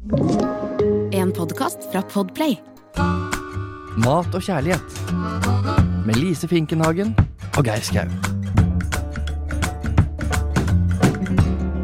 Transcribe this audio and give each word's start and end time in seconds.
En 0.00 1.28
podkast 1.36 1.82
fra 1.92 2.00
Podplay. 2.08 2.54
Mat 4.00 4.32
og 4.32 4.40
kjærlighet. 4.40 4.94
Med 6.06 6.16
Lise 6.16 6.48
Finkenhagen 6.48 7.10
og 7.58 7.66
Geir 7.68 7.84
Skau. 7.84 8.08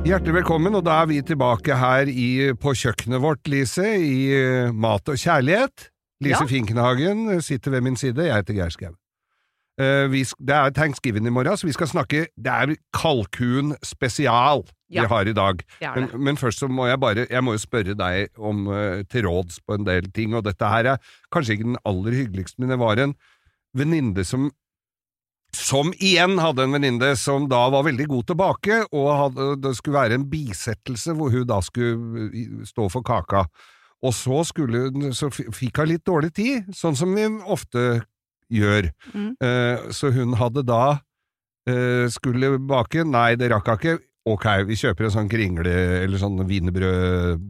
Hjertelig 0.08 0.38
velkommen, 0.38 0.78
og 0.80 0.86
da 0.88 1.02
er 1.02 1.10
vi 1.12 1.20
tilbake 1.28 1.76
her 1.76 2.08
i, 2.08 2.54
på 2.56 2.72
kjøkkenet 2.72 3.20
vårt, 3.20 3.44
Lise, 3.52 3.84
i 4.00 4.32
eh, 4.32 4.72
Mat 4.72 5.12
og 5.12 5.20
kjærlighet. 5.20 5.90
Lise 6.24 6.40
Ja. 6.40 6.48
Finkenhagen 6.48 7.42
sitter 7.44 7.76
ved 7.76 7.84
min 7.84 8.00
side, 8.00 8.30
jeg 8.30 8.32
heter 8.32 8.56
Geir 8.56 8.72
Skau. 8.72 8.96
Eh, 9.76 10.06
vi 10.08 10.22
det 10.40 10.56
er 10.56 10.72
thanksgiving 10.72 11.26
i 11.28 11.30
morgen, 11.30 11.56
så 11.56 11.68
vi 11.68 11.74
skal 11.76 11.90
snakke 11.90 12.26
Det 12.32 12.52
er 12.52 12.76
kalkun 12.96 13.74
spesial 13.84 14.64
vi 14.88 15.02
har 15.04 15.28
i 15.28 15.34
dag. 15.36 15.60
Men, 15.82 16.08
men 16.16 16.36
først 16.36 16.62
så 16.62 16.68
må 16.68 16.86
jeg 16.86 17.00
bare 17.00 17.26
Jeg 17.28 17.44
må 17.44 17.52
jo 17.52 17.58
spørre 17.58 17.96
deg 17.98 18.30
om 18.38 18.68
uh, 18.70 19.02
til 19.10 19.26
råds 19.26 19.58
på 19.66 19.74
en 19.74 19.84
del 19.84 20.08
ting, 20.14 20.34
og 20.34 20.46
dette 20.46 20.64
her 20.64 20.92
er 20.94 21.10
kanskje 21.34 21.56
ikke 21.56 21.68
den 21.72 21.82
aller 21.84 22.14
hyggeligste, 22.14 22.60
men 22.60 22.70
det 22.70 22.78
var 22.78 23.02
en 23.02 23.16
venninne 23.76 24.24
som 24.24 24.50
som 25.56 25.92
igjen 26.04 26.36
hadde 26.42 26.66
en 26.66 26.74
venninne 26.74 27.14
som 27.16 27.46
da 27.48 27.62
var 27.72 27.86
veldig 27.86 28.06
god 28.10 28.26
til 28.26 28.36
å 28.36 28.40
bake, 28.42 28.80
og 28.92 29.06
hadde, 29.16 29.46
det 29.64 29.72
skulle 29.78 29.96
være 29.96 30.18
en 30.18 30.26
bisettelse 30.28 31.14
hvor 31.16 31.32
hun 31.32 31.46
da 31.48 31.62
skulle 31.64 32.26
eh, 32.28 32.58
stå 32.68 32.88
for 32.92 33.06
kaka. 33.06 33.46
Og 34.04 34.12
så, 34.12 34.42
skulle, 34.44 34.90
så 35.16 35.30
fikk 35.32 35.80
hun 35.80 35.88
litt 35.88 36.04
dårlig 36.04 36.34
tid, 36.36 36.68
sånn 36.76 36.98
som 36.98 37.14
vi 37.16 37.24
ofte 37.46 38.02
gjør. 38.52 38.90
Mm. 39.14 39.30
Eh, 39.42 39.88
så 39.96 40.12
hun 40.14 40.34
hadde 40.38 40.62
da 40.66 40.98
eh, 41.68 42.06
skulle 42.12 42.58
bake, 42.62 43.04
nei 43.04 43.34
det 43.40 43.50
rakk 43.50 43.68
hun 43.72 43.78
ikke, 43.80 43.96
ok, 44.26 44.46
vi 44.66 44.74
kjøper 44.74 45.06
en 45.06 45.14
sånn 45.14 45.28
kringle, 45.30 45.72
eller 46.02 46.18
sånn 46.18 46.38
wienerbrød, 46.48 47.42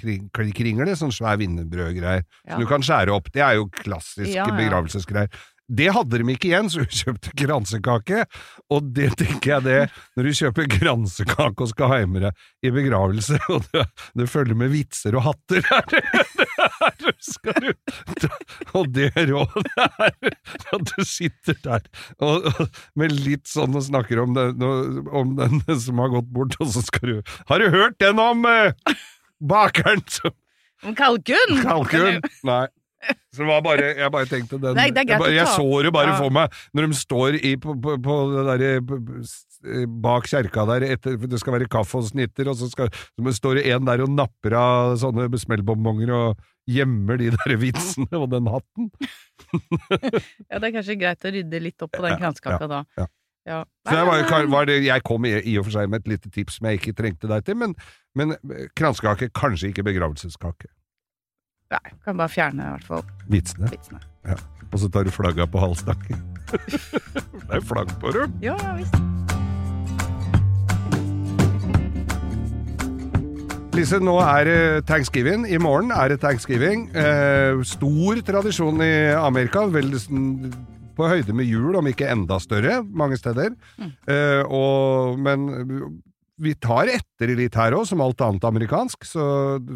kring, 0.00 0.28
kringle, 0.56 0.94
sånn 0.96 1.12
svær 1.12 1.36
wienerbrødgreier, 1.40 2.24
Ja. 2.46 2.54
som 2.54 2.60
du 2.62 2.66
kan 2.70 2.80
skjære 2.84 3.12
opp. 3.12 3.28
Det 3.32 3.42
er 3.44 3.54
jo 3.58 3.66
klassiske 3.68 4.32
Ja, 4.34 4.46
ja. 4.48 4.56
begravelsesgreier. 4.56 5.28
Det 5.70 5.88
hadde 5.94 6.18
de 6.18 6.34
ikke 6.34 6.48
igjen, 6.50 6.68
så 6.70 6.82
hun 6.82 6.90
kjøpte 6.92 7.32
kransekake, 7.38 8.24
og 8.72 8.88
det 8.96 9.12
tenker 9.20 9.52
jeg 9.54 9.64
det, 9.66 9.78
når 10.16 10.26
du 10.26 10.38
kjøper 10.40 10.68
kransekake 10.72 11.64
og 11.64 11.70
skal 11.70 11.92
ha 11.92 12.00
med 12.10 12.26
deg 12.26 12.66
i 12.66 12.72
begravelse, 12.74 13.38
og 13.54 13.68
det, 13.72 13.86
det 14.18 14.28
følger 14.30 14.58
med 14.58 14.72
vitser 14.74 15.16
og 15.18 15.26
hatter 15.30 15.64
her, 15.70 15.86
det 15.92 16.48
er, 16.58 17.14
skal 17.22 17.68
du, 17.68 17.70
og 18.74 18.90
det 18.94 19.12
rådet 19.30 19.64
er 19.78 20.34
at 20.74 20.92
du 20.92 21.06
sitter 21.06 21.56
der 21.64 21.86
og, 22.18 22.48
og, 22.50 22.76
med 22.98 23.14
litt 23.14 23.48
sånn 23.50 23.76
og 23.78 23.86
snakker 23.86 24.22
om, 24.22 24.36
den, 24.36 24.62
om 25.12 25.34
den 25.38 25.62
som 25.80 26.02
har 26.02 26.12
gått 26.16 26.30
bort, 26.34 26.58
og 26.60 26.70
så 26.74 26.84
skal 26.84 27.08
du 27.08 27.34
Har 27.48 27.62
du 27.62 27.70
hørt 27.72 27.98
den 28.02 28.20
om 28.22 28.44
eh, 28.48 28.74
bakeren 29.38 30.02
som 30.10 30.34
Om 30.82 30.96
kalkun? 30.98 31.60
Kalkun? 31.62 32.22
Nei. 32.48 32.66
Så 33.32 33.40
det 33.42 33.48
var 33.48 33.62
bare, 33.64 33.86
jeg 33.98 34.12
bare 34.14 34.28
tenkte 34.30 34.58
den 34.60 34.76
Nei, 34.76 34.88
jeg, 34.92 35.06
bare, 35.08 35.32
jeg 35.34 35.48
så 35.50 35.64
det 35.82 35.90
bare 35.94 36.12
Ja. 36.12 36.18
for 36.20 36.30
meg 36.34 36.52
når 36.76 36.86
de 36.90 36.98
står 37.00 37.38
i, 37.40 37.54
på, 37.58 37.74
på, 37.82 37.96
på 38.04 38.16
det 38.34 38.42
derre 38.50 38.72
bak 40.02 40.26
kjerka 40.30 40.64
der 40.68 40.84
etter, 40.90 41.16
det 41.16 41.38
skal 41.40 41.54
være 41.56 41.68
kaffe 41.70 42.00
og 42.00 42.06
snitter, 42.08 42.50
og 42.50 42.56
så, 42.58 42.68
skal, 42.70 42.90
så 42.92 43.34
står 43.38 43.60
det 43.60 43.64
en 43.72 43.86
der 43.86 44.02
og 44.04 44.10
napper 44.14 44.56
av 44.58 44.96
sånne 45.02 45.28
smellbonbonger 45.38 46.12
og 46.16 46.42
gjemmer 46.70 47.18
de 47.22 47.30
der 47.34 47.56
vitsene 47.62 48.10
og 48.20 48.28
den 48.34 48.50
hatten. 48.52 48.90
Ja, 50.50 50.58
det 50.58 50.68
er 50.68 50.74
kanskje 50.76 50.96
greit 51.00 51.24
å 51.26 51.32
rydde 51.34 51.60
litt 51.62 51.82
opp 51.84 51.92
på 51.94 52.02
den 52.04 52.14
Ja, 52.14 52.20
kransekaka 52.20 52.68
da. 52.70 52.84
ja. 53.00 53.08
Ja. 53.42 53.64
Så 53.88 53.96
jeg, 53.98 54.06
var, 54.06 54.44
var 54.52 54.66
det, 54.70 54.76
jeg 54.86 55.02
kom 55.02 55.24
i, 55.26 55.32
i 55.50 55.56
og 55.58 55.64
for 55.66 55.74
seg 55.74 55.88
med 55.90 56.04
et 56.04 56.12
lite 56.12 56.30
tips 56.30 56.60
som 56.60 56.68
jeg 56.70 56.78
ikke 56.78 56.92
trengte 57.00 57.26
deg 57.30 57.42
til, 57.48 57.56
men, 57.58 57.72
men 58.14 58.36
kransekake, 58.78 59.32
kanskje 59.34 59.72
ikke 59.72 59.82
begravelseskake. 59.88 60.70
Nei, 61.72 61.94
kan 62.04 62.18
bare 62.20 62.32
fjerne 62.32 62.66
i 62.66 62.74
hvert 62.74 62.88
fall 62.90 63.06
Vitsene. 63.32 63.70
vitsene. 63.72 64.02
Og 64.72 64.80
så 64.80 64.88
tar 64.92 65.04
du 65.08 65.12
flagga 65.12 65.46
på 65.48 65.60
halsstakken. 65.60 66.20
det 67.48 67.58
er 67.58 67.64
flagg 67.64 67.92
på 68.00 68.12
dem! 68.16 68.36
Ja, 68.44 68.56
visst. 68.76 68.96
Lise, 73.72 74.02
nå 74.04 74.18
er 74.20 74.44
det 74.44 74.56
thanksgiving. 74.88 75.46
I 75.48 75.56
morgen 75.60 75.94
er 75.96 76.12
det 76.12 76.20
thanksgiving. 76.20 76.90
Eh, 76.92 77.62
stor 77.64 78.20
tradisjon 78.26 78.82
i 78.84 78.92
Amerika. 79.16 79.64
Vel 79.72 79.94
på 80.92 81.08
høyde 81.08 81.32
med 81.32 81.48
jul, 81.48 81.76
om 81.80 81.88
ikke 81.88 82.10
enda 82.12 82.36
større, 82.42 82.82
mange 82.84 83.16
steder. 83.16 83.54
Mm. 83.80 83.92
Eh, 84.12 84.42
og, 84.44 85.16
men 85.24 85.46
vi 86.42 86.54
tar 86.58 86.90
etter 86.90 87.32
litt 87.38 87.54
her 87.58 87.76
òg, 87.76 87.84
som 87.88 88.02
alt 88.04 88.22
annet 88.24 88.44
amerikansk. 88.48 89.06
Så, 89.06 89.24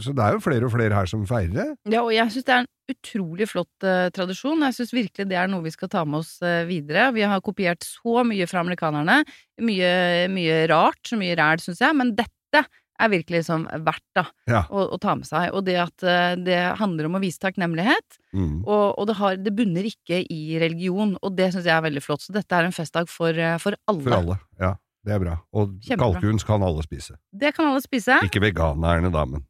så 0.03 0.15
det 0.16 0.25
er 0.25 0.37
jo 0.37 0.43
flere 0.44 0.66
og 0.69 0.72
flere 0.75 0.97
her 0.99 1.10
som 1.10 1.27
feirer 1.28 1.54
det. 1.54 1.69
Ja, 1.94 2.03
og 2.03 2.12
jeg 2.15 2.32
syns 2.34 2.47
det 2.49 2.54
er 2.56 2.65
en 2.65 2.72
utrolig 2.93 3.49
flott 3.50 3.87
uh, 3.87 4.06
tradisjon. 4.15 4.65
Jeg 4.66 4.77
syns 4.78 4.94
virkelig 4.94 5.28
det 5.31 5.38
er 5.38 5.50
noe 5.50 5.65
vi 5.65 5.75
skal 5.75 5.91
ta 5.93 6.04
med 6.06 6.21
oss 6.22 6.37
uh, 6.44 6.65
videre. 6.69 7.09
Vi 7.16 7.27
har 7.27 7.43
kopiert 7.44 7.87
så 7.87 8.25
mye 8.27 8.49
fra 8.50 8.62
amerikanerne. 8.65 9.21
Mye, 9.62 9.93
mye 10.32 10.65
rart, 10.71 11.00
så 11.06 11.19
mye 11.21 11.38
ræl, 11.38 11.62
syns 11.62 11.82
jeg. 11.82 11.97
Men 11.99 12.15
dette 12.19 12.65
er 12.97 13.10
virkelig 13.12 13.43
liksom 13.43 13.66
verdt 13.84 14.06
da, 14.16 14.22
Ja. 14.48 14.62
å, 14.72 14.87
å 14.94 14.98
ta 15.03 15.12
med 15.19 15.28
seg. 15.28 15.50
Og 15.53 15.66
det 15.66 15.75
at 15.83 16.04
eh, 16.06 16.33
det 16.41 16.60
handler 16.81 17.10
om 17.10 17.19
å 17.19 17.21
vise 17.21 17.43
takknemlighet. 17.43 18.16
Mm. 18.33 18.62
Og, 18.65 18.87
og 18.97 19.10
det, 19.10 19.16
har, 19.19 19.37
det 19.37 19.53
bunner 19.59 19.84
ikke 19.84 20.22
i 20.33 20.56
religion, 20.62 21.12
og 21.21 21.37
det 21.37 21.50
syns 21.53 21.69
jeg 21.69 21.77
er 21.77 21.84
veldig 21.84 22.00
flott. 22.00 22.25
Så 22.25 22.33
dette 22.33 22.56
er 22.56 22.65
en 22.65 22.72
festdag 22.72 23.10
for, 23.12 23.37
for 23.60 23.77
alle. 23.93 24.04
For 24.06 24.16
alle. 24.16 24.38
Ja, 24.62 24.72
det 25.06 25.14
er 25.14 25.20
bra. 25.22 25.36
Og 25.54 25.76
Kjempebra. 25.86 26.18
kalkun 26.18 26.40
kan 26.48 26.64
alle 26.66 26.82
spise. 26.84 27.14
Det 27.32 27.54
kan 27.54 27.68
alle 27.70 27.82
spise. 27.84 28.18
Ikke 28.26 28.42
veganerne, 28.42 29.12
da, 29.14 29.24
men 29.24 29.46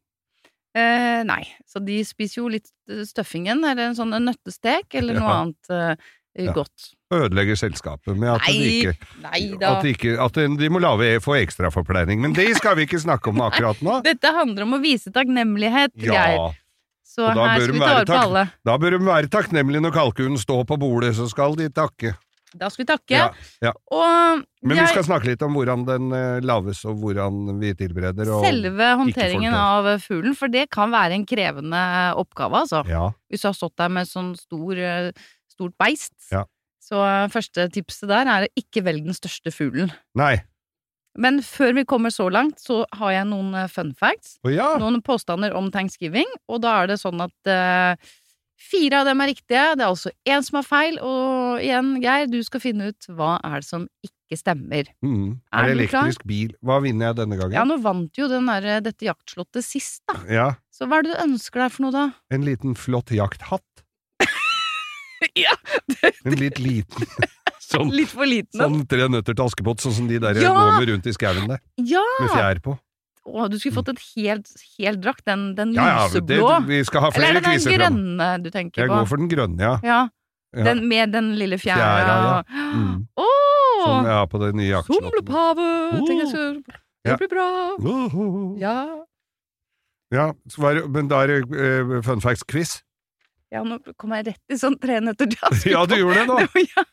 Eh, 0.76 1.22
nei, 1.24 1.40
så 1.64 1.80
de 1.80 2.02
spiser 2.04 2.42
jo 2.42 2.50
litt 2.52 2.66
støffingen, 2.84 3.06
stuffingen, 3.08 3.62
eller 3.64 3.86
en 3.88 3.94
sånn 3.96 4.10
nøttestek, 4.20 4.92
eller 5.00 5.14
noe 5.22 5.24
Ja. 5.30 5.36
annet 5.40 5.70
eh, 5.72 6.44
Ja. 6.44 6.52
godt. 6.52 6.90
ødelegger 7.10 7.56
selskapet 7.56 8.12
med 8.18 8.28
at 8.34 8.42
de 8.44 8.58
ikke 8.82 8.92
nei. 9.22 9.40
At, 9.64 9.80
de 9.82 9.94
ikke, 9.94 10.18
at 10.20 10.34
de 10.34 10.68
må 10.68 10.82
lave 10.84 11.16
få 11.24 11.38
ekstraforpleining. 11.40 12.20
Men 12.20 12.34
det 12.36 12.50
skal 12.58 12.76
vi 12.76 12.84
ikke 12.84 13.00
snakke 13.00 13.30
om 13.32 13.40
akkurat 13.40 13.80
nå. 13.80 14.02
Dette 14.10 14.28
handler 14.36 14.66
om 14.68 14.74
å 14.76 14.82
vise 14.82 15.08
takknemlighet, 15.14 15.94
Geir. 15.96 16.36
Ja, 16.36 16.52
Så 17.06 17.24
her 17.32 17.56
skal 17.62 17.72
vi 17.72 17.80
ta 17.80 17.94
vare 17.94 18.04
på 18.04 18.20
alle. 18.20 18.44
Da 18.68 18.76
bør 18.76 18.98
de 18.98 19.00
være 19.06 19.32
takknemlige 19.32 19.80
når 19.80 19.94
kalkunen 19.96 20.36
står 20.36 20.66
på 20.68 20.76
bordet, 20.76 21.14
så 21.16 21.24
skal 21.32 21.56
de 21.56 21.70
takke. 21.72 22.12
Da 22.54 22.68
skal 22.70 22.84
vi 22.84 22.88
takke. 22.88 23.18
Ja, 23.18 23.26
ja. 23.64 23.72
Og 23.90 24.42
Men 24.62 24.76
vi 24.76 24.78
jeg, 24.78 24.92
skal 24.94 25.06
snakke 25.08 25.30
litt 25.32 25.42
om 25.42 25.56
hvordan 25.56 25.84
den 25.88 26.14
eh, 26.14 26.38
lages, 26.46 26.84
og 26.86 27.00
hvordan 27.02 27.58
vi 27.60 27.72
tilbereder. 27.78 28.30
Og, 28.32 28.44
selve 28.46 28.90
håndteringen 29.02 29.56
av 29.58 29.88
fuglen, 30.04 30.36
for 30.38 30.52
det 30.52 30.68
kan 30.74 30.92
være 30.94 31.18
en 31.18 31.26
krevende 31.28 31.84
oppgave, 32.20 32.62
altså. 32.64 32.84
Ja, 32.90 33.08
Hvis 33.30 33.42
du 33.42 33.50
har 33.50 33.56
stått 33.58 33.76
der 33.82 33.90
med 33.92 34.10
sånn 34.10 34.34
stor, 34.38 34.78
eh, 34.78 35.10
stort 35.52 35.74
beist. 35.80 36.14
Ja. 36.30 36.44
Så 36.82 37.00
eh, 37.02 37.24
første 37.34 37.66
tipset 37.74 38.10
der 38.12 38.30
er 38.30 38.46
å 38.46 38.52
ikke 38.58 38.84
velge 38.86 39.10
den 39.10 39.18
største 39.18 39.50
fuglen. 39.54 39.90
Nei. 40.18 40.36
Men 41.16 41.40
før 41.44 41.72
vi 41.78 41.86
kommer 41.88 42.12
så 42.12 42.28
langt, 42.28 42.60
så 42.60 42.82
har 42.94 43.14
jeg 43.14 43.28
noen 43.30 43.56
fun 43.72 43.94
facts. 43.96 44.36
Oh, 44.44 44.52
ja! 44.52 44.74
noen 44.80 45.00
påstander 45.04 45.54
om 45.56 45.70
thanksgiving, 45.72 46.28
og 46.52 46.60
da 46.62 46.82
er 46.82 46.92
det 46.92 47.00
sånn 47.00 47.24
at 47.24 47.50
eh, 47.50 48.14
fire 48.58 49.00
av 49.02 49.06
dem 49.10 49.20
er 49.20 49.30
riktige, 49.32 49.64
det 49.76 49.84
er 49.84 49.90
altså 49.90 50.10
én 50.26 50.42
som 50.46 50.56
har 50.60 50.66
feil, 50.66 50.98
og 51.04 51.60
igjen, 51.62 51.94
Geir, 52.02 52.26
du 52.32 52.38
skal 52.46 52.62
finne 52.64 52.88
ut 52.92 53.08
hva 53.12 53.36
er 53.44 53.60
det 53.62 53.68
som 53.68 53.84
ikke 54.06 54.38
stemmer. 54.40 54.88
Mm. 55.06 55.36
Er 55.54 55.68
det 55.68 55.74
elektrisk 55.76 56.24
bil? 56.26 56.54
Hva 56.66 56.80
vinner 56.82 57.10
jeg 57.12 57.18
denne 57.20 57.36
gangen? 57.38 57.54
Ja, 57.54 57.64
nå 57.68 57.76
vant 57.84 58.16
jo 58.18 58.26
den 58.32 58.48
der, 58.50 58.80
dette 58.82 59.06
jaktslottet 59.06 59.62
sist, 59.66 60.02
da. 60.10 60.18
Ja, 60.32 60.48
Så 60.74 60.88
hva 60.90 60.98
er 60.98 61.06
det 61.06 61.14
du 61.14 61.22
ønsker 61.28 61.62
deg 61.66 61.72
for 61.76 61.86
noe, 61.86 61.94
da? 61.94 62.06
En 62.34 62.44
liten 62.48 62.74
flott 62.78 63.12
jakthatt. 63.14 63.62
ja, 65.46 65.54
En 66.24 66.36
litt 66.40 66.58
liten 66.60 67.06
sånn, 67.66 67.90
litt 67.94 68.12
for 68.12 68.26
liten. 68.28 68.58
sånn 68.60 68.82
Tre 68.90 69.06
nøtter 69.12 69.36
til 69.36 69.46
Askepott, 69.46 69.80
sånn 69.84 69.94
som 70.00 70.08
de 70.10 70.18
der 70.22 70.38
Ja! 70.42 70.52
går 70.56 70.74
med 70.80 70.90
rundt 70.94 71.06
i 71.10 71.14
skauen 71.16 71.46
der, 71.50 71.62
Ja! 71.80 72.02
med 72.20 72.32
fjær 72.34 72.60
på. 72.64 72.76
Å, 73.26 73.46
du 73.50 73.56
skulle 73.58 73.74
fått 73.74 73.88
et 73.90 74.02
helt, 74.14 74.50
helt 74.78 75.00
drakt, 75.02 75.24
den, 75.26 75.48
den 75.58 75.72
Ja, 75.74 75.86
ja, 75.86 76.04
det, 76.14 76.38
lyseblå. 76.38 76.60
vi 76.68 76.78
skal 76.86 77.02
ha 77.02 77.10
Eller 77.16 77.40
er 77.40 77.40
det 77.40 77.56
den 77.64 77.80
grønne 77.80 78.28
du 78.44 78.50
tenker 78.54 78.84
Jeg 78.84 78.92
på? 78.92 79.00
går 79.00 79.08
for 79.10 79.22
den 79.22 79.30
grønne, 79.32 79.58
ja. 79.58 79.72
Ja, 79.82 79.98
ja. 80.54 80.64
den 80.68 80.84
med 80.88 81.10
den 81.16 81.32
lille 81.40 81.58
fjæra. 81.58 81.80
Fjæra, 81.80 82.14
ja. 82.22 82.36
Mm. 82.76 83.00
Oh, 83.18 83.82
Som 83.82 84.06
jeg 84.06 84.14
har 84.14 84.30
på 84.30 84.42
det 84.44 84.52
nye 84.54 84.70
jaktslottet. 84.70 85.10
Somlepave! 85.10 85.68
Oh. 85.98 86.14
jeg 86.14 86.62
Det 87.06 87.18
blir 87.18 87.32
bra. 87.34 87.48
Oh. 87.82 88.54
Ja. 88.62 88.78
Ja, 90.14 90.30
så 90.48 90.62
var, 90.62 90.84
men 90.88 91.08
da 91.10 91.24
er 91.24 91.26
det 91.26 91.38
uh, 91.50 91.98
fun 92.06 92.22
facts-quiz. 92.22 92.78
Ja, 93.56 93.62
nå 93.66 93.78
kom 93.98 94.12
jeg 94.16 94.26
rett 94.28 94.52
i 94.52 94.58
sånn 94.60 94.76
tre 94.80 94.98
nøtter 95.04 95.28
til 95.32 95.40
Askepott. 95.48 95.70
Ja, 95.72 95.82
du 95.88 95.94
gjorde 95.96 96.20
det 96.20 96.26
nå! 96.28 96.36
ja, 96.76 96.84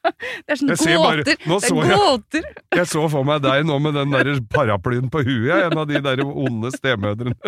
det 0.48 0.56
er 0.56 0.60
sånne 0.62 0.78
gåter! 0.80 0.98
bare- 1.04 1.26
det 1.28 1.36
er 1.36 1.44
jeg- 1.84 2.00
gåter. 2.00 2.48
Jeg 2.80 2.88
så 2.94 3.04
for 3.12 3.28
meg 3.28 3.44
deg 3.46 3.66
nå 3.68 3.76
med 3.84 3.98
den 4.00 4.16
der 4.16 4.32
paraplyen 4.54 5.10
på 5.14 5.24
huet, 5.28 5.68
en 5.68 5.78
av 5.84 5.86
de 5.92 6.02
der 6.08 6.24
onde 6.26 6.72
stemødrene. 6.76 7.36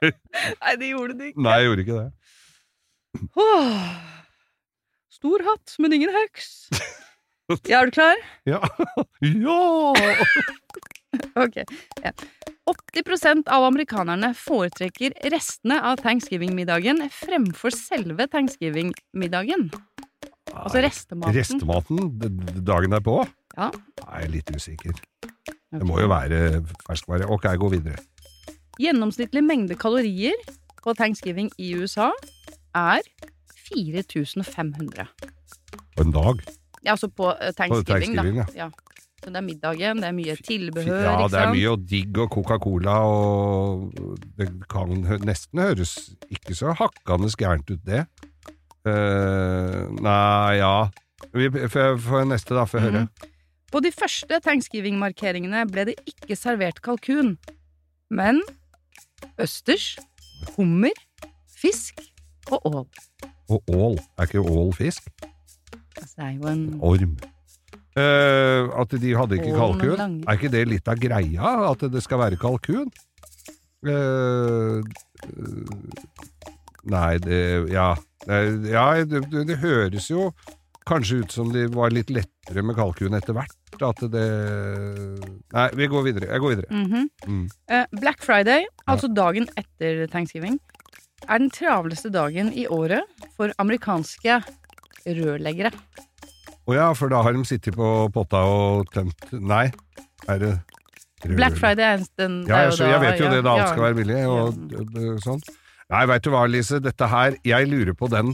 Nei, 0.00 0.74
det 0.80 0.88
gjorde 0.94 1.18
du 1.18 1.26
ikke. 1.28 1.42
Nei, 1.44 1.56
jeg 1.60 1.66
gjorde 1.68 1.82
ikke 1.84 1.98
det. 1.98 2.08
Åh. 3.42 3.82
Stor 5.20 5.42
hatt, 5.50 5.74
men 5.82 5.92
ingen 5.98 6.12
heks. 6.22 6.48
Ja, 7.66 7.80
er 7.80 7.88
du 7.90 7.96
klar? 7.96 8.14
Ja! 8.46 8.60
ja. 9.26 9.54
Ok. 11.42 11.56
Ja. 11.98 12.12
80% 12.70 13.50
av 13.50 13.64
amerikanerne 13.68 14.32
foretrekker 14.38 15.16
restene 15.32 15.80
av 15.90 16.00
thanksgiving-middagen 16.04 17.02
fremfor 17.14 17.74
selve 17.74 18.26
thanksgiving-middagen. 18.30 19.68
Altså 20.50 20.82
restematen. 20.82 21.36
Restematen 21.36 22.64
dagen 22.66 22.94
derpå? 22.94 23.20
Ja. 23.56 23.70
Jeg 24.00 24.26
er 24.26 24.32
litt 24.34 24.52
usikker. 24.54 25.02
Det 25.70 25.86
må 25.86 26.00
jo 26.02 26.10
være 26.10 26.60
ferskvare. 26.86 27.28
Ok, 27.30 27.46
gå 27.60 27.70
videre. 27.74 28.00
Gjennomsnittlig 28.80 29.42
mengde 29.44 29.76
kalorier 29.78 30.36
på 30.80 30.94
thanksgiving 30.98 31.50
i 31.60 31.74
USA 31.78 32.10
er 32.74 33.04
4500. 33.70 35.06
På 35.96 36.06
en 36.06 36.14
dag? 36.14 36.40
Ja, 36.82 36.94
altså 36.96 37.10
på 37.12 37.28
thanksgiving, 37.56 37.84
på 37.84 37.92
Thanksgiving, 37.92 38.40
da. 38.40 38.46
Ja. 38.56 38.70
Så 39.20 39.28
det 39.28 39.36
er 39.36 39.44
middagen, 39.44 40.00
det 40.00 40.08
er 40.08 40.14
mye 40.16 40.34
tilbehør, 40.40 41.02
Ja, 41.04 41.16
det 41.28 41.40
er 41.40 41.50
mye 41.52 41.72
og 41.74 41.82
digg 41.90 42.18
og 42.22 42.30
Coca-Cola 42.32 42.94
og 43.04 43.90
Det 44.38 44.48
kan 44.72 44.94
nesten 45.28 45.60
høres 45.60 45.92
ikke 46.32 46.56
så 46.56 46.72
hakkende 46.78 47.28
gærent 47.36 47.68
ut, 47.68 47.82
det. 47.84 48.06
Uh, 48.80 49.90
nei, 50.00 50.56
ja 50.56 50.88
Vi 51.36 51.50
får 51.52 52.24
neste, 52.30 52.56
da, 52.56 52.64
får 52.64 52.80
jeg 52.80 52.86
høre. 52.88 53.02
Mhm. 53.04 53.36
På 53.70 53.78
de 53.84 53.92
første 53.94 54.40
thanksgiving-markeringene 54.42 55.60
ble 55.70 55.84
det 55.90 55.98
ikke 56.08 56.34
servert 56.34 56.80
kalkun, 56.82 57.36
men 58.10 58.40
østers, 59.38 59.92
hummer, 60.56 60.96
fisk 61.54 62.00
og 62.50 62.66
ål. 62.66 62.86
Og 63.52 63.70
ål. 63.70 64.00
Er 64.18 64.26
ikke 64.26 64.42
ål 64.42 64.72
fisk? 64.74 65.06
Altså, 65.96 66.14
det 66.16 66.24
er 66.24 66.32
jo 66.40 66.48
en 66.50 66.64
Orm. 66.80 67.14
Eh, 68.00 68.70
at 68.82 68.94
de 69.02 69.14
hadde 69.18 69.38
ikke 69.38 69.56
kalkun. 69.56 70.20
Er 70.24 70.38
ikke 70.38 70.52
det 70.52 70.64
litt 70.70 70.88
av 70.90 71.00
greia, 71.00 71.54
at 71.70 71.84
det 71.92 72.02
skal 72.04 72.22
være 72.24 72.40
kalkun? 72.40 72.88
Eh, 73.80 74.80
nei, 76.96 77.12
det 77.24 77.42
Ja. 77.72 77.94
Ja, 78.28 78.88
det, 79.08 79.22
det 79.48 79.56
høres 79.62 80.10
jo 80.10 80.26
kanskje 80.90 81.22
ut 81.22 81.32
som 81.32 81.52
det 81.54 81.70
var 81.74 81.92
litt 81.94 82.10
lettere 82.12 82.64
med 82.66 82.76
kalkun 82.76 83.16
etter 83.16 83.36
hvert. 83.36 83.56
At 83.80 84.02
det 84.12 84.26
Nei, 85.54 85.68
vi 85.78 85.88
går 85.88 86.04
videre. 86.04 86.28
Jeg 86.28 86.42
går 86.42 86.54
videre. 86.54 86.68
Mhm. 86.70 87.08
Mm. 87.26 87.46
Eh, 87.68 87.86
Black 88.00 88.22
Friday, 88.22 88.66
altså 88.86 89.08
dagen 89.08 89.48
etter 89.56 90.06
thanksgiving, 90.12 90.58
er 91.28 91.38
den 91.38 91.50
travleste 91.50 92.10
dagen 92.12 92.52
i 92.52 92.66
året 92.66 93.08
for 93.36 93.52
amerikanske 93.58 94.40
rørleggere. 95.06 95.72
Å 96.70 96.74
ja, 96.76 96.88
for 96.94 97.10
da 97.10 97.22
har 97.26 97.34
de 97.34 97.42
sittet 97.48 97.74
på 97.74 97.86
potta 98.14 98.44
og 98.46 98.90
tømt 98.94 99.32
Nei, 99.34 99.66
er 100.30 100.42
det 100.42 100.52
Black 101.36 101.58
Friday 101.58 101.84
er 101.84 102.04
den 102.20 102.40
Ja, 102.48 102.64
jeg, 102.68 102.76
så 102.78 102.88
jeg 102.88 103.02
vet 103.02 103.20
jo 103.20 103.28
det, 103.32 103.42
da 103.44 103.56
alt 103.58 103.72
skal 103.74 103.88
være 103.88 103.98
billig 103.98 104.20
og 104.30 104.60
øh, 104.78 105.16
sånn. 105.20 105.42
Nei, 105.90 106.02
veit 106.08 106.24
du 106.24 106.30
hva, 106.32 106.46
Lise, 106.48 106.78
dette 106.80 107.08
her 107.10 107.36
Jeg 107.44 107.68
lurer 107.68 107.96
på 107.98 108.08
den 108.12 108.32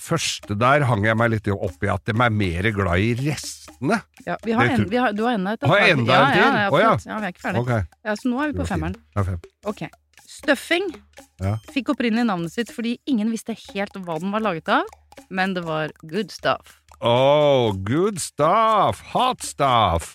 første 0.00 0.56
der 0.56 0.86
hang 0.88 1.04
jeg 1.04 1.18
meg 1.20 1.34
litt 1.34 1.48
opp 1.52 1.84
i 1.84 1.90
at 1.92 2.06
de 2.08 2.14
er 2.14 2.32
mer 2.32 2.68
glad 2.72 3.02
i 3.02 3.10
restene. 3.18 3.98
Ja, 4.24 4.38
vi 4.40 4.54
har 4.56 4.70
en, 4.72 4.86
vi 4.88 4.96
har, 4.96 5.12
du 5.12 5.26
har 5.26 5.36
enda 5.36 5.52
et 5.52 5.66
Har 5.68 5.82
enda 5.84 6.16
en 6.16 6.32
til? 6.32 6.46
Å, 6.46 6.78
ja. 6.80 6.92
ja, 7.10 7.18
vi 7.18 7.28
er 7.28 7.34
ikke 7.34 7.44
ferdig. 7.44 7.64
Okay. 7.66 7.84
Ja, 8.08 8.14
så 8.16 8.30
nå 8.32 8.40
er 8.40 8.54
vi 8.54 8.60
på 8.62 8.68
femmeren. 8.70 8.96
Ja, 9.12 9.26
fem. 9.26 9.42
Ok. 9.68 9.84
Stuffing 10.32 10.88
Ja. 11.42 11.58
fikk 11.74 11.92
opprinnelig 11.92 12.24
navnet 12.30 12.54
sitt 12.54 12.72
fordi 12.72 12.96
ingen 13.10 13.28
visste 13.34 13.52
helt 13.68 13.98
hva 14.06 14.16
den 14.22 14.32
var 14.32 14.46
laget 14.46 14.70
av, 14.72 14.88
men 15.28 15.52
det 15.58 15.66
var 15.66 15.92
good 16.08 16.32
stuff. 16.32 16.78
Oh, 17.02 17.72
good 17.72 18.20
stuff! 18.22 19.00
Hot 19.10 19.42
stuff! 19.42 20.14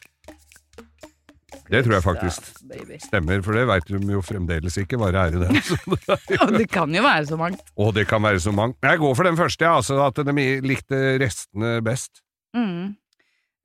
Det 1.68 1.82
tror 1.84 1.98
jeg 1.98 2.04
faktisk 2.06 2.46
Stuff, 2.48 2.92
stemmer, 3.04 3.42
for 3.44 3.58
det 3.58 3.66
veit 3.68 3.90
de 3.92 4.00
jo 4.14 4.22
fremdeles 4.24 4.78
ikke 4.80 4.96
hva 5.02 5.10
det 5.12 5.20
er 5.20 5.36
i 5.36 5.42
den. 5.42 5.60
Det 6.30 6.38
Og 6.46 6.54
det 6.56 6.70
kan 6.72 6.96
jo 6.96 7.04
være 7.04 7.26
så 7.28 7.40
mangt. 7.42 7.60
Og 7.76 7.92
det 7.98 8.06
kan 8.08 8.24
være 8.24 8.40
så 8.40 8.54
mangt. 8.56 8.80
Jeg 8.88 9.02
går 9.04 9.18
for 9.20 9.28
den 9.28 9.36
første, 9.36 9.66
ja, 9.68 9.76
altså 9.76 10.00
at 10.06 10.22
de 10.24 10.48
likte 10.64 11.02
restene 11.20 11.82
best. 11.84 12.24
Mm. 12.56 12.96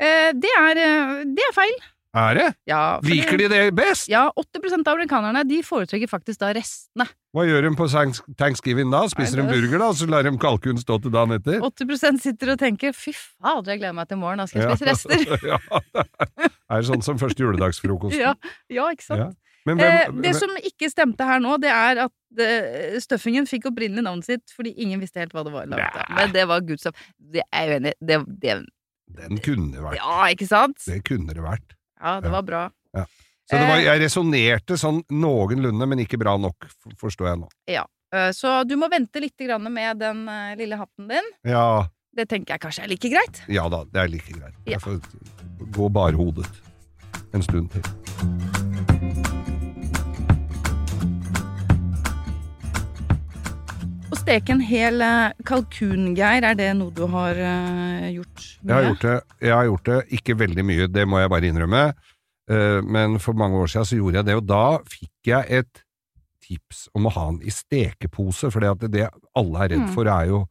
Eh, 0.02 0.30
det, 0.42 0.52
er, 0.58 0.82
eh, 0.82 1.22
det 1.22 1.46
er 1.46 1.54
feil. 1.54 1.78
Er 2.12 2.34
det? 2.36 2.46
Ja, 2.68 3.00
Liker 3.00 3.38
de 3.40 3.46
det 3.48 3.60
best? 3.72 4.04
Ja, 4.12 4.26
80% 4.36 4.84
av 4.84 4.98
amerikanerne 4.98 5.46
de 5.48 5.62
foretrekker 5.64 6.10
faktisk 6.10 6.42
da 6.42 6.50
restene. 6.52 7.06
Hva 7.32 7.46
gjør 7.48 7.64
de 7.64 7.70
på 7.78 7.86
thanksgiving 8.36 8.92
da? 8.92 9.06
Spiser 9.08 9.40
de 9.40 9.46
Nei, 9.46 9.52
det- 9.52 9.62
burger 9.62 9.80
da, 9.80 9.88
så 9.96 10.08
lar 10.10 10.22
de 10.28 10.32
kalkunen 10.36 10.82
stå 10.82 11.00
til 11.00 11.14
dagen 11.14 11.32
etter? 11.38 11.60
80% 11.64 12.20
sitter 12.20 12.52
og 12.52 12.58
tenker 12.60 12.92
'fy 12.92 13.14
fader, 13.16 13.72
jeg 13.72 13.80
gleder 13.80 13.94
meg 13.96 14.08
til 14.08 14.18
i 14.18 14.20
morgen, 14.20 14.38
da 14.38 14.46
skal 14.46 14.60
jeg 14.60 14.76
spise 14.76 14.90
rester'. 14.92 15.46
ja, 15.52 15.58
det 16.36 16.76
er 16.76 16.82
sånn 16.82 17.02
som 17.02 17.16
første 17.16 17.40
juledagsfrokosten. 17.40 18.20
ja, 18.26 18.34
ja, 18.68 18.90
ikke 18.92 19.04
sant? 19.04 19.20
Ja. 19.20 19.30
Men 19.64 19.80
Eh, 19.80 20.10
det 20.20 20.36
som 20.36 20.50
ikke 20.58 20.90
stemte 20.90 21.24
her 21.24 21.38
nå, 21.38 21.56
det 21.62 21.70
er 21.70 22.04
at 22.04 22.12
uh, 22.12 22.98
stuffingen 22.98 23.46
fikk 23.46 23.70
opprinnelig 23.70 24.02
navnet 24.02 24.26
sitt 24.26 24.50
fordi 24.50 24.74
ingen 24.76 25.00
visste 25.00 25.22
helt 25.22 25.32
hva 25.32 25.44
det 25.44 25.52
var 25.52 25.66
laget 25.70 25.96
av. 25.96 26.16
Men 26.18 26.32
det 26.32 26.48
var 26.48 26.60
good 26.60 26.82
stuff. 26.82 26.98
Det 27.16 27.44
er 27.52 27.68
jeg 27.70 27.80
uenig 27.80 27.92
i. 27.94 28.06
Det, 28.42 28.66
den 29.16 29.38
kunne 29.38 29.78
vært. 29.80 29.96
ja, 30.00 30.26
ikke 30.34 30.48
sant? 30.48 30.82
Det 30.84 31.04
kunne 31.04 31.32
det 31.32 31.44
vært. 31.44 31.76
Ja, 32.02 32.20
det 32.20 32.28
Ja. 32.28 32.32
var 32.32 32.43
bra. 32.43 32.62
Så 33.50 33.58
det 33.58 33.66
var, 33.69 33.76
Eh. 33.78 33.84
jeg 33.84 34.00
resonnerte 34.00 34.76
sånn 34.78 35.02
noenlunde, 35.10 35.87
men 35.88 35.99
ikke 35.99 36.19
bra 36.19 36.37
nok, 36.38 36.66
forstår 36.96 37.28
jeg 37.32 37.38
nå. 37.40 37.49
Ja. 37.69 37.84
Så 38.32 38.66
du 38.69 38.76
må 38.76 38.88
vente 38.90 39.20
litt 39.20 39.38
med 39.70 39.99
den 39.99 40.28
eh, 40.28 40.54
lille 40.56 40.76
hatten 40.76 41.08
din. 41.08 41.25
Ja, 41.44 41.87
Det 42.14 42.28
tenker 42.28 42.54
jeg 42.54 42.60
kanskje 42.60 42.84
er 42.84 42.88
like 42.88 43.08
greit. 43.08 43.43
ja 43.49 43.69
da, 43.69 43.84
det 43.84 43.96
er 43.96 44.08
like 44.08 44.32
greit. 44.32 44.54
Ja. 44.66 44.72
Jeg 44.76 44.81
får 44.81 45.00
gå 45.72 45.88
barhodet 45.93 46.46
en 47.34 47.43
stund 47.43 47.70
til. 47.72 47.82
Å 54.12 54.16
steke 54.20 54.52
en 54.52 54.60
hel 54.60 55.00
eh, 55.00 55.32
kalkun, 55.48 56.10
Geir, 56.18 56.44
er 56.44 56.56
det 56.58 56.68
noe 56.76 56.92
du 56.92 57.06
har 57.14 57.38
eh, 57.38 58.10
gjort 58.18 58.42
mye? 58.60 58.68
Jeg 58.68 58.74
har 58.76 58.88
gjort 58.90 59.06
det, 59.06 59.14
jeg 59.46 59.54
har 59.56 59.68
gjort 59.70 59.86
det 59.88 60.00
ikke 60.18 60.36
veldig 60.42 60.64
mye, 60.68 60.88
det 60.92 61.04
må 61.08 61.22
jeg 61.22 61.30
bare 61.32 61.48
innrømme. 61.48 61.84
Eh, 62.52 62.80
Men 62.84 63.16
for 63.24 63.38
mange 63.40 63.56
år 63.62 63.72
siden 63.72 63.88
så 63.88 63.96
gjorde 63.96 64.20
jeg 64.20 64.28
det, 64.28 64.36
og 64.42 64.44
da 64.50 64.64
fikk 64.92 65.30
jeg 65.32 65.60
et 65.62 65.82
tips 66.44 66.82
om 66.98 67.08
å 67.08 67.12
ha 67.14 67.24
den 67.30 67.40
i 67.48 67.54
stekepose, 67.54 68.50
for 68.52 68.60
det, 68.66 68.90
det 68.92 69.08
alle 69.38 69.64
er 69.64 69.72
redd 69.76 69.86
Mm. 69.86 69.92
for 69.96 70.10
er 70.12 70.28
jo, 70.28 70.42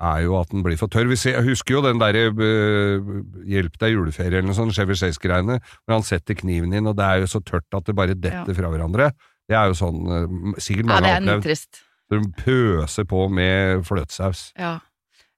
er 0.00 0.22
jo 0.26 0.36
at 0.40 0.50
den 0.52 0.62
blir 0.66 0.76
for 0.80 0.88
tørr. 0.92 1.08
Vi 1.08 1.16
jeg 1.30 1.44
husker 1.48 1.74
jo 1.78 1.82
den 1.84 1.98
derre 2.00 2.28
uh, 2.32 3.10
Hjelp 3.48 3.76
deg 3.80 3.92
juleferie 3.96 4.38
eller 4.40 4.48
noe 4.50 4.56
sånt, 4.58 4.74
Chevy 4.76 4.94
Chase-greiene, 4.96 5.58
hvor 5.86 5.96
han 5.96 6.04
setter 6.04 6.36
kniven 6.36 6.72
inn, 6.76 6.86
og 6.88 6.96
det 7.00 7.04
er 7.08 7.22
jo 7.24 7.28
så 7.32 7.40
tørt 7.44 7.68
at 7.76 7.84
det 7.88 7.96
bare 7.96 8.16
detter 8.16 8.56
fra 8.56 8.68
hverandre. 8.72 9.10
Det 9.48 9.56
er 9.56 9.70
jo 9.72 9.76
sånn 9.78 10.00
uh, 10.04 10.58
sikkert 10.60 10.90
Ja, 10.92 11.00
det 11.00 11.14
er 11.14 11.22
opplevd. 11.22 11.40
nitrist. 11.46 11.86
Så 12.10 12.18
de 12.18 12.30
pøser 12.42 13.06
på 13.06 13.24
med 13.30 13.84
fløtesaus. 13.86 14.48
Ja. 14.58 14.80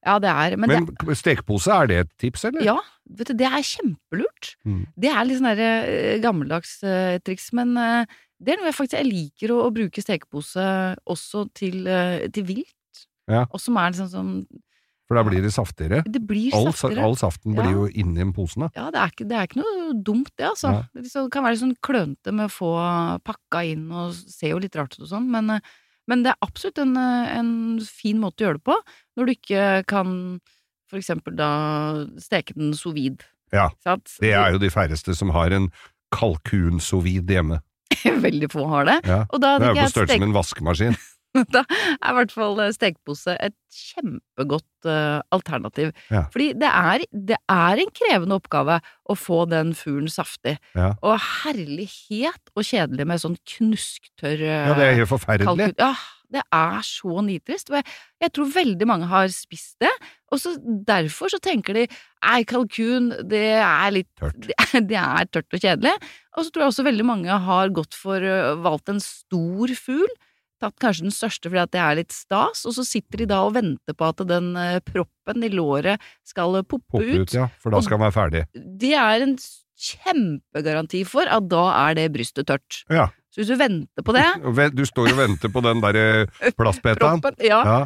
ja, 0.06 0.14
det 0.24 0.30
er 0.32 0.56
Men, 0.56 0.88
Men 0.88 1.14
stekepose, 1.18 1.68
er 1.70 1.86
det 1.90 1.98
et 2.06 2.12
tips, 2.24 2.46
eller? 2.48 2.64
ja, 2.64 2.78
vet 3.12 3.28
du, 3.28 3.34
det 3.36 3.46
er 3.50 3.60
kjempelurt. 3.68 4.54
Mm. 4.64 4.86
Det 4.96 5.12
er 5.12 5.24
litt 5.28 5.40
sånn 5.42 5.50
derre 5.52 5.70
eh, 5.84 6.18
gammeldags 6.24 6.78
uh, 6.86 7.18
triks, 7.26 7.50
men 7.52 7.76
uh, 7.76 8.08
det 8.40 8.54
er 8.54 8.62
noe 8.62 8.70
jeg 8.72 8.78
faktisk 8.80 8.98
jeg 9.02 9.10
liker 9.12 9.52
å, 9.54 9.60
å 9.68 9.70
bruke 9.76 10.02
stekepose 10.02 10.64
også 11.12 11.44
til, 11.54 11.84
uh, 11.86 12.24
til 12.32 12.48
vilt. 12.48 13.04
Ja. 13.30 13.44
Og 13.52 13.60
som 13.62 13.76
er 13.78 13.92
liksom 13.92 14.08
sånn 14.10 14.32
For 15.06 15.14
da 15.20 15.22
blir 15.28 15.44
det 15.44 15.52
saftigere. 15.54 16.00
Det 16.08 16.22
blir 16.26 16.54
All, 16.56 16.72
saftigere. 16.72 17.04
all 17.04 17.14
saften 17.20 17.52
blir 17.54 17.68
Ja. 17.68 17.76
jo 17.76 17.84
inni 18.00 18.24
posen, 18.32 18.64
da. 18.64 18.70
Ja, 18.74 18.88
det 18.90 18.98
er, 18.98 19.12
ikke, 19.12 19.28
det 19.28 19.36
er 19.36 19.46
ikke 19.50 19.60
noe 19.60 19.92
dumt, 20.08 20.32
det, 20.40 20.48
altså. 20.48 20.72
Ja. 20.72 20.82
Det 20.94 21.04
liksom, 21.04 21.28
kan 21.30 21.44
være 21.44 21.60
sånn 21.60 21.76
klønete 21.84 22.32
med 22.32 22.48
å 22.48 22.54
få 22.56 22.72
pakka 23.28 23.62
inn 23.68 23.86
og 23.92 24.16
ser 24.16 24.54
jo 24.56 24.62
litt 24.64 24.74
rart 24.80 24.96
ut 24.96 25.04
og 25.04 25.10
sånn, 25.12 25.28
men, 25.30 25.50
eh, 25.58 25.60
men 26.10 26.24
det 26.24 26.32
er 26.32 26.46
absolutt 26.46 26.80
en, 26.82 26.96
eh, 26.98 27.36
en 27.38 27.52
fin 27.86 28.18
måte 28.20 28.42
å 28.42 28.48
gjøre 28.48 28.60
det 28.60 28.66
på, 28.68 28.78
når 29.16 29.28
du 29.28 29.34
ikke 29.36 29.66
kan 29.90 30.16
for 30.92 31.00
eksempel 31.00 31.36
da 31.38 31.50
steke 32.20 32.54
den 32.58 32.74
sous 32.76 32.92
vide. 32.96 33.24
Ja? 33.52 33.70
Det 34.20 34.32
er 34.32 34.52
jo 34.54 34.60
de 34.60 34.70
færreste 34.72 35.14
som 35.16 35.32
har 35.32 35.52
en 35.56 35.70
kalkun 36.12 36.80
sovid 36.84 37.30
hjemme. 37.32 37.62
Veldig 38.26 38.50
få 38.52 38.66
har 38.68 38.88
det. 38.88 38.98
Ja. 39.08 39.22
Og 39.32 39.40
da 39.40 39.56
Det 39.60 39.70
er 39.70 39.74
jo 39.76 39.86
på 39.86 39.94
størrelse 39.94 40.20
med 40.20 40.28
en 40.28 40.36
vaskemaskin. 40.36 40.98
da 41.54 41.64
er 41.64 42.10
i 42.10 42.14
hvert 42.18 42.32
fall 42.34 42.60
eh, 42.60 42.72
stekepose 42.74 43.34
et 43.40 43.56
kjempegodt 43.72 44.88
uh, 44.88 45.20
alternativ. 45.32 45.92
Ja. 46.12 46.26
Fordi 46.32 46.50
det 46.60 46.68
er, 46.68 47.04
det 47.12 47.38
er 47.50 47.80
en 47.80 47.92
krevende 47.96 48.36
oppgave 48.36 48.80
å 49.08 49.16
få 49.16 49.44
den 49.50 49.72
fuglen 49.76 50.10
saftig. 50.12 50.58
Ja. 50.76 50.92
Og 51.00 51.16
herlighet 51.42 52.52
og 52.52 52.66
kjedelig 52.68 53.06
med 53.08 53.22
sånn 53.22 53.38
knusktørr 53.54 54.42
uh, 54.44 54.50
Ja, 54.50 54.74
det 54.76 54.88
er 54.88 54.98
helt 55.00 55.12
forferdelig. 55.12 55.70
Ja, 55.80 55.94
det 56.32 56.42
er 56.52 56.82
så 56.86 57.22
nitrist. 57.24 57.72
Og 57.72 57.78
jeg, 57.80 57.86
jeg 58.24 58.34
tror 58.36 58.50
veldig 58.54 58.88
mange 58.88 59.08
har 59.10 59.32
spist 59.32 59.78
det, 59.84 59.92
og 60.32 60.40
så 60.40 60.54
derfor 60.88 61.32
så 61.32 61.40
tenker 61.44 61.76
de 61.76 61.86
ei, 61.86 62.42
kalkun, 62.48 63.10
det 63.28 63.58
er 63.60 63.88
litt 63.92 64.10
Tørt. 64.20 64.48
Det, 64.72 64.84
det 64.88 64.96
er 64.96 65.26
tørt 65.28 65.52
og 65.52 65.60
kjedelig. 65.60 65.92
Og 66.36 66.44
så 66.44 66.52
tror 66.52 66.62
jeg 66.62 66.72
også 66.72 66.84
veldig 66.86 67.04
mange 67.04 67.40
har 67.46 67.72
gått 67.76 67.96
for 67.96 68.24
uh, 68.24 68.52
valgt 68.64 68.92
en 68.92 69.00
stor 69.04 69.72
fugl. 69.76 70.12
Tatt 70.62 70.76
kanskje 70.82 71.08
den 71.08 71.14
største 71.14 71.50
fordi 71.50 71.62
at 71.64 71.72
det 71.74 71.80
er 71.82 71.96
litt 71.98 72.14
stas, 72.14 72.62
og 72.68 72.76
så 72.76 72.84
sitter 72.86 73.24
de 73.24 73.26
da 73.32 73.40
og 73.48 73.56
venter 73.56 73.96
på 73.98 74.10
at 74.12 74.22
den 74.28 74.52
øh, 74.54 74.76
proppen 74.86 75.42
i 75.42 75.50
låret 75.50 76.02
skal 76.28 76.60
øh, 76.60 76.62
poppe, 76.62 76.86
Poppe 77.00 77.22
ut, 77.24 77.34
ja, 77.34 77.48
for 77.58 77.74
da 77.74 77.80
skal 77.82 77.98
den 77.98 78.06
være 78.06 78.14
ferdig. 78.14 78.44
Det 78.54 78.92
er 78.94 79.26
en 79.26 79.34
kjempegaranti 79.82 81.02
for 81.08 81.26
at 81.26 81.48
da 81.50 81.64
er 81.88 81.98
det 81.98 82.06
brystet 82.14 82.46
tørt. 82.50 82.82
Ja. 82.92 83.08
Så 83.32 83.40
hvis 83.42 83.50
du 83.50 83.56
venter 83.58 84.04
på 84.04 84.12
det 84.14 84.26
Du 84.76 84.84
står 84.86 85.14
og 85.14 85.18
venter 85.22 85.50
på 85.52 85.62
den 85.64 85.80
derre 85.82 86.26
plastbetaen. 86.58 87.22
ja, 87.40 87.62
Ja, 87.66 87.80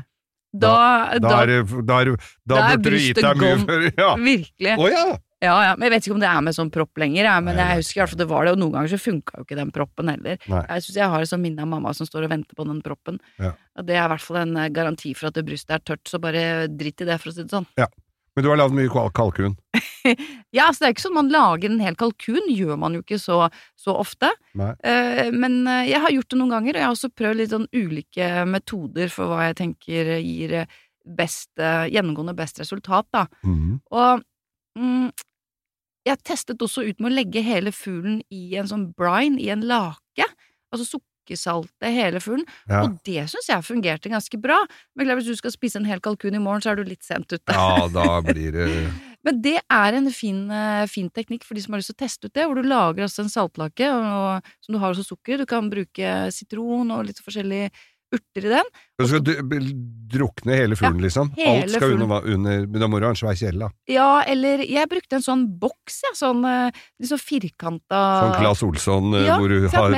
da, 0.57 0.75
da, 1.21 1.29
da, 1.29 1.39
er 1.45 1.51
da, 1.85 1.97
da 2.05 2.15
Da 2.49 2.61
er 2.73 2.79
burde 2.81 2.97
du 2.97 2.97
gitt 2.97 3.19
brystet 3.19 3.25
deg 3.27 3.43
mye 3.43 3.59
før. 3.65 3.83
Ja. 3.99 4.11
Virkelig. 4.17 4.77
Å 4.81 4.89
ja! 4.89 5.05
Ja, 5.45 5.57
ja. 5.67 5.73
Men 5.77 5.89
jeg 5.91 5.93
vet 5.93 6.07
ikke 6.07 6.15
om 6.17 6.23
det 6.23 6.29
er 6.31 6.45
med 6.47 6.57
sånn 6.57 6.71
propp 6.73 7.01
lenger, 7.01 7.27
jeg, 7.27 7.45
men 7.45 7.59
Nei, 7.59 7.67
jeg 7.69 7.83
husker 7.83 7.99
i 7.99 8.03
hvert 8.03 8.13
fall 8.15 8.23
det 8.23 8.29
var 8.31 8.47
det, 8.47 8.55
og 8.57 8.63
noen 8.63 8.73
ganger 8.79 8.93
så 8.95 9.01
funka 9.03 9.37
jo 9.37 9.45
ikke 9.45 9.59
den 9.59 9.73
proppen 9.75 10.09
heller. 10.13 10.39
Nei. 10.49 10.63
Jeg 10.71 10.87
syns 10.87 10.97
jeg 11.03 11.13
har 11.13 11.27
et 11.27 11.31
sånt 11.33 11.45
minne 11.45 11.67
av 11.67 11.69
mamma 11.69 11.93
som 11.97 12.09
står 12.09 12.25
og 12.25 12.33
venter 12.33 12.57
på 12.57 12.65
den 12.69 12.81
proppen. 12.85 13.21
Ja. 13.43 13.53
Og 13.77 13.85
det 13.89 13.99
er 13.99 14.07
i 14.07 14.11
hvert 14.15 14.25
fall 14.25 14.41
en 14.41 14.57
eh, 14.63 14.73
garanti 14.73 15.13
for 15.19 15.29
at 15.29 15.37
det 15.37 15.45
brystet 15.49 15.77
er 15.77 15.85
tørt, 15.85 16.05
så 16.09 16.21
bare 16.23 16.43
dritt 16.73 17.05
i 17.05 17.09
det, 17.11 17.19
for 17.21 17.33
å 17.33 17.37
si 17.37 17.45
det 17.45 17.53
sånn. 17.53 17.69
Men 18.37 18.45
du 18.45 18.51
har 18.51 18.61
lagd 18.61 18.77
mye 18.77 19.09
kalkun. 19.17 19.59
Ja, 20.55 20.69
altså 20.69 20.85
det 20.85 20.87
er 20.87 20.93
ikke 20.95 21.03
sånn 21.03 21.17
man 21.17 21.33
lager 21.35 21.69
en 21.69 21.81
hel 21.83 21.97
kalkun, 21.99 22.45
gjør 22.49 22.79
man 22.79 22.95
jo 22.95 23.01
ikke 23.03 23.19
så, 23.21 23.41
så 23.77 23.97
ofte. 23.99 24.31
Eh, 24.57 25.29
men 25.35 25.67
eh, 25.67 25.89
jeg 25.91 26.01
har 26.05 26.15
gjort 26.15 26.31
det 26.33 26.39
noen 26.39 26.53
ganger, 26.55 26.77
og 26.77 26.81
jeg 26.81 26.87
har 26.87 26.95
også 26.95 27.11
prøvd 27.13 27.41
litt 27.41 27.53
sånn 27.53 27.67
ulike 27.75 28.29
metoder 28.49 29.11
for 29.13 29.33
hva 29.33 29.49
jeg 29.49 29.59
tenker 29.59 30.13
gir 30.23 30.55
best, 31.19 31.51
gjennomgående 31.59 32.37
best 32.39 32.63
resultat, 32.63 33.11
da. 33.13 33.27
Mhm. 33.45 33.77
Og 33.93 34.23
mm, 34.23 34.25
jeg 36.07 36.23
testet 36.23 36.63
også 36.63 36.85
ut 36.87 37.01
med 37.01 37.11
å 37.11 37.17
legge 37.17 37.43
hele 37.43 37.73
fuglen 37.75 38.21
i 38.31 38.55
en 38.61 38.69
sånn 38.71 38.91
brine, 38.97 39.41
i 39.43 39.51
en 39.55 39.65
lake. 39.67 40.29
Altså 40.71 40.87
sukkersalte 40.97 41.91
hele 41.91 42.23
fuglen. 42.23 42.47
Ja. 42.71 42.85
Og 42.85 43.01
det 43.07 43.27
syns 43.33 43.51
jeg 43.51 43.67
fungerte 43.67 44.13
ganske 44.13 44.39
bra. 44.41 44.61
Men 44.95 45.09
klar, 45.09 45.19
hvis 45.19 45.33
du 45.33 45.39
skal 45.39 45.55
spise 45.55 45.81
en 45.81 45.89
hel 45.89 46.03
kalkun 46.05 46.37
i 46.37 46.43
morgen, 46.43 46.63
så 46.63 46.73
er 46.73 46.81
du 46.81 46.87
litt 46.87 47.07
sent 47.07 47.33
ute. 47.33 47.43
ja, 47.53 47.89
da 47.93 48.21
blir 48.27 48.55
det 48.55 48.71
Men 49.27 49.41
det 49.43 49.57
er 49.59 49.97
en 49.99 50.07
fin, 50.15 50.45
eh, 50.55 50.85
fin 50.87 51.09
teknikk 51.11 51.43
for 51.43 51.59
de 51.59 51.63
som 51.65 51.75
har 51.75 51.81
lyst 51.81 51.91
til 51.91 51.97
å 51.97 52.03
teste 52.05 52.29
ut 52.29 52.35
det, 52.37 52.45
hvor 52.47 52.61
du 52.61 52.69
lager 52.69 53.09
altså 53.09 53.25
en 53.25 53.33
saltlake 53.33 53.89
og, 53.91 54.53
som 54.63 54.77
du 54.77 54.79
har 54.79 54.95
også 54.95 55.03
sukker. 55.03 55.43
Du 55.43 55.49
kan 55.51 55.67
bruke 55.73 56.13
sitron 56.31 56.93
og 56.95 57.09
litt 57.09 57.19
forskjellige 57.25 57.73
urter 58.15 58.45
i 58.47 58.53
den. 58.53 58.69
Du 59.01 59.07
skal 59.09 59.23
drukne 60.07 60.55
hele 60.57 60.77
fuglen, 60.79 61.03
liksom? 61.03 61.31
hele 61.37 61.65
Alt 61.65 61.75
skal 61.75 61.95
under, 61.97 62.27
under 62.35 62.67
Men 62.71 62.81
da 62.81 62.89
må 62.91 63.01
du 63.01 63.07
ha 63.09 63.11
en 63.13 63.19
svær 63.19 63.35
kjele, 63.39 63.67
da. 63.67 63.71
Ja, 63.91 64.23
eller 64.29 64.63
jeg 64.65 64.89
brukte 64.93 65.19
en 65.19 65.25
sånn 65.27 65.43
boks, 65.61 65.99
ja, 66.07 66.13
sånn 66.19 66.45
liksom 66.47 67.17
sånn 67.17 67.25
firkanta 67.27 68.03
Sånn 68.23 68.37
Claes 68.39 68.63
Olsson, 68.67 69.11
eh, 69.19 69.27
ja, 69.27 69.39
hvor 69.41 69.49
du 69.51 69.59
har 69.69 69.97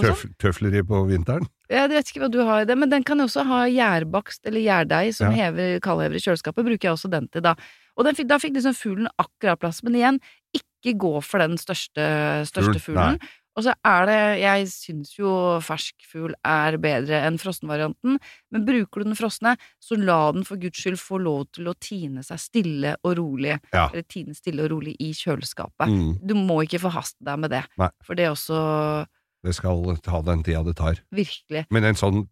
og 0.00 0.04
sånn. 0.04 0.10
tøf, 0.10 0.24
tøfler 0.42 0.74
i 0.80 0.82
på 0.82 1.04
vinteren. 1.08 1.46
Jeg 1.70 1.88
vet 1.94 2.10
ikke 2.10 2.20
hva 2.26 2.30
du 2.30 2.40
har 2.44 2.62
i 2.62 2.68
det, 2.68 2.76
men 2.76 2.90
den 2.92 3.02
kan 3.06 3.18
jo 3.22 3.24
også 3.28 3.46
ha 3.48 3.62
gjærbakst 3.70 4.44
eller 4.50 4.60
gjærdeig 4.60 5.14
som 5.16 5.30
Ja. 5.32 5.46
hever, 5.48 5.78
kaldhever 5.80 6.18
i 6.18 6.24
kjøleskapet. 6.26 6.64
Bruker 6.66 6.88
jeg 6.90 6.92
også 6.98 7.10
den 7.10 7.28
til, 7.32 7.40
da. 7.42 7.54
Og 7.96 8.04
den, 8.04 8.14
fikk- 8.18 8.28
da 8.28 8.38
fikk 8.42 8.54
liksom 8.58 8.74
fuglen 8.74 9.08
akkurat 9.18 9.58
plass. 9.62 9.82
Men 9.82 9.94
igjen, 9.94 10.20
ikke 10.54 10.98
gå 10.98 11.22
for 11.24 11.38
den 11.38 11.56
største, 11.56 12.44
største 12.50 12.80
Fuglen, 12.82 13.16
fuglen. 13.16 13.20
Og 13.54 13.62
så 13.62 13.74
er 13.86 14.06
det 14.08 14.18
Jeg 14.42 14.68
syns 14.72 15.12
jo 15.18 15.30
fersk 15.62 16.06
fugl 16.10 16.34
er 16.42 16.76
bedre 16.82 17.20
enn 17.26 17.38
frossenvarianten, 17.38 18.18
men 18.50 18.64
bruker 18.66 19.02
du 19.02 19.10
den 19.10 19.18
frosne, 19.18 19.54
så 19.82 19.98
la 19.98 20.32
den 20.34 20.46
for 20.48 20.58
guds 20.60 20.80
skyld 20.82 20.98
få 20.98 21.20
lov 21.22 21.46
til 21.54 21.70
å 21.70 21.76
tine 21.78 22.24
seg 22.26 22.42
stille 22.42 22.96
og 23.04 23.16
rolig. 23.20 23.58
Ja. 23.72 23.88
Eller 23.92 24.06
tine 24.10 24.34
stille 24.34 24.66
og 24.66 24.72
rolig 24.74 24.96
i 24.98 25.12
kjøleskapet. 25.14 25.86
Mm, 25.90 26.14
Du 26.26 26.34
må 26.34 26.62
ikke 26.64 26.82
forhaste 26.82 27.22
deg 27.24 27.38
med 27.44 27.54
det, 27.54 27.62
Nei. 27.78 27.90
for 28.02 28.18
det 28.18 28.26
er 28.26 28.34
også 28.34 29.06
det 29.44 29.52
skal 29.52 29.82
ta 30.00 30.22
den 30.24 30.40
tida 30.40 30.62
det 30.64 30.72
tar. 30.78 31.02
virkelig 31.12 31.66
Men 31.68 31.84
en 31.84 31.98
sånn 32.00 32.22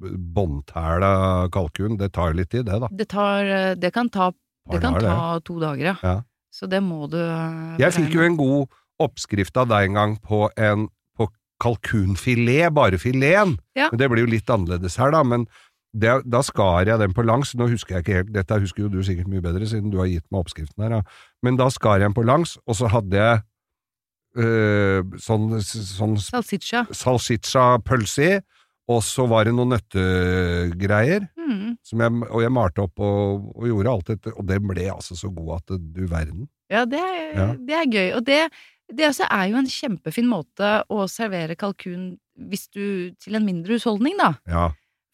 båndtæla 0.00 1.50
kalkun, 1.52 1.98
det 2.00 2.12
tar 2.16 2.32
litt 2.36 2.50
tid, 2.54 2.64
det, 2.68 2.78
da. 2.80 2.88
Det 2.90 3.08
tar 3.12 3.74
Det 3.76 3.90
kan 3.92 4.08
ta, 4.08 4.30
det 4.72 4.80
kan 4.80 4.96
ta 4.96 5.40
to 5.44 5.58
dager, 5.60 5.92
ja. 5.92 5.96
Ja. 6.02 6.22
Så 6.54 6.68
det 6.70 6.80
må 6.86 7.08
du 7.10 7.18
eh, 7.18 7.76
Jeg 7.82 7.92
fikk 7.96 8.14
jo 8.14 8.24
en 8.24 8.36
god 8.38 8.72
oppskrift 9.02 9.56
av 9.56 9.68
deg 9.72 9.88
en 9.90 9.98
gang 9.98 10.16
på 10.22 10.48
en 10.60 10.88
på 11.18 11.28
kalkunfilet, 11.62 12.72
bare 12.74 12.98
fileten. 12.98 13.56
Ja. 13.78 13.88
Men 13.92 13.98
det 14.02 14.10
blir 14.12 14.24
jo 14.26 14.32
litt 14.34 14.50
annerledes 14.50 14.96
her, 15.00 15.10
da. 15.14 15.22
Men 15.26 15.46
det, 15.94 16.10
da 16.26 16.40
skar 16.42 16.86
jeg 16.90 16.98
den 16.98 17.12
på 17.14 17.22
langs. 17.26 17.52
Nå 17.54 17.68
husker 17.70 17.96
jeg 17.96 18.04
ikke 18.04 18.16
helt, 18.18 18.32
dette 18.34 18.60
husker 18.60 18.82
jo 18.86 18.88
du 18.90 19.00
sikkert 19.06 19.28
mye 19.30 19.42
bedre, 19.44 19.66
siden 19.70 19.92
du 19.94 19.98
har 20.02 20.10
gitt 20.10 20.26
meg 20.34 20.42
oppskriften 20.42 20.82
her. 20.82 20.96
Da. 20.96 21.02
Men 21.46 21.58
da 21.60 21.68
skar 21.70 22.00
jeg 22.00 22.08
den 22.08 22.16
på 22.16 22.24
langs, 22.26 22.56
og 22.66 22.74
så 22.78 22.90
hadde 22.90 23.14
jeg 23.20 23.44
øh, 24.42 25.14
sånn, 25.22 25.46
sånn 25.62 26.16
Salsiccia. 26.18 26.84
salsiccia-pølse 26.90 28.26
i, 28.26 28.40
og 28.90 28.98
så 29.06 29.24
var 29.30 29.46
det 29.48 29.54
noen 29.56 29.70
nøttegreier. 29.76 31.28
Mm. 31.40 31.76
Som 31.86 32.02
jeg, 32.04 32.18
og 32.28 32.42
jeg 32.42 32.52
malte 32.52 32.84
opp 32.84 33.00
og, 33.04 33.46
og 33.54 33.68
gjorde 33.70 33.92
alt 33.94 34.10
dette, 34.12 34.32
og 34.34 34.46
det 34.50 34.58
ble 34.64 34.88
altså 34.92 35.16
så 35.16 35.30
god 35.32 35.54
at 35.60 35.74
du 35.78 36.02
verden. 36.10 36.48
Ja, 36.72 36.82
det 36.88 37.00
er, 37.00 37.24
Ja. 37.38 37.46
det 37.60 37.74
er 37.78 37.86
gøy. 37.92 38.08
Og 38.18 38.24
det, 38.26 38.40
det 38.92 39.06
altså 39.08 39.26
er 39.30 39.48
jo 39.50 39.56
en 39.60 39.70
kjempefin 39.70 40.26
måte 40.28 40.82
å 40.92 41.06
servere 41.10 41.56
kalkun 41.56 42.16
hvis 42.50 42.66
du, 42.74 43.12
til 43.22 43.36
en 43.38 43.44
mindre 43.46 43.76
husholdning, 43.78 44.16
da. 44.18 44.32
Ja. 44.50 44.64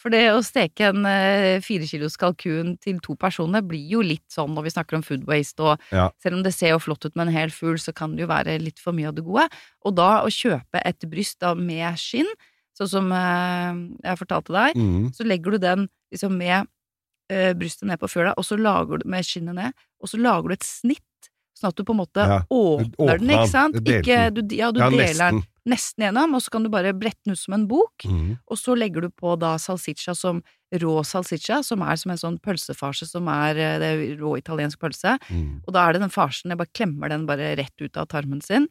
For 0.00 0.08
det 0.08 0.22
å 0.32 0.38
steke 0.40 0.86
en 0.88 1.04
eh, 1.04 1.60
fire 1.60 1.84
kilos 1.84 2.16
kalkun 2.16 2.78
til 2.80 2.98
to 3.04 3.12
personer 3.20 3.60
blir 3.60 3.84
jo 3.92 4.00
litt 4.00 4.24
sånn 4.32 4.54
når 4.56 4.64
vi 4.64 4.72
snakker 4.72 4.96
om 4.96 5.02
food 5.04 5.26
waste, 5.28 5.60
og 5.60 5.78
Ja. 5.92 6.08
selv 6.22 6.38
om 6.38 6.42
det 6.42 6.54
ser 6.56 6.72
jo 6.72 6.78
flott 6.80 7.04
ut 7.04 7.14
med 7.16 7.28
en 7.28 7.34
hel 7.34 7.50
fugl, 7.52 7.76
så 7.76 7.92
kan 7.94 8.16
det 8.16 8.22
jo 8.24 8.30
være 8.32 8.56
litt 8.62 8.78
for 8.80 8.92
mye 8.96 9.08
av 9.08 9.14
det 9.14 9.24
gode. 9.26 9.44
Og 9.84 9.94
da 10.00 10.22
å 10.24 10.32
kjøpe 10.32 10.80
et 10.84 10.98
bryst 11.10 11.38
da 11.44 11.52
med 11.54 11.98
skinn, 12.00 12.26
sånn 12.80 12.88
som 12.88 13.12
eh, 13.12 13.76
jeg 14.08 14.18
fortalte 14.22 14.52
deg, 14.56 14.76
Mm. 14.80 15.12
så 15.12 15.26
legger 15.28 15.50
du 15.52 15.58
den 15.58 15.88
liksom 16.12 16.32
med 16.38 16.66
eh, 17.30 17.52
brystet 17.54 17.86
ned 17.86 18.00
på 18.00 18.08
fjøla, 18.08 18.32
og 18.38 18.44
så 18.44 18.56
lager 18.58 18.98
du 19.04 19.08
med 19.08 19.22
skinnet 19.22 19.54
ned, 19.54 19.72
og 20.02 20.08
så 20.08 20.16
lager 20.18 20.48
du 20.48 20.52
et 20.56 20.64
snitt, 20.64 21.29
sånn 21.61 21.69
at 21.73 21.76
du 21.76 21.85
på 21.85 21.93
en 21.95 22.00
måte 22.00 22.25
Ja, 22.26 22.40
åpner 22.50 22.97
åpner 22.99 23.19
den, 23.21 23.31
ikke 23.37 23.49
sant? 23.50 23.76
Ikke, 23.81 24.19
du, 24.35 24.40
ja, 24.57 24.71
du 24.73 24.81
ja, 24.81 24.88
deler 24.90 25.07
den 25.07 25.40
nesten. 25.40 25.43
nesten 25.69 26.05
gjennom, 26.07 26.35
og 26.35 26.43
så 26.43 26.50
kan 26.50 26.62
du 26.64 26.71
bare 26.73 26.93
brette 26.97 27.21
den 27.26 27.33
ut 27.37 27.38
som 27.38 27.55
en 27.55 27.67
bok, 27.69 27.93
Mm. 28.07 28.38
og 28.49 28.57
så 28.59 28.75
legger 28.76 29.02
du 29.02 29.11
på 29.11 29.38
da 29.38 29.57
salsiccia 29.57 30.17
som 30.17 30.43
rå 30.73 31.05
salsiccia, 31.05 31.62
som 31.64 31.83
er 31.83 31.97
som 31.97 32.11
en 32.12 32.17
sånn 32.19 32.38
pølsefarse 32.40 33.07
som 33.07 33.29
er 33.29 33.57
eh, 33.59 33.79
det 33.79 33.88
er 33.90 34.17
rå 34.23 34.37
italiensk 34.38 34.79
pølse, 34.81 35.19
Mm. 35.31 35.62
og 35.67 35.73
da 35.75 35.88
er 35.88 35.93
det 35.93 36.00
den 36.02 36.11
farsen, 36.11 36.50
jeg 36.50 36.59
bare 36.59 36.73
klemmer 36.75 37.09
den 37.11 37.26
bare 37.26 37.57
rett 37.57 37.76
ut 37.81 37.97
av 37.97 38.07
tarmen 38.09 38.40
sin. 38.43 38.69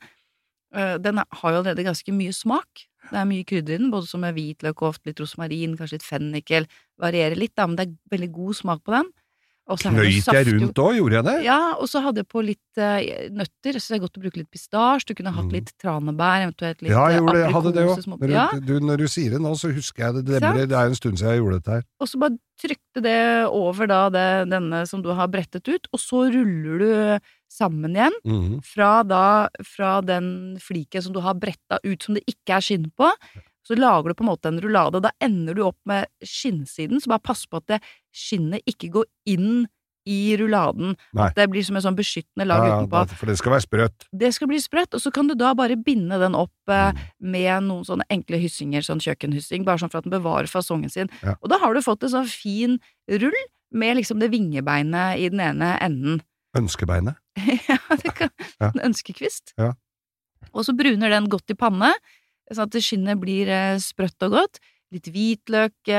Eh, 0.74 0.98
Den 0.98 1.18
er- 1.20 1.26
har 1.32 1.52
jo 1.52 1.58
allerede 1.64 1.84
ganske 1.84 2.12
mye 2.14 2.34
smak. 2.34 2.68
Det 3.10 3.18
er 3.18 3.26
mye 3.26 3.44
krydder 3.46 3.74
i 3.74 3.78
den, 3.78 3.90
både 3.92 4.08
som 4.08 4.22
med 4.22 4.36
hvitløk 4.36 4.82
ofte 4.84 5.06
litt 5.08 5.18
rosmarin, 5.20 5.76
kanskje 5.78 5.94
litt 5.94 6.04
fennikel. 6.04 6.68
Varierer 7.02 7.36
litt, 7.38 7.56
da, 7.56 7.66
men 7.66 7.76
det 7.76 7.88
er 7.88 8.18
veldig 8.18 8.32
god 8.32 8.54
smak 8.56 8.84
på 8.84 8.92
den. 8.94 9.12
Knøyt 9.78 10.26
jeg 10.34 10.48
rundt 10.50 10.80
òg, 10.82 10.96
gjorde 10.98 11.14
jeg 11.20 11.26
det? 11.30 11.36
Ja, 11.46 11.60
og 11.78 11.86
så 11.92 12.02
hadde 12.02 12.24
jeg 12.24 12.28
på 12.28 12.42
litt 12.42 12.80
uh, 12.82 12.98
nøtter, 13.30 13.78
så 13.78 13.94
det 13.94 13.98
er 14.00 14.04
godt 14.08 14.18
å 14.18 14.24
bruke 14.24 14.38
litt 14.42 14.50
pistasje. 14.50 15.06
Du 15.06 15.14
kunne 15.20 15.34
hatt 15.36 15.46
Mm. 15.46 15.52
litt 15.54 15.72
tranebær, 15.78 16.48
eventuelt 16.48 16.82
litt 16.82 16.90
Ja, 16.92 17.04
jeg 17.10 17.20
eh, 17.20 17.22
gjorde 17.22 17.40
jeg 17.44 17.54
hadde 17.54 17.74
det 17.76 17.84
aprikose, 17.86 18.10
òg. 18.10 18.20
Når, 18.20 18.30
Ja, 18.34 18.48
når 18.90 18.98
du 18.98 19.08
sier 19.08 19.30
det 19.32 19.42
nå, 19.42 19.52
så 19.56 19.72
husker 19.74 20.06
jeg 20.06 20.14
det. 20.16 20.26
Det, 20.26 20.42
ble, 20.42 20.66
det 20.68 20.78
er 20.78 20.86
en 20.90 20.96
stund 20.96 21.18
siden 21.20 21.30
jeg 21.36 21.42
gjorde 21.44 21.60
dette 21.62 21.72
her. 21.78 21.84
og 22.02 22.08
så 22.10 22.20
bare 22.20 22.38
trykte 22.60 23.02
det 23.06 23.20
over 23.48 23.88
da 23.88 24.00
det, 24.10 24.28
denne 24.52 24.82
som 24.90 25.02
du 25.02 25.14
har 25.16 25.28
brettet 25.32 25.68
ut, 25.70 25.88
og 25.94 26.00
så 26.00 26.26
ruller 26.34 26.80
du 26.80 27.20
sammen 27.50 27.94
igjen 27.96 28.18
Mhm. 28.26 28.64
fra 28.66 29.04
da, 29.04 29.48
fra 29.64 30.02
den 30.02 30.58
fliken 30.60 31.02
som 31.02 31.14
du 31.14 31.20
har 31.22 31.36
bretta 31.36 31.80
ut 31.84 32.04
som 32.04 32.16
det 32.16 32.24
ikke 32.28 32.58
er 32.58 32.62
skinn 32.62 32.92
på. 32.98 33.10
Så 33.70 33.78
lager 33.78 34.10
du 34.10 34.14
på 34.16 34.24
en 34.26 34.32
måte 34.34 34.48
en 34.50 34.60
rullade, 34.60 34.96
og 34.98 35.04
da 35.04 35.12
ender 35.22 35.54
du 35.54 35.62
opp 35.64 35.78
med 35.86 36.08
skinnsiden, 36.26 36.98
så 37.00 37.08
bare 37.12 37.22
pass 37.22 37.46
på 37.46 37.58
at 37.58 37.68
det 37.68 37.82
skinnet 38.20 38.66
ikke 38.70 38.90
går 39.00 39.06
inn 39.32 39.68
i 40.10 40.36
rulladen. 40.40 40.96
Nei. 41.14 41.26
At 41.28 41.36
det 41.38 41.46
blir 41.52 41.62
som 41.68 41.76
en 41.78 41.84
sånn 41.86 41.98
beskyttende 41.98 42.46
lag 42.48 42.64
Ja, 42.66 42.78
utenpå. 42.80 43.02
for 43.20 43.30
det 43.30 43.36
skal 43.38 43.52
være 43.54 43.66
sprøtt. 43.68 44.06
Det 44.16 44.32
skal 44.34 44.48
bli 44.50 44.58
sprøtt, 44.64 44.96
og 44.98 45.02
så 45.04 45.12
kan 45.14 45.28
du 45.30 45.36
da 45.38 45.52
bare 45.54 45.76
binde 45.78 46.18
den 46.22 46.34
opp 46.40 46.52
eh, 46.72 46.92
Mm. 46.94 47.02
med 47.36 47.64
noen 47.68 47.86
sånne 47.86 48.08
enkle 48.10 48.40
hyssinger, 48.42 48.82
sånn 48.82 49.00
kjøkkenhyssing, 49.04 49.66
bare 49.68 49.78
sånn 49.78 49.92
for 49.92 50.00
at 50.00 50.08
den 50.08 50.16
bevarer 50.16 50.48
fasongen 50.50 50.90
sin. 50.90 51.10
Ja. 51.22 51.36
Og 51.44 51.50
da 51.52 51.60
har 51.60 51.74
du 51.76 51.82
fått 51.86 52.02
en 52.04 52.10
sånn 52.16 52.28
fin 52.32 52.80
rull 53.10 53.38
med 53.72 53.98
liksom 53.98 54.20
det 54.20 54.32
vingebeinet 54.32 55.20
i 55.20 55.30
den 55.30 55.40
ene 55.46 55.78
enden. 55.80 56.22
Ønskebeinet. 56.58 57.16
ja, 57.70 57.78
det 58.02 58.16
kan 58.16 58.30
Ja. 58.60 58.72
En 58.74 58.90
ønskekvist. 58.92 59.54
Ja. 59.60 59.74
Og 60.56 60.66
så 60.66 60.74
bruner 60.76 61.10
den 61.12 61.28
godt 61.30 61.52
i 61.52 61.54
panne, 61.60 61.94
sånn 62.52 62.66
at 62.66 62.82
skinnet 62.82 63.20
blir 63.22 63.48
eh, 63.48 63.78
sprøtt 63.78 64.18
og 64.26 64.32
godt. 64.32 64.60
Litt 64.92 65.06
hvitløk 65.14 65.90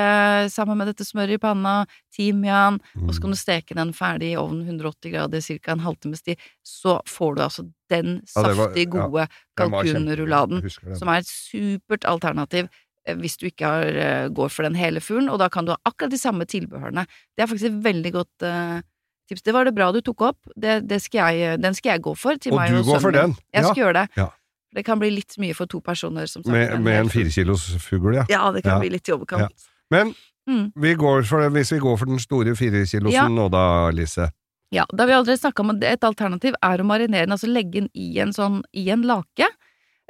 sammen 0.51 0.77
med 0.81 0.89
dette 0.91 1.05
smøret 1.07 1.37
i 1.37 1.39
panna, 1.39 1.87
timian, 2.15 2.81
og 3.07 3.13
så 3.15 3.21
kan 3.23 3.31
Mm. 3.31 3.35
du 3.37 3.39
steke 3.39 3.75
den 3.79 3.93
ferdig 3.95 4.33
i 4.33 4.37
ovnen 4.37 4.67
180 4.67 5.13
grader 5.13 5.41
ca. 5.41 5.73
en 5.73 5.79
halvtimes 5.85 6.23
tid. 6.23 6.37
Så 6.67 7.01
får 7.07 7.37
du 7.37 7.43
altså 7.43 7.73
den 7.89 8.21
Ja, 8.37 8.43
saftig 8.43 8.87
ja, 8.87 8.91
gode 8.91 9.29
Den 9.57 9.71
kalkunrulladen, 9.71 10.63
som 10.99 11.09
er 11.09 11.19
et 11.23 11.27
supert 11.31 12.05
alternativ 12.05 12.69
eh, 13.07 13.15
hvis 13.15 13.37
du 13.39 13.47
ikke 13.47 13.65
har, 13.65 13.85
eh, 13.87 14.29
går 14.29 14.49
for 14.51 14.63
den 14.65 14.75
hele 14.75 15.01
fuglen, 15.01 15.31
og 15.31 15.39
da 15.39 15.49
kan 15.49 15.65
du 15.65 15.71
ha 15.73 15.79
akkurat 15.87 16.11
de 16.11 16.19
samme 16.19 16.45
tilbehørene. 16.45 17.07
Det 17.37 17.43
er 17.45 17.47
faktisk 17.47 17.71
et 17.71 17.83
veldig 17.85 18.13
godt 18.13 18.43
uh, 18.43 18.83
tips. 19.31 19.43
Det 19.43 19.55
var 19.55 19.65
det 19.65 19.75
bra 19.75 19.93
du 19.93 20.01
tok 20.03 20.21
opp. 20.21 20.39
Det, 20.59 20.87
det 20.89 21.01
skal 21.01 21.33
jeg, 21.39 21.61
den 21.63 21.75
skal 21.75 21.93
jeg 21.95 22.03
gå 22.03 22.17
for 22.19 22.35
til 22.37 22.53
Og 22.53 22.59
meg 22.59 22.71
du 22.71 22.79
og 22.81 22.85
går 22.91 23.01
for 23.01 23.11
den? 23.13 23.37
Jeg 23.55 23.63
Ja. 23.65 23.69
skal 23.73 23.83
gjøre 23.85 23.95
det. 24.03 24.31
Det 24.75 24.85
kan 24.87 24.99
bli 24.99 25.11
litt 25.11 25.35
mye 25.39 25.55
for 25.55 25.67
to 25.67 25.81
personer, 25.81 26.27
som 26.27 26.43
sagt. 26.45 26.53
Med, 26.53 26.81
med 26.83 27.01
en 27.01 27.09
fugl. 27.09 27.25
fire 27.25 27.31
kilos 27.31 27.65
fugl, 27.83 28.15
ja. 28.15 28.25
Ja, 28.31 28.51
det 28.53 28.63
kan 28.63 28.73
Ja. 28.77 28.79
bli 28.81 28.91
litt 28.91 29.09
i 29.09 29.13
overkant. 29.13 29.41
Ja. 29.41 29.49
Men 29.91 30.15
Mm. 30.49 30.73
vi 30.75 30.95
går 30.95 31.25
for, 31.27 31.43
hvis 31.51 31.71
vi 31.73 31.79
går 31.79 31.99
for 31.99 32.07
den 32.07 32.19
store 32.19 32.55
firekilosen 32.57 33.13
Ja. 33.13 33.29
nå 33.29 33.49
da, 33.51 33.91
Lise. 33.91 34.31
Ja, 34.73 34.85
da 34.95 35.03
har 35.03 35.07
vi 35.09 35.13
allerede 35.15 35.39
snakka 35.41 35.61
om 35.61 35.71
at 35.71 35.83
et 35.85 36.01
alternativ 36.01 36.55
er 36.63 36.79
å 36.79 36.85
marinere 36.87 37.27
den, 37.27 37.31
altså 37.35 37.47
legge 37.53 37.73
den 37.81 37.91
i 37.95 38.19
en 38.21 38.31
sånn, 38.33 38.63
i 38.75 38.89
en 38.91 39.03
lake. 39.03 39.47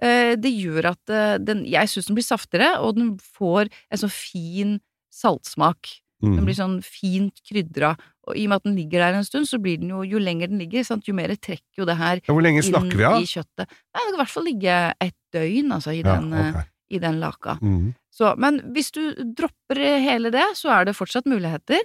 eh, 0.02 0.34
det 0.36 0.52
gjør 0.52 0.84
at 0.92 1.10
eh, 1.10 1.36
den 1.38 1.64
Jeg 1.66 1.86
syns 1.88 2.06
den 2.06 2.16
blir 2.16 2.24
saftigere, 2.24 2.78
og 2.80 2.94
den 2.96 3.18
får 3.18 3.68
en 3.90 3.98
sånn 3.98 4.10
fin 4.10 4.80
saltsmak. 5.12 6.00
Den 6.22 6.36
Mm. 6.36 6.44
blir 6.44 6.54
sånn 6.54 6.82
fint 6.84 7.40
krydra, 7.48 7.96
og 8.28 8.36
i 8.36 8.44
og 8.44 8.48
med 8.50 8.56
at 8.56 8.62
den 8.64 8.76
ligger 8.76 8.98
der 9.00 9.14
en 9.16 9.24
stund, 9.24 9.46
så 9.48 9.56
blir 9.58 9.78
den 9.80 9.88
jo 9.88 10.02
Jo 10.04 10.18
lenger 10.18 10.48
den 10.48 10.58
ligger, 10.60 10.84
sant, 10.84 11.06
jo 11.08 11.14
mer 11.14 11.28
trekker 11.28 11.78
jo 11.78 11.84
det 11.88 11.96
her 11.96 12.20
Ja, 12.26 12.34
Hvor 12.34 12.42
lenge 12.42 12.60
snakker 12.62 12.96
vi 12.96 13.02
ja? 13.02 13.14
i 13.16 13.24
kjøttet. 13.24 13.66
Nei, 13.68 14.02
det 14.04 14.10
kan 14.10 14.14
i 14.14 14.20
hvert 14.20 14.34
fall 14.34 14.44
ligge 14.44 14.94
et 15.00 15.14
døgn, 15.32 15.72
altså, 15.72 15.94
i 15.94 16.02
Ja, 16.02 16.16
den, 16.20 16.32
okay. 16.34 16.64
i 16.90 16.98
den 16.98 17.20
laka. 17.20 17.58
Mm. 17.62 17.94
Så, 18.12 18.34
men 18.38 18.60
hvis 18.74 18.90
du 18.92 19.14
dropper 19.34 19.76
hele 20.02 20.30
det, 20.30 20.44
så 20.56 20.68
er 20.80 20.84
det 20.84 20.96
fortsatt 20.96 21.24
muligheter. 21.26 21.80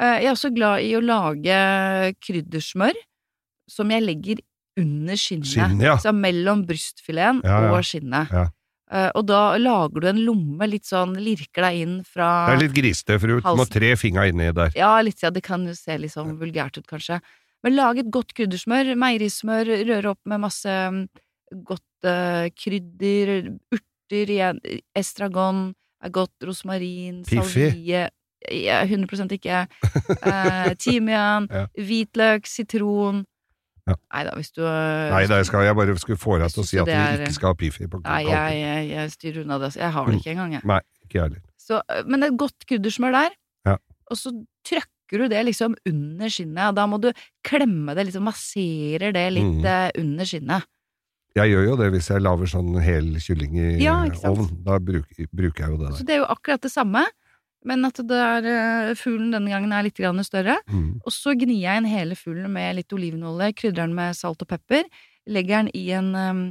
Eh, 0.00 0.20
Jeg 0.20 0.26
er 0.26 0.32
også 0.32 0.52
glad 0.54 0.80
i 0.82 0.92
å 0.96 1.00
lage 1.00 2.14
kryddersmør 2.20 2.92
som 3.70 3.88
jeg 3.90 4.02
legger 4.04 4.40
under 4.78 5.14
skinnet. 5.20 5.46
Skinn, 5.52 5.80
ja. 5.80 5.96
Så 6.00 6.12
mellom 6.16 6.64
brystfileten 6.66 7.42
og 7.70 7.80
skinnet. 7.84 8.28
Eh, 8.92 9.08
Og 9.16 9.24
da 9.26 9.56
lager 9.56 10.00
du 10.04 10.08
en 10.10 10.20
lomme, 10.26 10.66
litt 10.68 10.84
sånn, 10.88 11.14
lirker 11.16 11.64
deg 11.64 11.78
inn 11.80 11.94
fra 12.04 12.46
Det 12.50 12.56
er 12.58 12.62
litt 12.66 12.74
grisete, 12.76 13.18
for 13.20 13.26
du 13.32 13.54
må 13.56 13.64
tre 13.70 13.94
fingra 13.96 14.26
inni 14.28 14.50
der. 14.52 14.72
Ja, 14.76 14.94
litt, 15.00 15.22
ja, 15.24 15.30
det 15.32 15.42
kan 15.46 15.64
jo 15.66 15.72
se 15.76 15.96
litt 15.98 16.12
sånn 16.12 16.34
vulgært 16.40 16.76
ut, 16.76 16.86
kanskje. 16.90 17.20
Men 17.64 17.76
lag 17.78 17.98
et 17.98 18.10
godt 18.12 18.34
kryddersmør, 18.36 18.92
meierismør, 18.98 19.70
røre 19.88 20.10
opp 20.12 20.20
med 20.28 20.42
masse 20.42 20.66
mm, 20.68 21.04
godt 21.64 22.08
uh, 22.10 22.48
krydder, 22.58 23.52
urter 23.72 24.32
igjen, 24.36 24.58
estragon, 24.98 25.70
er 26.02 26.10
godt, 26.12 26.34
rosmarin, 26.44 27.22
Piffi. 27.24 27.38
salvie 27.70 28.08
ja, 28.50 28.80
100 28.82 29.36
ikke. 29.38 29.60
Uh, 30.26 30.72
timian, 30.82 31.46
Ja. 31.52 31.66
hvitløk, 31.78 32.48
sitron 32.50 33.22
Ja. 33.88 33.96
Nei 34.14 34.22
da, 34.28 34.30
hvis 34.38 34.52
du 34.54 34.60
eh, 34.62 35.10
Nei, 35.10 35.24
da, 35.26 35.40
jeg, 35.40 35.46
skal, 35.48 35.64
jeg 35.66 35.74
bare 35.74 35.94
skulle 35.98 36.18
få 36.22 36.36
deg 36.38 36.52
til 36.54 36.62
å 36.62 36.66
si 36.68 36.78
at 36.78 36.86
du 36.86 36.92
er- 36.94 37.24
ikke 37.24 37.34
skal 37.34 37.48
ha 37.50 37.54
Piffi 37.58 37.88
på 37.90 37.98
Nei, 38.04 38.20
jeg, 38.28 38.58
jeg, 38.60 38.90
jeg 38.92 39.10
styrer 39.16 39.40
unna 39.42 39.58
det. 39.58 39.72
Jeg 39.80 39.90
har 39.96 40.06
det 40.06 40.18
ikke 40.20 40.30
engang, 40.36 40.52
jeg. 40.54 40.62
Nei, 40.70 40.80
ikke 41.02 41.16
jeg 41.18 41.22
heller. 41.26 41.40
Så, 41.58 41.80
eh, 41.90 42.02
men 42.06 42.22
et 42.28 42.36
godt 42.38 42.66
kryddersmør 42.70 43.12
der, 43.18 43.34
Ja. 43.66 43.76
og 44.10 44.16
så 44.20 44.30
trykker 44.68 45.18
du 45.18 45.28
det 45.28 45.42
liksom 45.50 45.74
under 45.90 46.30
skinnet, 46.30 46.68
og 46.70 46.76
da 46.78 46.86
må 46.86 47.00
du 47.02 47.10
klemme 47.44 47.94
det, 47.98 48.06
liksom 48.06 48.22
masserer 48.30 49.12
det 49.12 49.26
litt 49.34 49.58
Mhm. 49.60 49.66
eh, 49.66 49.90
under 49.98 50.24
skinnet. 50.24 50.64
Jeg 51.34 51.48
gjør 51.50 51.64
jo 51.66 51.76
det 51.80 51.90
hvis 51.94 52.08
jeg 52.12 52.20
lager 52.22 52.46
sånn 52.46 52.74
hel 52.84 53.14
kylling 53.18 53.54
i 53.56 53.82
Ja, 53.82 54.04
ovn. 54.28 54.46
Da 54.64 54.78
bruker, 54.78 55.26
bruker 55.34 55.64
jeg 55.64 55.70
jo 55.70 55.76
det 55.78 55.88
der. 55.88 55.96
Så 55.98 56.04
det 56.06 56.14
er 56.14 56.18
jo 56.22 56.26
akkurat 56.28 56.60
det 56.60 56.70
samme, 56.70 57.06
men 57.64 57.84
at 57.88 58.00
det 58.08 58.18
er, 58.18 58.48
eh, 58.48 58.94
fuglen 58.98 59.30
denne 59.34 59.50
gangen 59.52 59.72
er 59.72 59.86
litt 59.86 59.96
grann 60.00 60.22
større. 60.24 60.58
Mm. 60.68 61.00
Og 61.04 61.12
så 61.14 61.34
gnir 61.38 61.60
jeg 61.60 61.82
inn 61.82 61.90
hele 61.90 62.18
fuglen 62.18 62.50
med 62.52 62.76
litt 62.76 62.92
olivenolje, 62.92 63.52
krydrer 63.54 63.84
den 63.86 63.94
med 63.94 64.16
salt 64.18 64.42
og 64.42 64.48
pepper, 64.48 64.84
legger 65.28 65.62
den 65.62 65.70
i 65.78 65.90
en 65.94 66.14
um, 66.14 66.42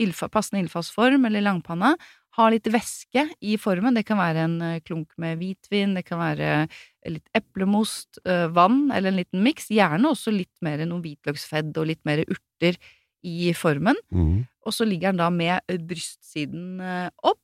ildfa, 0.00 0.28
passende 0.30 0.62
ildfast 0.62 0.94
form 0.94 1.26
eller 1.26 1.42
langpanna, 1.42 1.96
har 2.38 2.52
litt 2.54 2.68
væske 2.70 3.24
i 3.42 3.56
formen, 3.58 3.96
det 3.98 4.04
kan 4.06 4.20
være 4.20 4.44
en 4.46 4.54
eh, 4.62 4.80
klunk 4.86 5.10
med 5.18 5.40
hvitvin, 5.40 5.96
det 5.98 6.04
kan 6.06 6.20
være 6.22 6.68
litt 7.10 7.26
eplemost, 7.34 8.20
eh, 8.24 8.46
vann 8.54 8.92
eller 8.94 9.10
en 9.10 9.18
liten 9.18 9.42
miks, 9.42 9.66
gjerne 9.74 10.12
også 10.14 10.30
litt 10.32 10.54
mer 10.62 10.78
noe 10.86 11.02
hvitløksfedd 11.02 11.74
og 11.76 11.90
litt 11.90 12.00
mer 12.06 12.22
urter 12.22 12.78
i 13.26 13.50
formen, 13.52 13.98
Mm. 14.14 14.46
og 14.64 14.72
så 14.72 14.86
ligger 14.86 15.10
den 15.10 15.18
da 15.18 15.28
med 15.28 15.60
brystsiden 15.88 16.80
opp, 17.22 17.42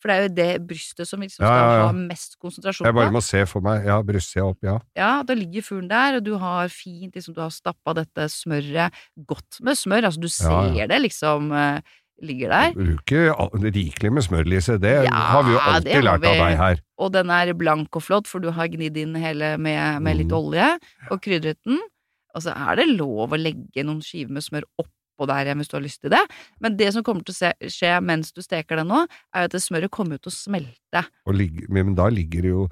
for 0.00 0.08
det 0.10 0.16
er 0.16 0.22
jo 0.26 0.32
det 0.36 0.48
brystet 0.68 1.08
som 1.08 1.20
liksom 1.24 1.40
skal 1.42 1.56
ja, 1.56 1.76
ja. 1.80 1.84
ha 1.88 1.92
mest 1.96 2.36
konsentrasjon 2.42 2.86
Jeg 2.88 2.94
bare 2.98 3.14
må 3.14 3.22
se 3.24 3.42
for 3.48 3.64
meg. 3.64 3.84
Ja, 3.88 3.98
brystsida 4.04 4.44
opp, 4.50 4.58
ja. 4.66 4.78
Ja, 4.98 5.10
da 5.26 5.36
ligger 5.38 5.64
fuglen 5.64 5.88
der, 5.90 6.18
og 6.18 6.24
du 6.26 6.34
har 6.42 6.68
fint 6.72 7.14
liksom, 7.16 7.34
Du 7.36 7.40
har 7.40 7.50
stappa 7.54 7.94
dette 7.96 8.28
smøret 8.32 8.92
godt 9.28 9.60
med 9.64 9.78
smør, 9.80 10.10
altså 10.10 10.20
du 10.20 10.28
ser 10.28 10.50
Ja, 10.52 10.82
ja. 10.82 10.86
det 10.92 11.00
liksom 11.06 11.48
eh, 11.56 11.80
ligger 12.22 12.48
der. 12.54 12.70
Du 12.76 12.84
Bruker 12.94 13.72
rikelig 13.74 14.12
med 14.12 14.24
smør, 14.24 14.44
Lise. 14.48 14.78
Det 14.80 14.94
Ja, 15.04 15.12
har 15.32 15.42
vi 15.44 15.52
jo 15.52 15.58
alltid 15.60 16.04
lært 16.04 16.24
av 16.24 16.38
deg 16.40 16.56
her. 16.60 16.80
Og 16.98 17.12
den 17.12 17.28
er 17.30 17.52
blank 17.52 17.96
og 17.96 18.02
flott, 18.06 18.28
for 18.30 18.40
du 18.40 18.48
har 18.56 18.68
gnidd 18.72 18.96
inn 18.96 19.14
hele 19.20 19.56
med, 19.60 20.00
med 20.02 20.16
litt 20.22 20.32
Mm. 20.32 20.38
olje 20.38 20.68
og 21.10 21.20
krydret 21.20 21.58
den. 21.66 21.76
Og 22.36 22.42
så 22.44 22.52
er 22.52 22.76
det 22.76 22.86
lov 22.96 23.32
å 23.32 23.36
legge 23.40 23.84
noen 23.84 24.00
skiver 24.04 24.32
med 24.32 24.44
smør 24.44 24.64
oppå 25.16 25.28
der 25.30 25.48
igjen 25.48 25.62
hvis 25.62 25.70
du 25.72 25.78
har 25.78 25.84
lyst 25.86 26.02
til 26.04 26.12
det. 26.12 26.20
Men 26.60 26.76
det 26.76 26.92
som 26.94 27.04
kommer 27.06 27.24
til 27.24 27.34
å 27.34 27.70
skje 27.72 27.94
mens 28.04 28.34
du 28.36 28.42
steker 28.44 28.82
det 28.82 28.84
nå, 28.88 29.06
er 29.34 29.48
at 29.48 29.54
det 29.56 29.62
smøret 29.64 29.90
kommer 29.90 30.20
ut 30.20 30.26
til 30.26 30.34
å 30.34 30.36
smelte. 30.36 31.06
Og 31.26 31.34
ligg- 31.34 31.64
men 31.72 31.96
da 31.96 32.10
ligger 32.12 32.42
det 32.44 32.52
jo 32.52 32.68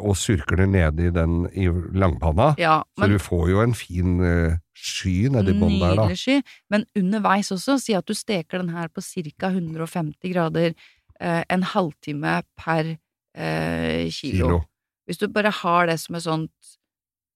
og 0.00 0.16
surker 0.16 0.56
det 0.62 0.68
nede 0.72 1.10
i 1.10 1.10
den 1.12 1.42
i 1.52 1.66
langpanna. 1.68 2.54
Ja, 2.56 2.78
Så 2.96 3.08
du 3.10 3.18
får 3.20 3.50
jo 3.50 3.60
en 3.60 3.74
fin 3.76 4.14
uh, 4.22 4.56
sky 4.72 5.28
nedi 5.28 5.52
bånn 5.52 5.76
der, 5.76 5.92
da. 5.98 6.06
Nydelig 6.08 6.16
sky. 6.22 6.38
Men 6.72 6.86
underveis 6.96 7.50
også, 7.52 7.76
si 7.82 7.92
at 7.98 8.08
du 8.08 8.14
steker 8.16 8.62
den 8.62 8.72
her 8.72 8.88
på 8.88 9.02
ca. 9.04 9.50
150 9.52 10.32
grader 10.32 10.72
uh, 11.20 11.42
en 11.52 11.62
halvtime 11.74 12.38
per 12.56 12.94
uh, 12.94 14.08
kilo. 14.08 14.46
Kilo. 14.46 14.62
Hvis 15.04 15.20
du 15.20 15.28
bare 15.28 15.50
har 15.50 15.90
det 15.90 15.98
som 16.00 16.16
et 16.16 16.24
sånt 16.24 16.76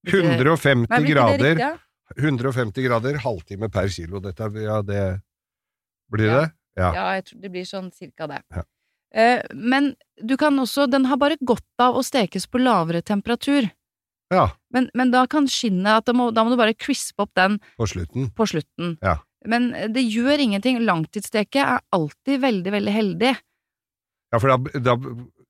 150 0.08 0.88
Nei, 0.88 1.00
det 1.00 1.10
grader, 1.10 1.40
riktig, 1.40 1.64
ja? 1.64 1.72
150 2.18 2.82
grader, 2.84 3.18
halvtime 3.24 3.68
per 3.72 3.88
kilo. 3.88 4.20
Dette, 4.20 4.50
ja, 4.62 4.82
det 4.82 5.20
Blir 6.12 6.26
Ja. 6.28 6.40
det? 6.40 6.50
Ja. 6.76 6.90
Ja, 6.94 7.04
jeg 7.16 7.24
tror 7.24 7.40
det 7.40 7.50
blir 7.50 7.64
sånn 7.64 7.90
cirka 7.94 8.26
det. 8.28 8.42
Ja. 8.54 8.62
Eh, 9.14 9.42
men 9.54 9.94
du 10.22 10.36
kan 10.36 10.56
også 10.58 10.88
Den 10.90 11.04
har 11.06 11.16
bare 11.16 11.36
godt 11.40 11.62
av 11.78 11.94
å 11.96 12.02
stekes 12.04 12.46
på 12.50 12.58
lavere 12.60 13.00
temperatur. 13.02 13.70
ja. 14.30 14.50
Men, 14.72 14.90
men 14.94 15.10
da 15.10 15.26
kan 15.26 15.46
skinnet 15.46 16.06
må, 16.14 16.32
Da 16.34 16.42
må 16.44 16.50
du 16.50 16.56
bare 16.56 16.74
crispe 16.74 17.20
opp 17.22 17.30
den 17.34 17.58
På 17.78 17.86
slutten. 17.86 18.30
på 18.34 18.44
slutten. 18.46 18.98
Ja. 19.02 19.18
Men 19.46 19.70
det 19.92 20.02
gjør 20.10 20.38
ingenting. 20.40 20.78
Langtidssteke 20.84 21.56
er 21.62 21.80
alltid 21.92 22.40
veldig, 22.40 22.72
veldig 22.72 22.92
heldig. 22.92 23.36
Ja, 24.32 24.38
for 24.40 24.48
da, 24.48 24.56
da 24.80 24.96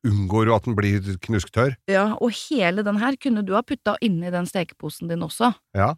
unngår 0.04 0.44
du 0.46 0.54
at 0.54 0.64
den 0.64 0.74
blir 0.76 1.00
knusktørr. 1.18 1.76
Ja, 1.88 2.14
og 2.20 2.30
hele 2.50 2.82
den 2.84 2.96
her 3.00 3.16
kunne 3.16 3.44
du 3.46 3.54
ha 3.54 3.62
putta 3.62 3.96
inni 4.02 4.30
den 4.30 4.44
stekeposen 4.46 5.08
din 5.08 5.20
også. 5.24 5.54
Ja. 5.74 5.94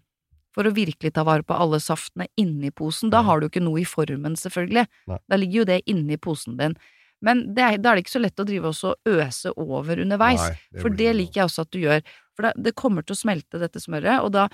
For 0.56 0.64
å 0.64 0.72
virkelig 0.72 1.12
ta 1.12 1.22
vare 1.28 1.44
på 1.44 1.52
alle 1.52 1.76
saftene 1.84 2.26
inni 2.40 2.70
posen. 2.72 3.10
Da 3.12 3.20
har 3.26 3.40
du 3.42 3.50
ikke 3.50 3.60
noe 3.60 3.82
i 3.82 3.84
formen, 3.88 4.38
selvfølgelig. 4.40 4.86
Nei. 5.12 5.18
Da 5.28 5.36
ligger 5.36 5.60
jo 5.62 5.66
det 5.68 5.82
inni 5.92 6.16
posen 6.16 6.56
din. 6.56 6.76
Men 7.24 7.42
det 7.56 7.62
er, 7.64 7.76
da 7.80 7.90
er 7.92 7.98
det 7.98 8.06
ikke 8.06 8.14
så 8.16 8.22
lett 8.24 8.40
å 8.40 8.44
drive 8.48 8.70
også 8.72 8.94
og 8.94 9.10
øse 9.20 9.52
over 9.56 10.00
underveis. 10.00 10.40
Nei, 10.40 10.80
for 10.80 10.92
det 10.96 11.12
liker 11.16 11.42
jeg 11.42 11.50
også 11.50 11.64
at 11.66 11.70
du 11.76 11.78
gjør. 11.82 12.00
For 12.36 12.48
da, 12.48 12.52
det 12.56 12.74
kommer 12.76 13.04
til 13.04 13.16
å 13.16 13.20
smelte, 13.20 13.60
dette 13.60 13.80
smøret, 13.80 14.20
og 14.24 14.32
da 14.36 14.48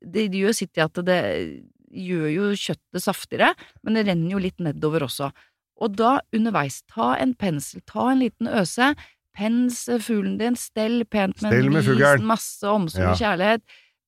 Det 0.00 0.28
gjør 0.30 0.54
sitt 0.54 0.78
i 0.78 0.80
at 0.84 0.94
det 1.04 1.18
gjør 1.90 2.26
jo 2.30 2.44
kjøttet 2.54 3.02
saftigere, 3.02 3.48
men 3.82 3.94
det 3.98 4.04
renner 4.06 4.30
jo 4.36 4.38
litt 4.42 4.60
nedover 4.62 5.02
også. 5.08 5.32
Og 5.82 5.96
da, 5.98 6.20
underveis, 6.32 6.80
ta 6.88 7.16
en 7.20 7.34
pensel, 7.34 7.82
ta 7.84 8.12
en 8.12 8.22
liten 8.22 8.46
øse, 8.48 8.92
pens 9.36 9.82
fuglen 10.00 10.38
din, 10.40 10.54
stell 10.56 11.02
pent 11.04 11.42
med 11.42 11.50
Stell 11.52 11.66
en 11.66 11.72
med 11.74 11.82
vis, 11.84 11.90
fuglen. 11.90 12.24
masse 12.30 12.62
omsorg 12.70 13.04
Ja. 13.04 13.10
og 13.12 13.18
kjærlighet, 13.20 13.62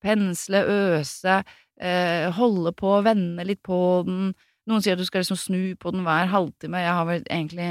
pensle, 0.05 0.63
øse, 0.65 1.43
eh, 1.81 2.31
holde 2.39 2.73
på, 2.77 2.97
vende 3.07 3.45
litt 3.47 3.63
på 3.67 3.79
den. 4.07 4.33
Noen 4.69 4.83
sier 4.85 4.99
at 4.99 5.01
du 5.01 5.07
skal 5.09 5.25
liksom 5.25 5.39
snu 5.41 5.63
på 5.81 5.93
den 5.95 6.05
hver 6.05 6.29
halvtime, 6.29 6.83
jeg 6.85 6.93
har 6.93 7.07
vel 7.09 7.23
egentlig 7.25 7.71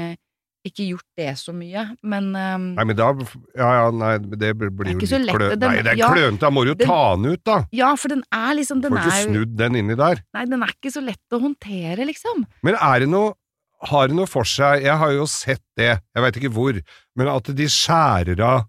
ikke 0.66 0.84
gjort 0.88 1.06
det 1.16 1.30
så 1.38 1.52
mye, 1.54 1.84
men 2.02 2.32
um, 2.34 2.64
Nei, 2.76 2.84
men 2.90 2.96
da 2.98 3.06
Ja, 3.56 3.68
ja, 3.78 3.84
nei, 3.94 4.10
det 4.18 4.50
blir 4.58 4.90
jo 4.90 4.98
litt 4.98 5.30
klønete. 5.30 5.60
Nei, 5.62 5.82
det 5.86 5.92
er 5.94 6.00
ja, 6.00 6.08
klønete, 6.12 6.42
da 6.42 6.50
må 6.52 6.64
du 6.66 6.72
jo 6.72 6.78
den- 6.80 6.90
ta 6.90 7.02
den 7.14 7.28
ut, 7.32 7.42
da! 7.46 7.58
Ja, 7.72 7.92
for 7.96 8.12
den 8.12 8.24
er 8.34 8.56
liksom 8.58 8.82
Den 8.82 8.92
Får 8.92 8.98
ikke 8.98 9.14
er 9.14 9.28
snudd 9.28 9.54
den 9.56 9.78
inni 9.78 9.96
der. 9.96 10.22
Nei, 10.34 10.44
den 10.50 10.66
er 10.66 10.74
ikke 10.74 10.92
så 10.92 11.04
lett 11.04 11.36
å 11.36 11.40
håndtere, 11.40 12.04
liksom. 12.10 12.42
Men 12.66 12.74
er 12.74 13.04
det 13.04 13.08
noe 13.14 13.34
Har 13.88 14.08
det 14.10 14.16
noe 14.18 14.26
for 14.26 14.42
seg 14.42 14.82
Jeg 14.82 14.98
har 14.98 15.12
jo 15.14 15.24
sett 15.30 15.62
det, 15.78 15.92
jeg 16.02 16.24
veit 16.24 16.40
ikke 16.40 16.50
hvor, 16.50 16.80
men 17.14 17.28
at 17.30 17.44
de 17.54 17.68
skjærer 17.70 18.42
av 18.42 18.66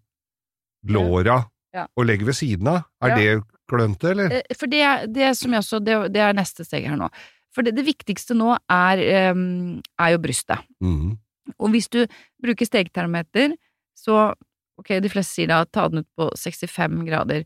låra 0.85 1.41
Ja. 1.73 1.85
og 1.95 2.05
legger 2.05 2.25
ved 2.25 2.33
siden 2.33 2.67
av. 2.67 2.83
Er 3.01 3.09
Ja. 3.09 3.15
det 3.15 3.43
klønete, 3.69 4.09
eller? 4.11 4.31
Eh, 4.31 4.55
For 4.57 4.67
det, 4.67 5.13
det 5.13 5.35
som 5.37 5.51
jeg 5.51 5.59
også 5.61 5.83
det, 5.83 6.13
det 6.13 6.21
er 6.21 6.33
neste 6.33 6.65
steg 6.65 6.87
her 6.87 6.95
nå. 6.97 7.09
For 7.53 7.61
det, 7.63 7.75
det 7.75 7.85
viktigste 7.85 8.33
nå 8.37 8.57
er, 8.69 8.97
ehm, 8.97 9.81
er 9.99 10.11
jo 10.11 10.17
brystet. 10.19 10.59
Mm. 10.81 11.17
Og 11.59 11.69
hvis 11.71 11.89
du 11.89 12.05
bruker 12.41 12.65
steketermometer, 12.65 13.55
så 13.97 14.33
Ok, 14.79 14.93
de 15.01 15.09
fleste 15.09 15.33
sier 15.41 15.47
da 15.47 15.65
ta 15.65 15.89
den 15.89 15.99
ut 15.99 16.07
på 16.17 16.29
65 16.37 17.01
grader. 17.05 17.43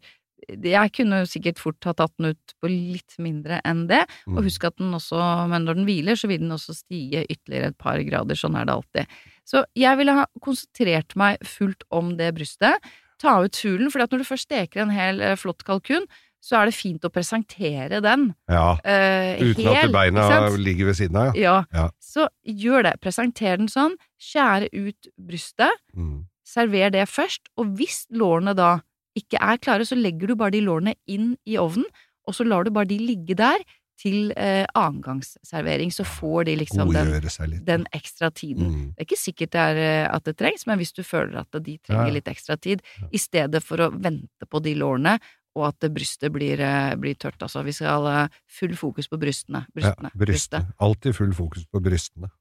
Jeg 0.48 0.92
kunne 0.94 1.24
jo 1.24 1.26
sikkert 1.26 1.58
fort 1.58 1.84
ha 1.84 1.94
tatt 1.94 2.12
den 2.20 2.28
ut 2.36 2.54
på 2.62 2.70
litt 2.70 3.16
mindre 3.18 3.60
enn 3.66 3.88
det. 3.88 4.04
Og 4.28 4.36
Mm. 4.38 4.44
husk 4.46 4.64
at 4.66 4.76
den 4.78 4.94
også, 4.94 5.50
men 5.50 5.66
når 5.66 5.74
den 5.78 5.86
hviler, 5.88 6.14
så 6.14 6.28
vil 6.28 6.38
den 6.42 6.52
også 6.52 6.76
stige 6.78 7.26
ytterligere 7.28 7.70
et 7.70 7.78
par 7.80 7.98
grader. 8.04 8.36
Sånn 8.36 8.56
er 8.56 8.66
det 8.66 8.76
alltid. 8.76 9.08
Så 9.48 9.66
jeg 9.76 9.98
ville 9.98 10.14
ha 10.14 10.26
konsentrert 10.42 11.16
meg 11.16 11.40
fullt 11.40 11.82
om 11.90 12.16
det 12.18 12.36
brystet. 12.36 12.78
Ta 13.24 13.38
ut 13.46 13.56
hulen, 13.64 13.90
for 13.94 14.04
når 14.04 14.20
du 14.22 14.28
først 14.28 14.50
steker 14.50 14.84
en 14.84 14.92
hel 14.94 15.22
eh, 15.24 15.38
flott 15.40 15.64
kalkun, 15.68 16.06
så 16.44 16.58
er 16.60 16.68
det 16.68 16.76
fint 16.76 17.06
å 17.08 17.12
presentere 17.14 18.02
den 18.04 18.34
Ja. 18.52 18.74
eh, 18.84 19.40
Uten 19.40 19.64
hel. 19.64 19.86
at 19.88 19.94
beina 19.96 20.26
ligger 20.60 20.90
ved 20.92 20.98
siden 21.00 21.16
av, 21.16 21.38
ja. 21.40 21.64
Ja. 21.72 21.84
Ja. 21.86 21.90
Så 22.04 22.28
gjør 22.46 22.84
det. 22.90 22.98
Presenter 23.00 23.56
den 23.62 23.70
sånn. 23.72 23.96
Skjære 24.20 24.68
ut 24.76 25.08
brystet. 25.18 25.72
Mm. 25.96 26.26
Server 26.44 26.90
det 26.92 27.08
først. 27.08 27.48
Og 27.58 27.72
hvis 27.80 28.04
lårene 28.12 28.54
da 28.60 28.82
ikke 29.16 29.40
er 29.40 29.58
klare, 29.64 29.86
så 29.88 29.96
legger 29.96 30.28
du 30.28 30.36
bare 30.36 30.52
de 30.52 30.62
lårene 30.66 30.96
inn 31.08 31.38
i 31.48 31.56
ovnen, 31.56 31.86
og 32.28 32.34
så 32.36 32.44
lar 32.48 32.66
du 32.68 32.72
bare 32.72 32.88
de 32.92 32.98
ligge 33.00 33.36
der 33.40 33.64
til 34.00 34.32
eh, 34.36 34.66
annengangsservering, 34.76 35.92
så 35.94 36.04
får 36.08 36.48
de 36.50 36.56
liksom 36.58 36.92
den, 36.94 37.62
den 37.66 37.86
ekstra 37.94 38.32
tiden. 38.34 38.68
Mm. 38.72 38.88
Det 38.96 39.04
er 39.04 39.08
ikke 39.08 39.20
sikkert 39.22 39.52
det 39.54 39.62
er 39.62 39.82
eh, 39.84 40.08
at 40.16 40.26
det 40.26 40.36
trengs, 40.40 40.66
men 40.68 40.80
hvis 40.82 40.94
du 40.98 41.04
føler 41.06 41.40
at 41.44 41.52
de 41.64 41.78
trenger 41.78 42.10
Ja. 42.10 42.14
litt 42.18 42.28
ekstra 42.32 42.58
tid, 42.60 42.82
Ja. 43.00 43.08
i 43.14 43.18
stedet 43.22 43.64
for 43.64 43.78
å 43.78 43.92
vente 43.94 44.50
på 44.50 44.62
de 44.64 44.74
lårene, 44.76 45.20
og 45.56 45.68
at 45.68 45.86
brystet 45.94 46.32
blir, 46.34 46.60
eh, 46.60 46.96
blir 46.96 47.14
tørt, 47.16 47.38
altså. 47.46 47.64
Vi 47.64 47.72
skal 47.72 48.08
ha 48.10 48.28
full 48.50 48.74
fokus 48.76 49.08
på 49.08 49.20
brystene. 49.22 49.68
Brystene. 49.76 50.10
Ja, 50.10 50.18
brystene. 50.26 50.74
Alltid 50.82 51.16
full 51.16 51.34
fokus 51.34 51.66
på 51.70 51.80
brystene. 51.80 52.32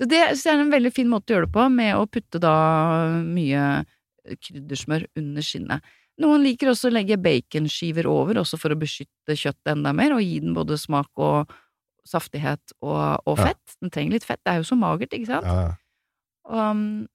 Så 0.00 0.08
det 0.08 0.22
så 0.40 0.54
er 0.54 0.60
en 0.62 0.70
veldig 0.72 0.92
fin 0.94 1.06
måte 1.08 1.28
å 1.28 1.36
gjøre 1.36 1.46
det 1.46 1.52
på, 1.52 1.66
med 1.70 1.94
å 1.94 2.06
putte 2.08 2.40
da 2.40 3.20
mye 3.20 3.84
kryddersmør 4.40 5.04
under 5.18 5.42
skinnet. 5.44 5.82
Noen 6.22 6.42
liker 6.44 6.70
også 6.72 6.88
å 6.90 6.94
legge 6.94 7.16
baconskiver 7.18 8.06
over, 8.10 8.38
også 8.42 8.58
for 8.60 8.74
å 8.74 8.78
beskytte 8.78 9.34
kjøttet 9.38 9.72
enda 9.74 9.92
mer, 9.96 10.14
og 10.16 10.22
gi 10.22 10.38
den 10.44 10.54
både 10.56 10.78
smak 10.78 11.10
og 11.18 11.50
saftighet 12.06 12.74
og, 12.82 13.22
og 13.26 13.38
Ja. 13.38 13.50
fett. 13.50 13.76
Den 13.82 13.90
trenger 13.94 14.12
litt 14.16 14.26
fett, 14.26 14.40
det 14.44 14.52
er 14.54 14.62
jo 14.62 14.68
så 14.70 14.78
magert, 14.78 15.12
ikke 15.14 15.26
sant? 15.30 15.46
Ja. 15.46 15.74
Um, 16.48 17.06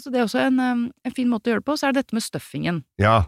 så 0.00 0.08
det 0.10 0.20
er 0.22 0.24
også 0.24 0.40
en, 0.46 0.60
en 1.04 1.12
fin 1.16 1.28
måte 1.28 1.48
å 1.50 1.52
gjøre 1.52 1.60
det 1.60 1.68
på. 1.68 1.76
Så 1.76 1.88
er 1.88 1.92
det 1.92 2.04
dette 2.06 2.14
med 2.16 2.22
stuffingen. 2.24 2.84
ja. 2.98 3.24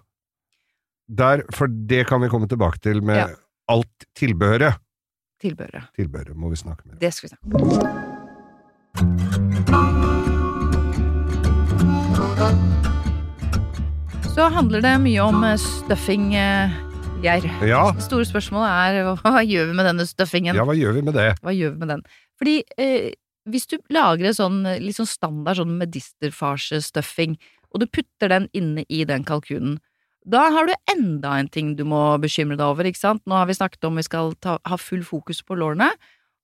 Der, 1.06 1.42
for 1.52 1.68
det 1.68 2.06
kan 2.08 2.22
vi 2.22 2.30
komme 2.32 2.48
tilbake 2.48 2.80
til 2.80 3.02
med 3.04 3.18
Ja. 3.18 3.26
alt 3.68 4.06
tilbehøret. 4.16 4.78
Tilbehøret. 5.38 5.92
Tilbehøret 5.98 6.34
må 6.34 6.48
vi 6.48 6.56
snakke 6.56 6.86
mer 6.86 6.94
om. 6.94 6.98
Det 6.98 7.12
skal 7.12 7.28
vi 7.28 7.36
snakke 7.36 7.92
om. 7.92 8.03
Så 14.34 14.48
handler 14.50 14.82
det 14.82 14.90
mye 14.98 15.22
om 15.22 15.44
eh, 15.46 15.60
stuffing, 15.62 16.32
eh, 16.34 16.72
Geir. 17.22 17.44
Ja. 17.62 17.84
Det 17.94 18.02
store 18.02 18.24
spørsmålet 18.26 18.66
er 18.66 19.12
hva 19.20 19.42
gjør 19.46 19.68
vi 19.68 19.76
med 19.78 19.86
denne 19.86 20.06
stuffingen? 20.10 20.58
ja, 20.58 20.64
hva 20.66 20.74
gjør 20.74 20.96
vi 20.96 21.04
med 21.06 21.14
det? 21.14 21.28
Hva 21.38 21.52
gjør 21.54 21.76
vi 21.76 21.82
med 21.84 21.92
den? 21.92 22.02
Fordi 22.42 22.54
eh, 22.82 23.12
hvis 23.46 23.68
du 23.70 23.76
lager 23.94 24.26
en 24.26 24.34
sånn 24.34 24.56
eh, 24.66 24.80
litt 24.82 24.98
sånn 24.98 25.06
standard 25.06 25.60
sånn 25.60 25.76
medisterfarse-stuffing, 25.78 27.36
og 27.70 27.84
du 27.84 27.86
putter 27.86 28.32
den 28.34 28.48
inne 28.58 28.82
i 28.90 29.04
den 29.06 29.22
kalkunen, 29.28 29.78
da 30.26 30.48
har 30.50 30.66
du 30.66 30.74
enda 30.90 31.36
en 31.38 31.52
ting 31.54 31.76
du 31.78 31.84
må 31.86 32.02
bekymre 32.18 32.58
deg 32.58 32.66
over, 32.66 32.90
ikke 32.90 33.04
sant? 33.04 33.22
Nå 33.30 33.38
har 33.38 33.46
vi 33.46 33.54
snakket 33.54 33.86
om 33.86 34.02
vi 34.02 34.06
skal 34.08 34.34
ta, 34.42 34.58
ha 34.66 34.80
full 34.82 35.06
fokus 35.06 35.44
på 35.46 35.60
lårene, 35.62 35.92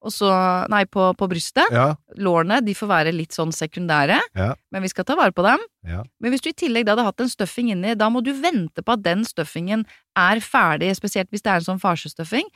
og 0.00 0.12
så, 0.14 0.30
nei, 0.72 0.84
på, 0.88 1.10
på 1.18 1.26
brystet. 1.28 1.68
Ja, 1.74 1.90
Lårene 2.16 2.60
de 2.64 2.72
får 2.74 2.88
være 2.88 3.12
litt 3.12 3.32
sånn 3.36 3.52
sekundære, 3.52 4.16
Ja. 4.36 4.54
men 4.72 4.82
vi 4.82 4.88
skal 4.88 5.04
ta 5.04 5.14
vare 5.18 5.32
på 5.36 5.42
dem. 5.44 5.58
ja. 5.84 6.02
Men 6.20 6.32
hvis 6.32 6.40
du 6.40 6.48
i 6.48 6.56
tillegg 6.56 6.86
da 6.86 6.94
hadde 6.96 7.04
hatt 7.04 7.20
en 7.20 7.28
stuffing 7.28 7.70
inni, 7.74 7.94
da 7.94 8.08
må 8.08 8.22
du 8.24 8.32
vente 8.32 8.82
på 8.82 8.92
at 8.96 9.02
den 9.04 9.24
stuffingen 9.28 9.84
er 10.16 10.40
ferdig, 10.40 10.94
spesielt 10.96 11.28
hvis 11.30 11.42
det 11.44 11.52
er 11.52 11.60
en 11.60 11.68
sånn 11.68 11.80
farsestuffing. 11.82 12.48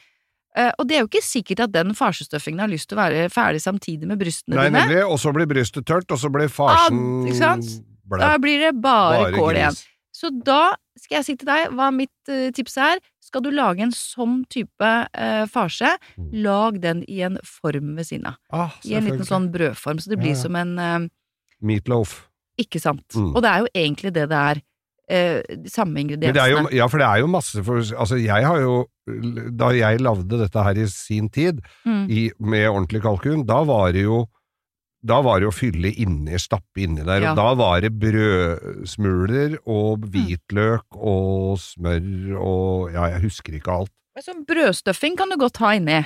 Uh, 0.56 0.70
og 0.78 0.86
det 0.86 0.96
er 0.96 1.00
jo 1.02 1.08
ikke 1.10 1.20
sikkert 1.26 1.60
at 1.66 1.72
den 1.74 1.94
farsestuffingen 1.98 2.60
har 2.62 2.68
lyst 2.70 2.86
til 2.88 2.96
å 2.96 3.02
være 3.02 3.28
ferdig 3.28 3.60
samtidig 3.60 4.06
med 4.06 4.20
brystene 4.20 4.54
Nei, 4.54 4.68
dine. 4.70 4.84
nemlig. 4.86 5.00
Og 5.10 5.18
så 5.18 5.32
blir 5.34 5.48
brystet 5.50 5.84
tørt, 5.84 6.06
og 6.14 6.18
så 6.22 6.30
blir 6.30 6.46
farsen 6.48 7.26
Ah. 7.42 8.18
Da 8.20 8.36
blir 8.38 8.60
det 8.60 8.80
bare, 8.80 9.24
Bare 9.24 9.32
kål 9.34 9.56
igjen. 9.58 9.76
Så 10.14 10.30
da 10.46 10.76
skal 10.96 11.16
jeg 11.18 11.24
si 11.26 11.34
til 11.40 11.48
deg 11.48 11.72
hva 11.74 11.88
mitt 11.90 12.30
eh, 12.30 12.52
tips 12.54 12.76
er. 12.78 13.00
Skal 13.24 13.42
du 13.42 13.50
lage 13.50 13.82
en 13.82 13.90
sånn 13.90 14.44
type 14.52 14.90
eh, 15.10 15.44
farse, 15.50 15.96
Mm. 16.16 16.28
lag 16.44 16.76
den 16.80 17.00
i 17.10 17.20
en 17.26 17.38
form 17.42 17.96
ved 17.96 18.06
siden 18.06 18.28
av. 18.30 18.36
Ah, 18.52 18.70
I 18.86 18.94
en 18.94 19.08
liten 19.08 19.26
sånn 19.26 19.50
brødform, 19.50 19.98
så 19.98 20.12
det 20.12 20.18
blir 20.20 20.30
Ja, 20.30 20.38
ja. 20.38 20.42
som 20.44 20.56
en 20.60 20.78
eh, 20.78 21.08
Meatloaf. 21.62 22.28
Ikke 22.60 22.78
sant. 22.80 23.02
Mm. 23.16 23.32
Og 23.34 23.42
det 23.42 23.50
er 23.50 23.58
jo 23.64 23.68
egentlig 23.74 24.12
det 24.14 24.28
det 24.30 24.38
er. 24.38 24.62
Eh, 25.10 25.42
de 25.64 25.68
samme 25.68 25.92
Men 26.00 26.06
det 26.06 26.30
er 26.30 26.32
jo, 26.48 26.56
ingrediensene. 26.62 26.72
ja, 26.78 26.86
for 26.88 26.98
det 27.02 27.06
er 27.10 27.18
jo 27.20 27.26
masse 27.28 27.64
for, 27.64 27.76
Altså, 27.76 28.16
jeg 28.16 28.44
har 28.46 28.60
jo 28.62 28.86
Da 29.52 29.68
jeg 29.76 30.00
lagde 30.00 30.38
dette 30.40 30.62
her 30.64 30.78
i 30.80 30.86
sin 30.88 31.28
tid, 31.28 31.60
Mm. 31.84 32.06
i, 32.08 32.30
med 32.40 32.68
ordentlig 32.70 33.02
kalkun, 33.02 33.44
da 33.44 33.62
var 33.64 33.92
det 33.92 34.04
jo 34.06 34.26
da 35.04 35.18
var 35.24 35.40
det 35.42 35.48
å 35.50 35.52
fylle 35.54 35.90
inni, 36.00 36.38
stappe 36.40 36.80
inni 36.84 37.04
der, 37.04 37.20
Ja. 37.22 37.30
og 37.32 37.36
da 37.36 37.48
var 37.60 37.80
det 37.84 37.92
brødsmuler 38.00 39.58
og 39.66 40.04
hvitløk 40.10 40.96
og 40.96 41.58
smør 41.60 42.36
og 42.40 42.92
Ja, 42.94 43.08
jeg 43.14 43.22
husker 43.26 43.56
ikke 43.58 43.72
alt. 43.74 43.92
Men 44.14 44.22
Sånn 44.22 44.44
brødstuffing 44.46 45.16
kan 45.18 45.28
du 45.32 45.36
godt 45.40 45.58
ha 45.58 45.72
inni. 45.74 46.04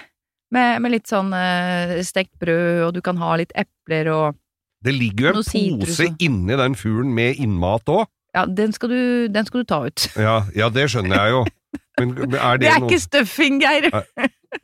Med, 0.51 0.81
med 0.81 0.95
litt 0.95 1.07
sånn 1.11 1.29
eh, 1.37 1.99
stekt 2.03 2.39
brød, 2.41 2.87
og 2.87 2.95
du 2.97 3.03
kan 3.05 3.19
ha 3.21 3.35
litt 3.37 3.53
epler 3.55 4.09
og 4.15 4.39
Det 4.83 4.95
ligger 4.95 5.35
jo 5.35 5.43
en 5.43 5.81
pose 5.83 6.07
inni 6.25 6.57
den 6.57 6.75
fuglen 6.79 7.13
med 7.13 7.37
innmat 7.43 7.85
òg. 7.93 8.07
Ja, 8.35 8.47
den 8.47 8.73
skal 8.73 8.89
du, 8.93 9.29
den 9.29 9.45
skal 9.49 9.61
du 9.65 9.69
ta 9.69 9.83
ut. 9.89 10.07
Ja, 10.17 10.39
ja, 10.57 10.69
det 10.73 10.87
skjønner 10.93 11.17
jeg 11.21 11.35
jo. 11.35 11.45
Men 12.01 12.15
er 12.39 12.57
det, 12.57 12.61
Det 12.63 12.71
er 12.71 12.81
noe 12.81 12.89
ikke 12.89 13.01
stuffing, 13.03 13.61
Geir! 13.61 13.91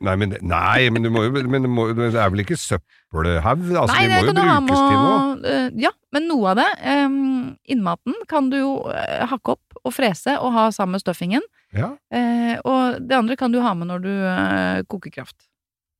Nei, 0.01 0.15
men, 0.17 0.33
nei, 0.41 0.89
men, 0.89 1.05
du 1.05 1.11
må 1.13 1.25
jo, 1.27 1.31
men 1.45 1.67
må, 1.69 1.87
det 1.93 2.07
er 2.17 2.31
vel 2.33 2.41
ikke 2.41 2.57
søppelhaug? 2.57 3.65
Altså, 3.69 3.93
Nei, 3.93 4.07
det, 4.09 4.17
det 4.17 4.31
kan 4.31 4.37
du 4.37 4.41
ha 4.41 4.55
med 4.63 4.73
å 4.73 5.17
eh, 5.45 5.67
Ja, 5.83 5.91
men 6.15 6.25
noe 6.29 6.53
av 6.53 6.59
det, 6.59 6.67
um, 7.05 7.51
innmaten, 7.69 8.17
kan 8.31 8.49
du 8.49 8.57
jo 8.57 8.71
eh, 8.89 9.25
hakke 9.29 9.55
opp 9.55 9.77
og 9.85 9.93
frese 9.93 10.37
og 10.41 10.55
ha 10.55 10.69
sammen 10.73 10.97
med 10.97 11.05
stuffingen. 11.05 11.45
Ja, 11.75 11.93
Uh, 12.15 12.55
og 12.63 13.01
det 13.03 13.17
andre 13.17 13.35
kan 13.35 13.51
du 13.51 13.57
ha 13.59 13.73
med 13.75 13.89
når 13.89 14.03
du 14.05 14.11
uh, 14.11 14.81
koker 14.87 15.11
kraft. 15.11 15.47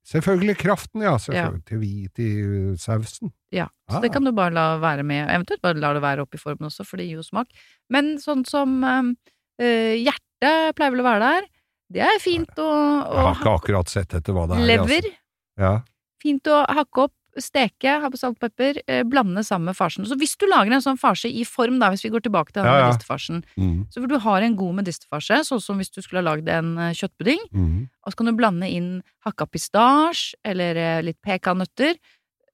selvfølgelig 0.07 0.55
kraften, 0.61 1.01
ja. 1.03 1.15
Selvfølgelig. 1.19 1.63
Til, 1.67 1.79
hvit 1.81 2.13
til 2.15 2.75
sausen. 2.79 3.33
Ja, 3.51 3.67
så 3.89 3.99
Ah. 3.99 4.01
det 4.01 4.11
kan 4.13 4.23
du 4.23 4.31
bare 4.31 4.53
la 4.53 4.77
være 4.81 5.03
med, 5.03 5.27
eventuelt 5.29 5.61
bare 5.65 5.81
la 5.81 5.93
det 5.93 6.01
være 6.05 6.23
oppi 6.25 6.39
formen 6.41 6.69
også, 6.69 6.85
for 6.87 6.97
det 6.97 7.07
gir 7.09 7.19
jo 7.19 7.25
smak. 7.25 7.51
Men 7.89 8.15
sånn 8.21 8.45
som 8.47 8.79
eh, 8.85 9.95
hjertet 9.99 10.75
pleier 10.77 10.93
vel 10.93 11.03
å 11.03 11.09
være 11.09 11.25
der, 11.25 11.49
det 11.93 12.01
er 12.01 12.17
fint 12.23 12.49
å, 12.57 12.69
Jeg 13.05 13.25
har 13.27 13.35
ikke 13.37 13.53
akkurat 13.59 13.91
sett 13.91 14.13
etter 14.17 14.33
hva 14.33 14.47
det 14.49 14.57
er. 14.57 14.65
Lever, 14.65 15.05
Altså. 15.05 15.21
Ja. 15.61 15.73
fint 16.21 16.47
å 16.51 16.65
hakke 16.67 17.05
opp, 17.05 17.13
steke, 17.37 17.99
ha 17.99 18.07
på 18.09 18.17
salt 18.17 18.37
og 18.37 18.43
pepper, 18.45 18.77
eh, 18.87 19.03
blande 19.03 19.43
sammen 19.43 19.65
med 19.69 19.75
farsen. 19.75 20.05
Så 20.07 20.15
hvis 20.17 20.37
du 20.39 20.45
lager 20.47 20.71
en 20.71 20.81
sånn 20.81 20.97
farse 20.97 21.27
i 21.27 21.43
form, 21.43 21.79
da, 21.79 21.89
hvis 21.91 22.03
vi 22.05 22.09
går 22.13 22.23
tilbake 22.23 22.51
til 22.53 22.63
den 22.63 22.71
Ja, 22.71 22.77
ja. 22.79 22.87
medisterfarsen, 22.89 23.43
Mm, 23.59 23.85
så 23.91 23.99
hvor 23.99 24.07
du 24.07 24.17
har 24.19 24.41
en 24.41 24.55
god 24.55 24.75
medisterfarse, 24.79 25.41
sånn 25.43 25.61
som 25.61 25.77
hvis 25.77 25.91
du 25.91 26.01
skulle 26.01 26.23
ha 26.23 26.29
lagd 26.35 26.47
en 26.47 26.77
eh, 26.77 26.93
kjøttpudding, 26.95 27.39
mm. 27.53 27.89
og 28.05 28.11
så 28.11 28.15
kan 28.15 28.25
du 28.25 28.31
blande 28.33 28.69
inn 28.71 29.03
hakka 29.25 29.45
pistasje 29.51 30.35
eller 30.45 30.75
eh, 30.75 31.01
litt 31.03 31.19
pekannøtter. 31.21 31.95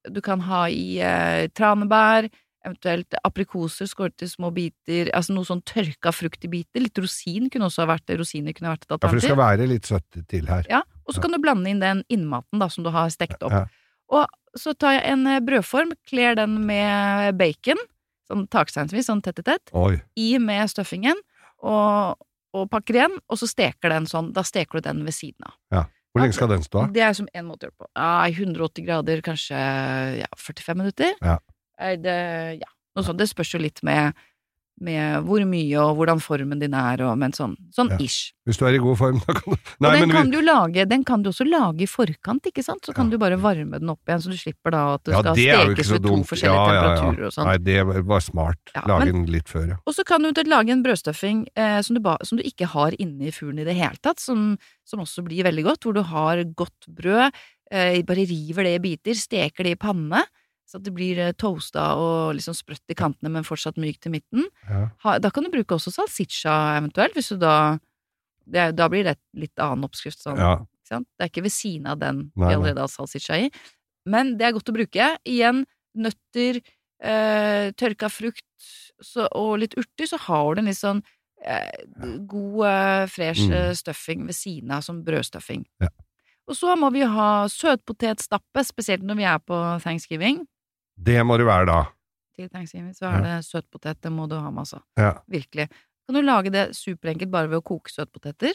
Du 0.09 0.19
kan 0.21 0.41
ha 0.41 0.65
i 0.67 0.97
eh, 0.99 1.47
tranebær, 1.53 2.29
eventuelt 2.65 3.15
aprikoser 3.25 3.89
skåret 3.89 4.25
i 4.25 4.29
små 4.29 4.51
biter, 4.53 5.09
altså 5.17 5.33
noe 5.33 5.47
sånn 5.47 5.63
tørka 5.65 6.13
frukt 6.13 6.43
i 6.45 6.51
biter. 6.51 6.83
Litt 6.83 6.99
rosin 7.01 7.49
kunne 7.49 7.69
også 7.69 7.87
vært 7.89 8.01
vært 8.01 8.19
rosiner 8.21 8.55
kunne 8.55 8.73
vært 8.73 8.85
et 8.85 8.95
alternativ. 8.95 9.05
Ja, 9.05 9.11
for 9.11 9.19
det 9.19 9.29
skal 9.29 9.41
være 9.41 9.69
litt 9.69 9.89
søtt 9.89 10.19
til 10.31 10.49
her. 10.49 10.67
Ja, 10.71 10.81
og 11.05 11.15
så 11.15 11.23
kan 11.23 11.33
du 11.33 11.39
blande 11.43 11.71
inn 11.71 11.81
den 11.81 12.03
innmaten 12.11 12.61
da, 12.61 12.69
som 12.71 12.85
du 12.85 12.91
har 12.93 13.11
stekt 13.13 13.43
opp. 13.43 13.53
Ja. 13.53 13.65
Og 14.11 14.59
så 14.59 14.73
tar 14.75 14.97
jeg 14.97 15.05
en 15.13 15.27
eh, 15.31 15.43
brødform, 15.43 15.93
kler 16.09 16.35
den 16.39 16.59
med 16.67 17.37
bacon, 17.39 17.79
sånn 18.27 18.47
taksteinsvis, 18.51 19.07
sånn 19.07 19.23
tett 19.23 19.39
i 19.39 19.47
tett, 19.47 19.71
Oi. 19.77 20.01
i 20.19 20.35
med 20.43 20.67
stuffingen, 20.71 21.19
og, 21.63 22.19
og 22.55 22.67
pakker 22.71 22.99
igjen, 22.99 23.17
og 23.31 23.39
så 23.39 23.47
steker 23.47 23.93
den 23.93 24.09
sånn, 24.09 24.31
da 24.35 24.43
steker 24.47 24.79
du 24.79 24.89
den 24.89 25.03
ved 25.07 25.15
siden 25.15 25.47
av. 25.47 25.57
Ja. 25.71 25.87
Hvor 26.11 26.25
lenge 26.25 26.35
skal 26.35 26.49
den 26.51 26.63
stå? 26.65 26.89
Det 26.91 27.03
er 27.05 27.13
som 27.15 27.27
en 27.31 27.45
måte 27.47 27.63
å 27.63 27.69
gjøre 27.69 27.71
det 27.71 27.79
på. 27.79 27.89
Ja, 27.95 28.09
i 28.27 28.33
180 28.35 28.83
grader, 28.83 29.21
kanskje 29.23 29.59
ja, 30.19 30.27
45 30.35 30.81
minutter. 30.81 31.13
Ja. 31.23 31.37
Er 31.81 31.97
det, 31.97 32.17
ja, 32.61 32.69
noe 32.95 33.07
sånt. 33.07 33.17
Det 33.21 33.29
spørs 33.31 33.55
jo 33.55 33.59
litt 33.63 33.81
med, 33.87 34.13
med 34.81 35.25
hvor 35.27 35.43
mye 35.45 35.77
og 35.83 35.97
hvordan 35.99 36.21
formen 36.23 36.57
din 36.61 36.73
er, 36.73 37.01
og, 37.05 37.13
men 37.21 37.33
sånn, 37.37 37.51
sånn 37.75 37.89
Ja. 37.93 37.97
ish. 38.01 38.31
Hvis 38.49 38.57
du 38.57 38.63
er 38.65 38.73
i 38.73 38.79
god 38.81 38.97
form, 38.97 39.19
da 39.27 39.33
kan 39.37 39.53
du 39.53 39.57
Og 39.57 39.83
Nei, 39.85 39.91
den, 39.99 40.07
men 40.09 40.15
kan 40.15 40.29
vi, 40.31 40.31
du 40.37 40.41
lage, 40.47 40.85
den 40.89 41.03
kan 41.05 41.21
du 41.21 41.29
også 41.29 41.45
lage 41.45 41.85
i 41.85 41.89
forkant, 41.89 42.47
ikke 42.49 42.63
sant? 42.65 42.81
Så 42.85 42.93
kan 42.97 43.05
Ja. 43.09 43.11
du 43.13 43.17
bare 43.21 43.37
varme 43.37 43.77
den 43.79 43.89
opp 43.93 44.01
igjen, 44.09 44.21
så 44.23 44.29
du 44.33 44.37
slipper 44.39 44.73
da 44.73 44.81
at 44.95 45.03
det 45.05 45.13
Ja, 45.13 45.21
skal 45.21 45.35
det 45.35 45.45
stekes 45.85 45.91
ved 45.93 46.03
to 46.07 46.15
forskjellige 46.31 46.57
Ja, 46.57 46.73
ja, 46.73 46.73
ja. 46.73 46.95
temperaturer 46.97 47.25
og 47.29 47.33
sånn. 47.37 47.45
Nei, 47.51 47.57
det 47.57 48.05
var 48.09 48.19
smart. 48.25 48.61
Ja, 48.75 48.81
Lage 48.87 49.05
men- 49.05 49.13
den 49.25 49.25
litt 49.37 49.47
før, 49.53 49.67
ja. 49.69 49.77
Og 49.85 49.93
så 49.93 50.03
kan 50.05 50.21
du 50.21 50.43
lage 50.49 50.69
en 50.71 50.83
brødstuffing 50.83 51.45
eh, 51.55 51.81
som, 51.81 51.93
du 51.95 52.01
ba, 52.01 52.17
som 52.23 52.37
du 52.37 52.43
ikke 52.43 52.65
har 52.73 52.91
inni 52.97 53.29
fuglen 53.31 53.59
i 53.61 53.69
det 53.69 53.75
hele 53.77 53.97
tatt, 54.01 54.19
som, 54.19 54.57
som 54.85 54.99
også 54.99 55.23
blir 55.25 55.43
veldig 55.45 55.63
godt, 55.69 55.81
hvor 55.85 55.93
du 55.93 56.01
har 56.03 56.43
godt 56.57 56.89
brød, 56.89 57.31
eh, 57.71 58.01
bare 58.01 58.25
river 58.25 58.63
det 58.63 58.75
i 58.79 58.83
biter, 58.89 59.13
steker 59.13 59.63
det 59.63 59.77
i 59.77 59.81
panne, 59.87 60.25
så 60.71 60.79
at 60.79 60.85
det 60.87 60.93
blir 60.95 61.19
eh, 61.19 61.33
toasta 61.35 61.89
og 61.99 62.33
liksom 62.37 62.55
sprøtt 62.55 62.93
i 62.93 62.95
kantene, 62.95 63.29
men 63.33 63.43
fortsatt 63.43 63.75
mykt 63.81 64.07
i 64.07 64.13
midten. 64.13 64.45
ja. 64.69 64.85
Ha, 65.03 65.17
da 65.19 65.29
kan 65.29 65.43
du 65.43 65.51
bruke 65.51 65.75
også 65.75 65.91
salsiccia 65.91 66.53
eventuelt, 66.79 67.13
hvis 67.17 67.33
du 67.35 67.37
da 67.43 67.77
det, 68.47 68.57
er- 68.59 68.71
Da 68.73 68.87
blir 68.89 69.03
det 69.03 69.11
et 69.17 69.23
litt 69.43 69.59
annen 69.59 69.83
oppskrift, 69.85 70.19
sånn. 70.23 70.37
ja. 70.39 70.57
Det 70.91 71.05
er 71.23 71.29
ikke 71.29 71.43
ved 71.45 71.51
siden 71.55 71.85
av 71.87 71.99
den 71.99 72.31
Nei, 72.35 72.49
vi 72.49 72.55
allerede 72.55 72.81
har 72.83 72.87
salsiccia 72.91 73.37
i. 73.45 73.51
Men 74.05 74.33
det 74.37 74.47
er 74.47 74.51
godt 74.57 74.67
å 74.71 74.73
bruke. 74.75 75.05
Igjen, 75.23 75.65
nøtter, 75.95 76.59
eh, 76.99 77.71
tørka 77.79 78.09
frukt 78.11 78.43
så, 79.01 79.27
og 79.31 79.59
litt 79.59 79.75
urter, 79.79 80.05
så 80.09 80.17
har 80.19 80.55
du 80.55 80.59
en 80.59 80.65
litt 80.67 80.75
sånn 80.81 81.03
eh, 81.45 81.71
god, 82.27 82.65
eh, 82.67 83.05
fresh 83.07 83.47
Mm. 83.47 83.53
eh, 83.53 83.71
stuffing 83.73 84.25
ved 84.27 84.35
siden 84.35 84.71
av 84.71 84.81
som 84.83 85.03
brødstuffing. 85.03 85.63
Ja. 85.79 85.87
Og 86.47 86.55
så 86.55 86.75
må 86.77 86.91
vi 86.91 87.01
ha 87.07 87.45
søtpotetstappe, 87.47 88.61
spesielt 88.65 89.01
når 89.03 89.15
vi 89.17 89.23
er 89.23 89.39
på 89.39 89.57
thanksgiving. 89.81 90.45
Det 91.01 91.17
må 91.25 91.37
det 91.41 91.45
være 91.47 91.65
da. 91.69 91.79
Til 92.37 92.49
thanksgiving 92.49 92.93
så 92.95 93.09
er 93.11 93.23
det 93.25 93.37
søtpotet, 93.45 93.99
det 94.01 94.11
må 94.13 94.27
du 94.29 94.35
ha 94.39 94.49
med, 94.49 94.63
altså. 94.65 94.81
Ja. 94.97 95.13
Virkelig. 95.29 95.65
Kan 96.07 96.15
du 96.17 96.21
lage 96.21 96.51
det 96.53 96.67
superenkelt 96.77 97.31
bare 97.33 97.49
ved 97.51 97.59
å 97.61 97.65
koke 97.65 97.91
søtpoteter? 97.91 98.53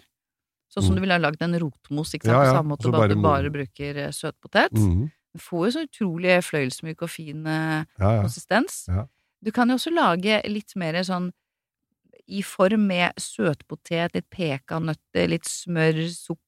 Sånn 0.72 0.82
som 0.82 0.92
Mm. 0.92 0.96
du 0.96 1.00
ville 1.04 1.14
ha 1.14 1.22
lagd 1.22 1.42
en 1.42 1.54
rotmos, 1.62 2.10
ikke 2.14 2.26
sant? 2.26 2.34
Ja, 2.34 2.52
på 2.52 2.56
samme 2.56 2.72
måte, 2.74 2.90
bare 2.90 3.04
at 3.04 3.14
du 3.16 3.22
bare 3.22 3.50
bruker 3.54 3.96
eh, 4.06 4.10
søtpotet. 4.10 4.72
Mm. 4.74 5.10
Du 5.36 5.38
får 5.38 5.66
jo 5.66 5.70
så 5.76 5.82
utrolig 5.86 6.38
fløyelsmyk 6.42 7.02
og 7.02 7.10
fin 7.10 7.46
eh, 7.46 7.84
Ja, 8.00 8.10
ja. 8.16 8.22
konsistens. 8.22 8.86
Ja. 8.88 9.06
Du 9.44 9.52
kan 9.52 9.68
jo 9.68 9.76
også 9.76 9.92
lage 9.94 10.40
litt 10.48 10.74
mer 10.76 10.94
sånn 11.04 11.30
i 12.26 12.40
form 12.42 12.86
med 12.88 13.12
søtpotet, 13.22 14.14
litt 14.14 14.28
pekannøtter, 14.30 15.28
litt 15.30 15.44
smør, 15.46 16.00
sukker, 16.10 16.42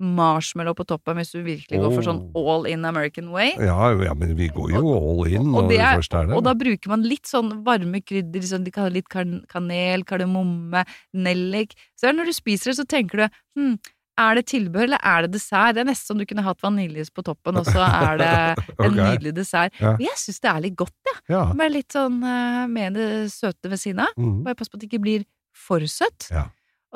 marshmallow 0.00 0.74
på 0.76 0.86
toppen 0.86 1.16
hvis 1.20 1.32
du 1.34 1.40
virkelig 1.42 1.80
går 1.80 1.94
for 1.94 2.02
sånn 2.06 2.20
all 2.36 2.66
in 2.66 2.84
American 2.84 3.30
way. 3.34 3.52
Ja, 3.58 3.90
ja, 4.02 4.14
men 4.14 4.34
vi 4.36 4.48
går 4.48 4.72
jo 4.76 4.94
all 4.96 5.26
in 5.30 5.46
Og 5.54 5.64
når 5.64 5.68
det 5.68 5.76
det 5.76 5.80
er- 5.80 5.96
først 6.00 6.14
er 6.14 6.26
det. 6.26 6.36
Og 6.36 6.44
da 6.44 6.54
bruker 6.54 6.88
man 6.88 7.02
litt 7.02 7.24
sånn 7.26 7.64
varme 7.64 8.02
krydder, 8.04 8.40
liksom, 8.40 8.64
de 8.64 8.70
kan 8.70 8.84
ha 8.84 8.88
litt 8.90 9.08
kan- 9.08 9.44
kanel, 9.48 10.04
kardemomme, 10.04 10.84
nellik. 11.14 11.74
Så 11.98 12.12
når 12.14 12.26
du 12.26 12.32
spiser 12.32 12.70
det, 12.72 12.78
så 12.78 12.86
tenker 12.86 13.16
du 13.16 13.28
hm, 13.60 13.78
er 14.18 14.34
det 14.34 14.46
tilbehør, 14.46 14.84
eller 14.84 14.98
er 15.04 15.22
det 15.26 15.32
dessert? 15.32 15.74
Det 15.74 15.80
er 15.82 15.84
nesten 15.90 16.06
som 16.06 16.18
du 16.18 16.24
kunne 16.24 16.42
hatt 16.42 16.60
vaniljeis 16.62 17.10
på 17.12 17.22
toppen, 17.22 17.56
og 17.60 17.66
så 17.66 17.84
er 17.84 18.16
det 18.16 18.30
en 18.80 18.92
okay. 18.92 19.16
nydelig 19.16 19.34
dessert. 19.34 19.72
Ja. 19.78 19.92
Og 19.92 20.00
jeg 20.00 20.16
syns 20.16 20.40
det 20.40 20.50
er 20.50 20.60
litt 20.64 20.76
godt, 20.76 20.94
jeg. 21.04 21.20
Ja. 21.36 21.52
Med 21.52 21.72
litt 21.72 21.92
sånn 21.92 22.22
eh, 22.24 22.66
med 22.66 22.94
det 22.94 23.08
søte 23.30 23.68
ved 23.68 23.78
siden 23.78 24.00
av. 24.00 24.08
Mm. 24.16 24.42
Bare 24.44 24.54
pass 24.54 24.68
på 24.72 24.74
at 24.76 24.80
det 24.80 24.88
ikke 24.90 25.02
blir 25.04 25.26
for 25.54 25.80
søtt. 25.80 26.30
Ja. 26.32 26.46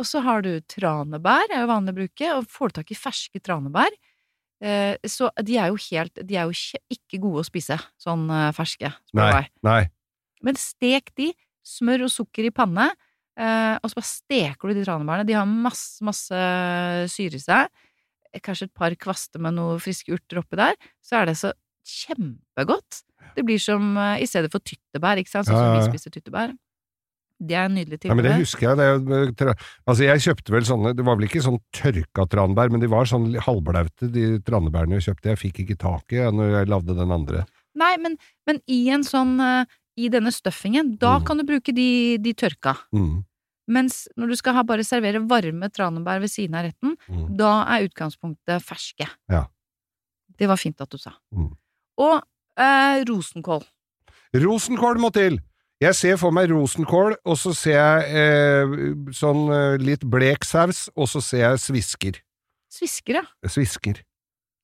Og 0.01 0.07
så 0.09 0.23
har 0.25 0.45
du 0.45 0.55
tranebær, 0.71 1.51
er 1.53 1.65
jo 1.65 1.69
vanlig 1.69 1.93
å 1.93 1.99
bruke, 1.99 2.31
og 2.39 2.49
får 2.49 2.71
du 2.71 2.79
tak 2.79 2.93
i 2.95 2.97
ferske 2.97 3.43
tranebær. 3.45 3.93
Eh, 4.61 4.97
så 5.09 5.31
de 5.41 5.55
er 5.57 5.71
jo 5.73 5.79
helt 5.87 6.19
De 6.21 6.37
er 6.37 6.45
jo 6.45 6.81
ikke 6.93 7.17
gode 7.23 7.41
å 7.41 7.47
spise, 7.47 7.79
sånn 8.01 8.27
eh, 8.29 8.51
ferske, 8.53 8.91
Nei, 9.33 9.45
nei. 9.65 9.79
Men 10.45 10.59
stek 10.61 11.13
de, 11.17 11.31
smør 11.65 12.07
og 12.07 12.13
sukker 12.13 12.49
i 12.49 12.53
panne, 12.53 12.91
eh, 13.41 13.77
og 13.77 13.93
så 13.93 13.99
bare 14.01 14.09
steker 14.09 14.71
du 14.71 14.81
de 14.81 14.87
tranebærene. 14.87 15.29
De 15.29 15.37
har 15.37 15.49
masse, 15.49 16.01
masse 16.05 16.41
syre 17.13 17.41
i 17.41 17.45
seg. 17.45 17.85
Kanskje 18.41 18.69
et 18.71 18.77
par 18.77 18.95
kvaster 18.97 19.43
med 19.43 19.57
noen 19.59 19.81
friske 19.83 20.13
urter 20.17 20.41
oppi 20.41 20.61
der. 20.61 20.81
Så 21.05 21.21
er 21.21 21.29
det 21.29 21.37
så 21.41 21.53
kjempegodt. 21.89 23.03
Det 23.37 23.45
blir 23.47 23.61
som 23.61 23.95
i 24.17 24.27
stedet 24.29 24.49
for 24.53 24.65
tyttebær, 24.65 25.21
ikke 25.21 25.33
sant, 25.33 25.49
sånn 25.49 25.61
som 25.61 25.77
vi 25.77 25.89
spiser 25.89 26.15
tyttebær. 26.15 26.55
Det 27.41 27.57
er 27.57 27.65
en 27.71 27.75
nydelig 27.79 27.99
Ja, 28.05 28.15
men 28.15 28.25
det 28.27 28.35
husker 28.37 28.69
jeg. 28.69 28.77
Det, 28.77 29.47
er 29.49 29.55
altså, 29.89 30.03
jeg 30.05 30.21
kjøpte 30.27 30.53
vel 30.53 30.67
sånne 30.69 30.91
Det 30.95 31.05
var 31.07 31.17
vel 31.17 31.25
ikke 31.25 31.41
sånn 31.41 31.57
tørka 31.73 32.27
tranbær, 32.29 32.69
men 32.71 32.83
de 32.83 32.91
var 32.93 33.09
sånn 33.09 33.31
halvblaute, 33.47 34.11
de 34.13 34.27
tranebærene 34.45 34.99
jeg 34.99 35.07
kjøpte. 35.09 35.31
Jeg 35.33 35.41
fikk 35.41 35.61
ikke 35.65 35.79
tak 35.81 36.13
i 36.13 36.21
når 36.29 36.53
jeg 36.59 36.69
lagde 36.69 36.97
den 36.99 37.11
andre. 37.17 37.47
Nei, 37.81 37.95
men, 38.03 38.19
men 38.47 38.61
i 38.69 38.83
en 38.93 39.03
sånn 39.07 39.39
eh, 39.41 39.65
I 39.97 40.09
denne 40.13 40.31
stuffingen, 40.33 40.97
da 41.01 41.19
Mm. 41.19 41.25
kan 41.27 41.37
du 41.41 41.45
bruke 41.49 41.73
de, 41.75 42.17
de 42.19 42.33
tørka. 42.35 42.77
Mm. 42.93 43.25
Mens 43.71 44.09
når 44.19 44.29
du 44.33 44.37
skal 44.37 44.55
ha 44.57 44.63
bare 44.67 44.85
servere 44.85 45.21
varme 45.29 45.69
tranebær 45.71 46.21
ved 46.21 46.31
siden 46.33 46.55
av 46.61 46.65
retten, 46.69 46.97
Mm. 47.09 47.37
da 47.37 47.65
er 47.73 47.89
utgangspunktet 47.89 48.63
ferske. 48.65 49.09
Ja. 49.31 49.47
Det 50.39 50.49
var 50.49 50.57
fint 50.61 50.81
at 50.81 50.89
du 50.91 50.99
sa. 50.99 51.13
Mm. 51.35 51.51
Og 52.01 52.17
eh, 52.57 53.05
rosenkål. 53.09 53.65
Rosenkål 54.35 54.99
må 55.03 55.11
til! 55.13 55.41
Jeg 55.81 55.97
ser 55.97 56.19
for 56.21 56.35
meg 56.37 56.51
rosenkål, 56.53 57.15
og 57.25 57.37
så 57.41 57.55
ser 57.57 57.79
jeg 57.79 58.21
eh, 58.21 58.73
sånn 59.17 59.47
eh, 59.49 59.77
litt 59.81 60.03
blek 60.05 60.45
saus, 60.45 60.89
og 60.93 61.09
så 61.09 61.23
ser 61.25 61.47
jeg 61.47 61.63
svisker. 61.63 62.19
Svisker, 62.71 63.23
ja. 63.23 63.49
Svisker. 63.49 64.03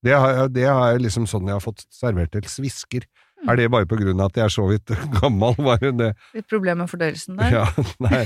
Det 0.05 0.13
har, 0.13 0.45
det 0.53 0.67
har 0.69 0.99
liksom 1.01 1.25
sånn 1.25 1.49
jeg 1.49 1.57
har 1.57 1.63
fått 1.63 1.87
servert 1.89 2.29
til. 2.35 2.45
Svisker. 2.45 3.07
Mm. 3.41 3.49
Er 3.49 3.59
det 3.59 3.65
bare 3.73 3.89
på 3.89 3.97
grunn 3.97 4.21
av 4.21 4.29
at 4.29 4.37
jeg 4.37 4.45
er 4.45 4.53
så 4.53 4.67
vidt 4.69 4.93
gammel, 5.17 5.57
var 5.57 5.81
det 5.81 5.95
det? 5.97 6.11
Litt 6.37 6.49
problem 6.53 6.83
med 6.83 6.93
fordøyelsen 6.93 7.41
der. 7.41 7.63
Ja, 7.63 7.65
nei. 8.05 8.23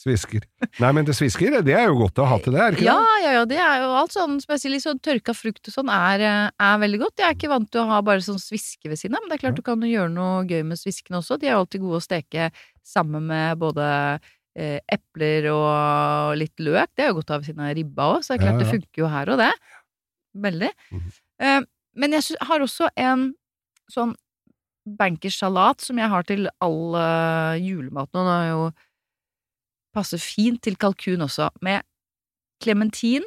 Svisker. 0.00 0.42
Nei, 0.82 0.88
men 0.96 1.04
det 1.06 1.14
svisker, 1.14 1.54
det 1.62 1.74
er 1.78 1.84
jo 1.86 1.98
godt 2.00 2.18
å 2.18 2.24
ha 2.26 2.38
til 2.42 2.54
det, 2.56 2.60
er 2.64 2.74
ikke 2.74 2.86
Ja, 2.88 2.96
det? 2.98 3.18
ja, 3.22 3.32
ja, 3.36 3.42
det 3.46 3.58
er 3.62 3.82
jo 3.84 3.90
alt 4.00 4.14
sånn, 4.14 4.38
spesielt 4.42 4.82
sånn 4.82 4.98
tørka 5.04 5.34
frukt 5.36 5.68
og 5.68 5.74
sånn, 5.76 5.90
er, 5.92 6.24
eh, 6.26 6.48
er 6.66 6.80
veldig 6.82 6.98
godt. 7.04 7.14
Jeg 7.20 7.28
er 7.28 7.36
ikke 7.36 7.50
vant 7.52 7.70
til 7.70 7.82
å 7.84 7.88
ha 7.92 8.00
bare 8.02 8.24
sånn 8.24 8.40
sviske 8.42 8.88
ved 8.90 8.98
siden 8.98 9.14
av, 9.18 9.22
men 9.22 9.30
det 9.30 9.36
er 9.38 9.42
klart 9.44 9.60
du 9.60 9.62
kan 9.62 9.84
gjøre 9.86 10.10
noe 10.10 10.42
gøy 10.48 10.64
med 10.66 10.80
sviskene 10.80 11.20
også. 11.20 11.38
De 11.38 11.46
er 11.46 11.54
jo 11.54 11.60
alltid 11.62 11.84
gode 11.84 12.00
å 12.00 12.06
steke 12.06 12.48
sammen 12.82 13.28
med 13.30 13.60
både 13.62 13.86
eh, 14.56 14.80
epler 14.90 15.46
og 15.52 16.34
litt 16.40 16.58
løk. 16.58 16.90
Det 16.96 17.04
er 17.06 17.12
jo 17.12 17.20
godt 17.20 17.30
å 17.30 17.36
ha 17.36 17.42
ved 17.44 17.52
siden 17.52 17.62
av 17.68 17.76
ribba 17.78 18.08
òg, 18.16 18.24
så 18.24 18.32
det 18.32 18.40
er 18.40 18.44
klart 18.46 18.56
Ja, 18.56 18.58
ja. 18.58 18.64
det 18.64 18.72
funker 18.74 19.04
jo 19.04 19.12
her 19.12 19.32
og 19.36 19.38
det. 19.44 19.52
Veldig. 20.48 20.72
Mhm. 20.90 21.14
Eh, 21.46 21.60
men 21.94 22.12
jeg 22.16 22.40
har 22.40 22.64
også 22.64 22.88
en 22.96 23.34
sånn 23.92 24.16
bankerssalat 24.98 25.84
som 25.84 25.98
jeg 26.00 26.10
har 26.10 26.24
til 26.26 26.48
all 26.64 26.96
uh, 26.96 27.54
julematen, 27.60 28.18
og 28.18 28.26
Nå 28.26 28.32
er 28.34 28.48
jo 28.50 28.62
passer 29.94 30.18
fint 30.18 30.60
til 30.62 30.76
kalkun 30.76 31.20
også, 31.26 31.50
med 31.62 31.82
klementin 32.62 33.22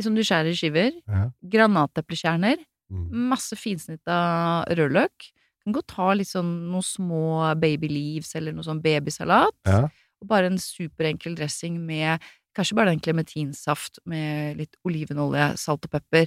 som 0.00 0.14
du 0.16 0.22
skjærer 0.24 0.48
i 0.48 0.56
skiver, 0.56 0.92
Ja. 1.08 1.30
granateplekjerner, 1.44 2.56
Mm. 2.90 3.10
masse 3.28 3.52
finsnitta 3.54 4.64
rødløk. 4.66 5.30
Kan 5.62 5.72
godt 5.74 5.86
ta 5.88 6.12
litt 6.14 6.26
sånn 6.26 6.70
noen 6.70 6.82
små 6.82 7.54
baby 7.60 7.86
leaves 7.88 8.34
eller 8.34 8.52
noe 8.52 8.64
sånn 8.64 8.80
babysalat. 8.82 9.52
Ja. 9.66 9.84
Og 10.22 10.26
bare 10.28 10.46
en 10.46 10.56
superenkel 10.58 11.36
dressing 11.36 11.78
med 11.86 12.18
kanskje 12.56 12.74
bare 12.74 12.90
den 12.90 13.00
klementinsaft 13.00 13.98
med 14.06 14.56
litt 14.56 14.74
olivenolje, 14.84 15.56
salt 15.58 15.84
og 15.84 15.90
pepper. 15.90 16.26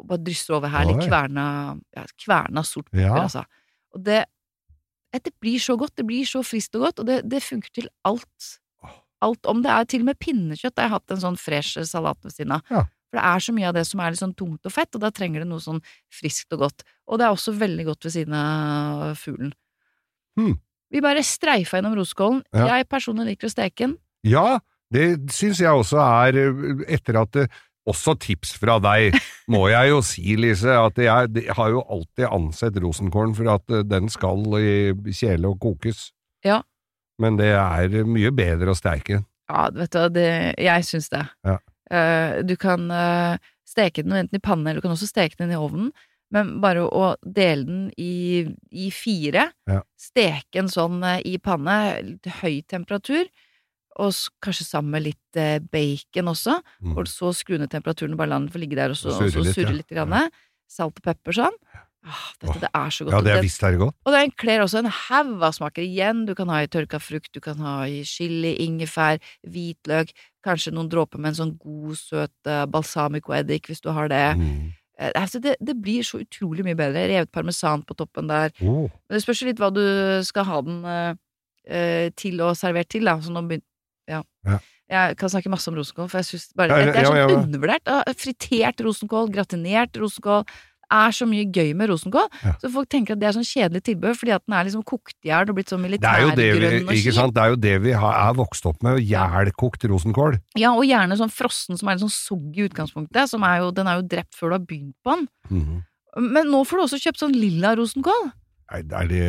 Og 0.00 0.06
bare 0.08 0.18
drysser 0.24 0.54
over 0.54 0.68
her 0.68 0.84
litt 0.86 1.02
kverna, 1.10 1.80
ja, 1.96 2.04
kverna 2.18 2.64
sort 2.64 2.88
pepper, 2.90 3.20
altså. 3.20 3.44
Og 3.94 4.02
det, 4.04 4.24
det 5.22 5.34
blir 5.38 5.62
så 5.62 5.76
godt, 5.78 5.94
det 5.96 6.06
blir 6.08 6.26
så 6.26 6.42
friskt 6.42 6.74
og 6.74 6.88
godt, 6.88 7.02
og 7.02 7.06
det, 7.06 7.20
det 7.30 7.42
funker 7.44 7.70
til 7.70 7.88
alt. 8.08 8.50
Alt 9.22 9.46
om 9.46 9.62
det 9.62 9.70
er 9.70 9.86
til 9.88 10.02
og 10.02 10.10
med 10.10 10.18
pinnekjøtt. 10.20 10.74
Jeg 10.74 10.90
har 10.90 10.98
hatt 10.98 11.14
en 11.14 11.22
sånn 11.22 11.38
fresh 11.40 11.78
salat 11.86 12.18
ved 12.26 12.34
siden 12.34 12.56
av. 12.56 12.66
Ja. 12.72 12.82
For 13.14 13.20
det 13.20 13.24
er 13.30 13.44
så 13.46 13.54
mye 13.54 13.68
av 13.70 13.76
det 13.76 13.84
som 13.86 14.00
er 14.02 14.10
litt 14.10 14.20
sånn 14.20 14.34
tungt 14.34 14.66
og 14.66 14.74
fett, 14.74 14.90
og 14.96 15.04
da 15.04 15.12
trenger 15.14 15.44
det 15.44 15.48
noe 15.52 15.62
sånn 15.62 15.78
friskt 16.12 16.50
og 16.56 16.64
godt. 16.66 16.82
Og 17.06 17.20
det 17.20 17.28
er 17.28 17.36
også 17.36 17.54
veldig 17.54 17.86
godt 17.92 18.08
ved 18.08 18.14
siden 18.16 18.34
av 18.34 19.14
fuglen. 19.20 19.52
Hmm. 20.34 20.56
Vi 20.90 21.02
bare 21.02 21.22
streifa 21.26 21.78
gjennom 21.78 21.94
roskålen. 21.98 22.42
Ja. 22.54 22.66
Jeg 22.74 22.88
personlig 22.90 23.28
liker 23.30 23.46
å 23.46 23.54
steke 23.54 23.86
den. 23.86 23.94
Ja, 24.26 24.58
det 24.94 25.06
syns 25.34 25.62
jeg 25.62 25.70
også 25.70 26.00
er, 26.02 26.40
eh, 26.42 26.84
etter 26.96 27.20
at 27.22 27.32
det, 27.38 27.46
Også 27.90 28.14
tips 28.16 28.54
fra 28.56 28.78
deg, 28.80 29.16
må 29.52 29.66
jeg 29.68 29.90
jo 29.92 30.00
si, 30.06 30.24
Lise, 30.40 30.72
at 30.72 31.00
jeg, 31.00 31.44
har 31.58 31.72
jo 31.72 31.82
alltid 31.84 32.30
ansett 32.30 32.78
rosenkålen 32.80 33.34
for 33.36 33.50
at 33.58 33.74
eh, 33.74 33.84
den 33.84 34.08
skal 34.12 34.46
i 34.56 35.12
kjele 35.12 35.52
og 35.52 35.60
kokes. 35.60 36.08
Ja. 36.46 36.62
Men 37.20 37.36
det 37.38 37.52
er 37.52 38.08
mye 38.08 38.32
bedre 38.34 38.72
å 38.72 38.78
steike 38.78 39.18
den. 39.18 39.28
Ja, 39.52 39.68
vet 39.76 39.92
du 39.92 40.00
hva, 40.00 40.28
jeg 40.56 40.88
syns 40.88 41.10
det. 41.12 41.22
Ja. 41.44 41.58
Uh, 41.92 42.40
du 42.48 42.54
kan 42.56 42.88
uh, 42.88 43.36
steke 43.68 44.02
den 44.02 44.16
enten 44.16 44.38
i 44.38 44.42
panne, 44.42 44.70
eller 44.70 44.80
du 44.80 44.86
kan 44.86 44.94
også 44.96 45.10
steke 45.10 45.36
den 45.38 45.52
i 45.52 45.60
ovnen. 45.60 45.92
Men 46.34 46.56
bare 46.64 46.86
å 46.88 47.12
dele 47.22 47.66
den 47.68 47.82
i, 48.00 48.46
i 48.72 48.88
fire, 48.90 49.50
Ja. 49.70 49.82
steke 50.00 50.64
en 50.64 50.70
sånn 50.72 51.04
i 51.22 51.36
panne, 51.38 51.76
høy 52.40 52.64
temperatur, 52.66 53.28
og 53.96 54.12
kanskje 54.42 54.64
sammen 54.66 54.90
med 54.96 55.02
litt 55.08 55.36
eh, 55.36 55.58
bacon 55.60 56.30
også, 56.34 56.60
Mm. 56.82 56.96
og 56.98 57.06
så 57.06 57.32
skru 57.34 57.58
ned 57.58 57.70
temperaturen 57.70 58.12
og 58.12 58.18
bare 58.18 58.28
la 58.34 58.38
den 58.38 58.48
få 58.50 58.58
ligge 58.62 58.76
der 58.76 58.90
og 58.90 58.96
så, 58.96 59.10
surre 59.14 59.44
litt. 59.44 59.54
surre 59.54 59.72
litt, 59.76 59.90
ja. 59.90 60.04
Grann. 60.04 60.30
Salt 60.68 60.96
og 60.98 61.02
pepper 61.02 61.32
sånn. 61.32 61.56
Ah, 62.04 62.32
dette, 62.40 62.50
Åh. 62.52 62.60
det 62.60 62.68
er 62.74 62.90
så 62.92 63.04
godt. 63.06 63.12
Ja, 63.14 63.20
det 63.24 63.30
er 63.32 63.40
visst 63.40 63.54
visst 63.54 63.62
er 63.64 63.70
det 63.72 63.78
godt. 63.80 63.94
og 64.04 64.12
den 64.12 64.30
kler 64.36 64.60
også 64.60 64.78
en 64.82 64.90
haug 64.92 65.42
av 65.42 65.52
smaker 65.56 65.80
igjen. 65.82 66.26
Du 66.26 66.34
kan 66.34 66.48
ha 66.48 66.58
i 66.60 66.66
tørka 66.68 67.00
frukt, 67.00 67.30
du 67.32 67.40
kan 67.40 67.56
ha 67.64 67.84
i 67.88 68.02
chili, 68.04 68.50
ingefær, 68.60 69.18
hvitløk, 69.48 70.10
kanskje 70.44 70.72
noen 70.74 70.90
dråper 70.92 71.18
med 71.18 71.32
en 71.32 71.38
sånn 71.40 71.54
god, 71.58 71.96
søt 71.96 72.34
uh, 72.46 72.66
balsamico-eddik 72.66 73.70
hvis 73.70 73.80
du 73.80 73.88
har 73.96 74.08
det. 74.12 74.36
Mm. 74.36 74.72
Eh, 74.98 75.12
altså 75.16 75.40
det. 75.40 75.56
Det 75.64 75.74
blir 75.80 76.04
så 76.04 76.20
utrolig 76.20 76.62
mye 76.66 76.76
bedre. 76.76 77.06
Revet 77.08 77.32
parmesan 77.32 77.82
på 77.88 77.96
toppen 77.96 78.28
der. 78.28 78.52
Oh. 78.60 78.84
Men 79.08 79.16
det 79.16 79.22
spørs 79.24 79.40
jo 79.42 79.48
litt 79.48 79.58
hva 79.62 79.72
du 79.72 79.82
skal 80.28 80.44
ha 80.44 80.60
den 80.60 80.84
eh, 80.84 81.14
eh, 81.66 82.10
til 82.20 82.40
og 82.44 82.52
servert 82.60 82.88
til, 82.92 83.04
da. 83.08 83.16
Så 83.18 83.32
nå 83.32 83.42
begyn- 83.48 83.64
ja. 84.08 84.22
Ja. 84.44 84.58
Jeg 84.90 85.16
kan 85.16 85.30
snakke 85.32 85.48
masse 85.48 85.70
om 85.70 85.78
rosenkål, 85.78 86.10
for 86.12 86.20
jeg 86.20 86.28
synes 86.28 86.50
bare 86.54 86.68
Ja, 86.68 86.84
Det 86.84 86.96
er 86.96 87.02
ja, 87.02 87.08
så 87.08 87.16
ja, 87.16 87.28
ja. 87.28 87.40
undervurdert. 87.40 87.88
Ah, 87.88 88.04
Fritert 88.20 88.80
rosenkål, 88.84 89.30
gratinert 89.32 89.96
rosenkål. 89.96 90.44
Er 90.92 91.14
så 91.16 91.24
mye 91.26 91.46
gøy 91.48 91.72
med 91.74 91.88
rosenkål. 91.88 92.26
Ja. 92.44 92.52
Så 92.60 92.68
folk 92.70 92.90
tenker 92.92 93.16
at 93.16 93.22
det 93.22 93.26
er 93.30 93.32
sånn 93.38 93.46
kjedelig 93.48 93.80
tilbehør, 93.88 94.18
fordi 94.20 94.34
at 94.36 94.44
den 94.44 94.54
er 94.58 94.66
liksom 94.68 94.84
kokt 94.84 95.16
i 95.24 95.30
hjel 95.30 95.48
og 95.48 95.56
blitt 95.56 95.72
sånn 95.72 95.80
militærgrønn 95.80 96.84
og 96.84 96.92
kjip. 96.92 97.32
Det 97.32 97.42
er 97.42 97.48
jo 97.54 97.56
det 97.64 97.72
vi 97.86 97.96
har, 97.96 98.12
er 98.28 98.36
vokst 98.36 98.68
opp 98.68 98.84
med, 98.84 99.00
jælkokt 99.00 99.88
rosenkål. 99.88 100.36
Ja, 100.60 100.74
og 100.76 100.84
gjerne 100.84 101.16
sånn 101.18 101.32
frossen 101.32 101.80
som 101.80 101.88
er 101.88 101.96
litt 101.96 102.04
sånn 102.04 102.12
sogg 102.12 102.60
i 102.60 102.68
utgangspunktet. 102.68 103.32
Som 103.32 103.42
er 103.48 103.64
jo, 103.64 103.72
den 103.72 103.88
er 103.88 104.02
jo 104.02 104.06
drept 104.12 104.36
før 104.36 104.52
du 104.52 104.58
har 104.58 104.66
begynt 104.68 104.94
på 105.02 105.16
den. 105.16 105.28
Mhm. 105.48 105.82
Men 106.36 106.46
nå 106.52 106.60
får 106.68 106.76
du 106.78 106.82
også 106.84 107.00
kjøpt 107.08 107.24
sånn 107.24 107.34
lilla 107.34 107.72
rosenkål. 107.80 108.28
Nei, 108.72 108.80
er 108.80 109.08
det 109.10 109.24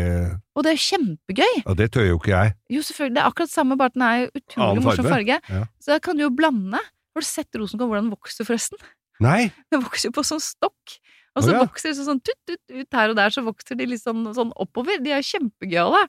Og 0.55 0.63
det 0.65 0.71
er 0.71 0.81
kjempegøy. 0.81 1.55
Ja, 1.65 1.73
det 1.77 1.89
tør 1.93 2.05
jo 2.07 2.19
ikke 2.21 2.31
jeg. 2.31 2.53
Jo, 2.71 2.83
selvfølgelig. 2.87 3.15
Det 3.17 3.23
er 3.23 3.31
akkurat 3.31 3.51
samme, 3.51 3.77
bare 3.79 3.91
at 3.91 3.97
den 3.97 4.05
er 4.07 4.27
utrolig 4.31 4.67
Annen 4.69 4.85
morsom 4.87 5.09
farge. 5.09 5.39
Ja. 5.49 5.63
Så 5.83 5.91
da 5.91 5.99
kan 6.03 6.17
du 6.17 6.23
jo 6.25 6.31
blande. 6.33 6.79
Har 6.79 7.23
du 7.23 7.27
sett 7.27 7.59
rosenkål 7.59 7.91
hvordan 7.91 8.07
den 8.07 8.15
vokser, 8.15 8.47
forresten? 8.47 8.79
Nei! 9.23 9.49
Den 9.71 9.83
vokser 9.85 10.09
jo 10.09 10.15
på 10.17 10.25
sånn 10.27 10.41
stokk. 10.43 10.97
Og 11.35 11.43
så 11.43 11.49
så 11.49 11.53
ja. 11.55 11.61
vokser 11.63 11.91
det 11.91 12.03
sånn 12.07 12.19
tutt, 12.23 12.39
tutt, 12.47 12.63
ut 12.71 12.95
her 12.95 13.11
og 13.11 13.17
der, 13.19 13.31
så 13.31 13.43
vokser 13.43 13.77
de 13.79 13.87
litt 13.91 14.01
sånn, 14.03 14.23
sånn 14.35 14.51
oppover. 14.59 15.01
De 15.03 15.11
er 15.11 15.23
kjempegøyale. 15.23 16.05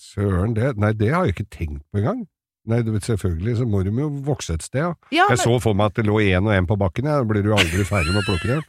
Søren, 0.00 0.52
det 0.56 0.74
Nei, 0.80 0.92
det 0.96 1.12
har 1.14 1.24
jeg 1.24 1.36
ikke 1.36 1.46
tenkt 1.52 1.84
på 1.92 2.02
engang. 2.02 2.26
Nei, 2.66 2.80
du 2.82 2.90
vet, 2.92 3.06
selvfølgelig 3.06 3.60
så 3.60 3.66
må 3.70 3.80
de 3.86 3.92
jo 3.94 4.08
vokse 4.26 4.56
et 4.56 4.64
sted. 4.66 4.82
Ja. 4.82 4.92
Ja, 5.14 5.28
Jeg 5.30 5.36
men, 5.36 5.42
så 5.44 5.56
for 5.62 5.78
meg 5.78 5.92
at 5.92 6.00
det 6.00 6.06
lå 6.08 6.18
én 6.24 6.48
og 6.48 6.52
én 6.52 6.66
på 6.68 6.76
bakken, 6.80 7.08
ja. 7.08 7.20
da 7.22 7.28
blir 7.28 7.44
du 7.46 7.52
aldri 7.54 7.86
ferdig 7.86 8.12
med 8.12 8.24
å 8.24 8.26
plukke 8.26 8.50
dem. 8.50 8.64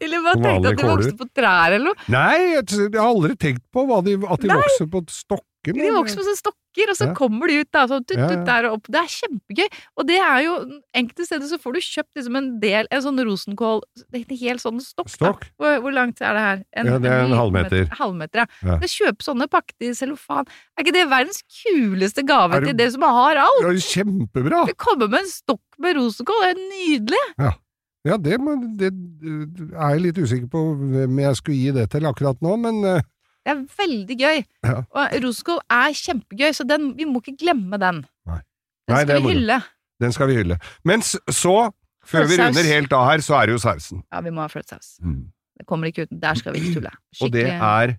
Eller 0.00 0.26
bare 0.26 0.42
tenkte 0.42 0.74
at 0.74 0.82
de 0.82 0.90
vokste 0.90 1.16
på 1.20 1.30
trær 1.34 1.72
eller 1.78 1.92
noe? 1.92 2.08
Nei, 2.12 2.36
jeg, 2.58 2.90
har 2.94 3.08
aldri 3.08 3.36
tenkt 3.36 3.64
på 3.72 3.86
de, 4.04 4.18
at 4.28 4.40
de 4.44 4.48
Nei. 4.52 4.60
vokser 4.62 4.90
på 4.90 5.04
stokker. 5.10 5.50
De 5.64 5.88
vokser 5.94 6.20
på 6.20 6.34
stokker, 6.36 6.90
og 6.92 6.96
så 6.98 7.06
Ja. 7.08 7.14
kommer 7.16 7.48
de 7.48 7.60
ut 7.62 7.70
da, 7.72 7.86
sånn 7.88 8.04
tut, 8.04 8.18
ja. 8.18 8.28
der 8.44 8.66
og 8.68 8.74
opp. 8.76 8.88
Det 8.92 9.00
er 9.00 9.08
kjempegøy. 9.08 9.68
Og 9.96 10.06
det 10.10 10.18
er 10.20 10.40
jo 10.44 10.56
Enkelte 10.94 11.24
steder 11.24 11.48
så 11.48 11.56
får 11.62 11.72
du 11.72 11.80
kjøpt 11.80 12.18
liksom 12.18 12.36
en 12.36 12.50
del, 12.60 12.86
en 12.90 13.00
sånn 13.00 13.22
rosenkål 13.24 13.80
En 14.12 14.36
hel 14.36 14.60
sånn 14.60 14.82
stokk, 14.84 15.08
da. 15.18 15.32
Hvor, 15.56 15.80
hvor 15.80 15.94
langt 15.96 16.20
er 16.20 16.36
det 16.36 16.42
her? 16.44 16.60
Ja, 16.76 16.98
det 16.98 17.10
er 17.10 17.24
en 17.24 17.32
halvmeter. 17.38 17.88
Halvmeter, 17.96 18.44
ja. 18.44 18.46
Ja. 18.68 18.78
Jeg 18.84 18.92
kjøper 18.92 19.28
sånne 19.30 19.48
pakket 19.48 19.88
i 19.88 19.94
cellofan. 19.96 20.44
Er 20.76 20.84
ikke 20.84 20.96
det 20.98 21.08
verdens 21.08 21.40
kuleste 21.48 22.26
gave 22.28 22.60
det- 22.60 22.68
til 22.68 22.76
det 22.76 22.92
som 22.92 23.02
har 23.08 23.36
alt? 23.46 23.62
Ja, 23.64 23.72
kjempebra! 23.88 24.66
Det 24.66 24.76
kommer 24.76 25.08
med 25.08 25.20
en 25.24 25.32
stokk 25.32 25.64
med 25.78 25.96
rosenkål, 25.96 26.42
det 26.44 26.50
er 26.52 26.62
nydelig! 26.68 27.24
Ja, 27.38 27.52
det, 28.04 28.36
må, 28.40 28.54
det 28.78 28.90
er 28.92 29.94
jeg 29.94 30.02
litt 30.04 30.18
usikker 30.20 30.48
på 30.52 30.62
hvem 30.76 31.20
jeg 31.22 31.36
skulle 31.40 31.56
gi 31.58 31.70
det 31.72 31.86
til 31.94 32.04
akkurat 32.10 32.40
nå, 32.44 32.56
men 32.60 32.82
eh, 32.84 33.06
Det 33.44 33.52
er 33.54 33.62
veldig 33.78 34.16
gøy. 34.20 34.42
Ja. 34.64 34.74
Og 34.92 35.14
rosenkål 35.24 35.62
er 35.72 35.96
kjempegøy, 36.00 36.50
så 36.56 36.66
den, 36.68 36.90
vi 36.98 37.06
må 37.08 37.22
ikke 37.24 37.36
glemme 37.40 37.80
den. 37.80 38.02
Nei. 38.28 38.40
Den 38.88 38.94
Nei, 38.94 39.00
det 39.08 39.14
skal 39.16 39.24
vi 39.24 39.32
hylle. 39.32 39.56
den 40.04 40.12
skal 40.12 40.28
vi 40.28 40.36
hylle. 40.36 40.58
Men 40.84 41.02
så, 41.04 41.54
før 42.04 42.28
vi 42.28 42.36
runder 42.40 42.68
helt 42.68 42.92
av 42.92 43.06
her, 43.08 43.24
så 43.24 43.38
er 43.40 43.48
det 43.48 43.56
jo 43.56 43.62
sausen. 43.64 44.02
Ja, 44.12 44.20
vi 44.24 44.32
må 44.36 44.44
ha 44.44 44.50
fløtesaus. 44.52 44.98
Mm. 45.00 45.22
Det 45.60 45.66
kommer 45.70 45.88
ikke 45.88 46.04
uten. 46.04 46.20
Der 46.20 46.34
skal 46.36 46.52
vi 46.52 46.60
ikke 46.60 46.80
tulle. 46.80 46.92
Og 47.24 47.32
det 47.32 47.46
er 47.52 47.94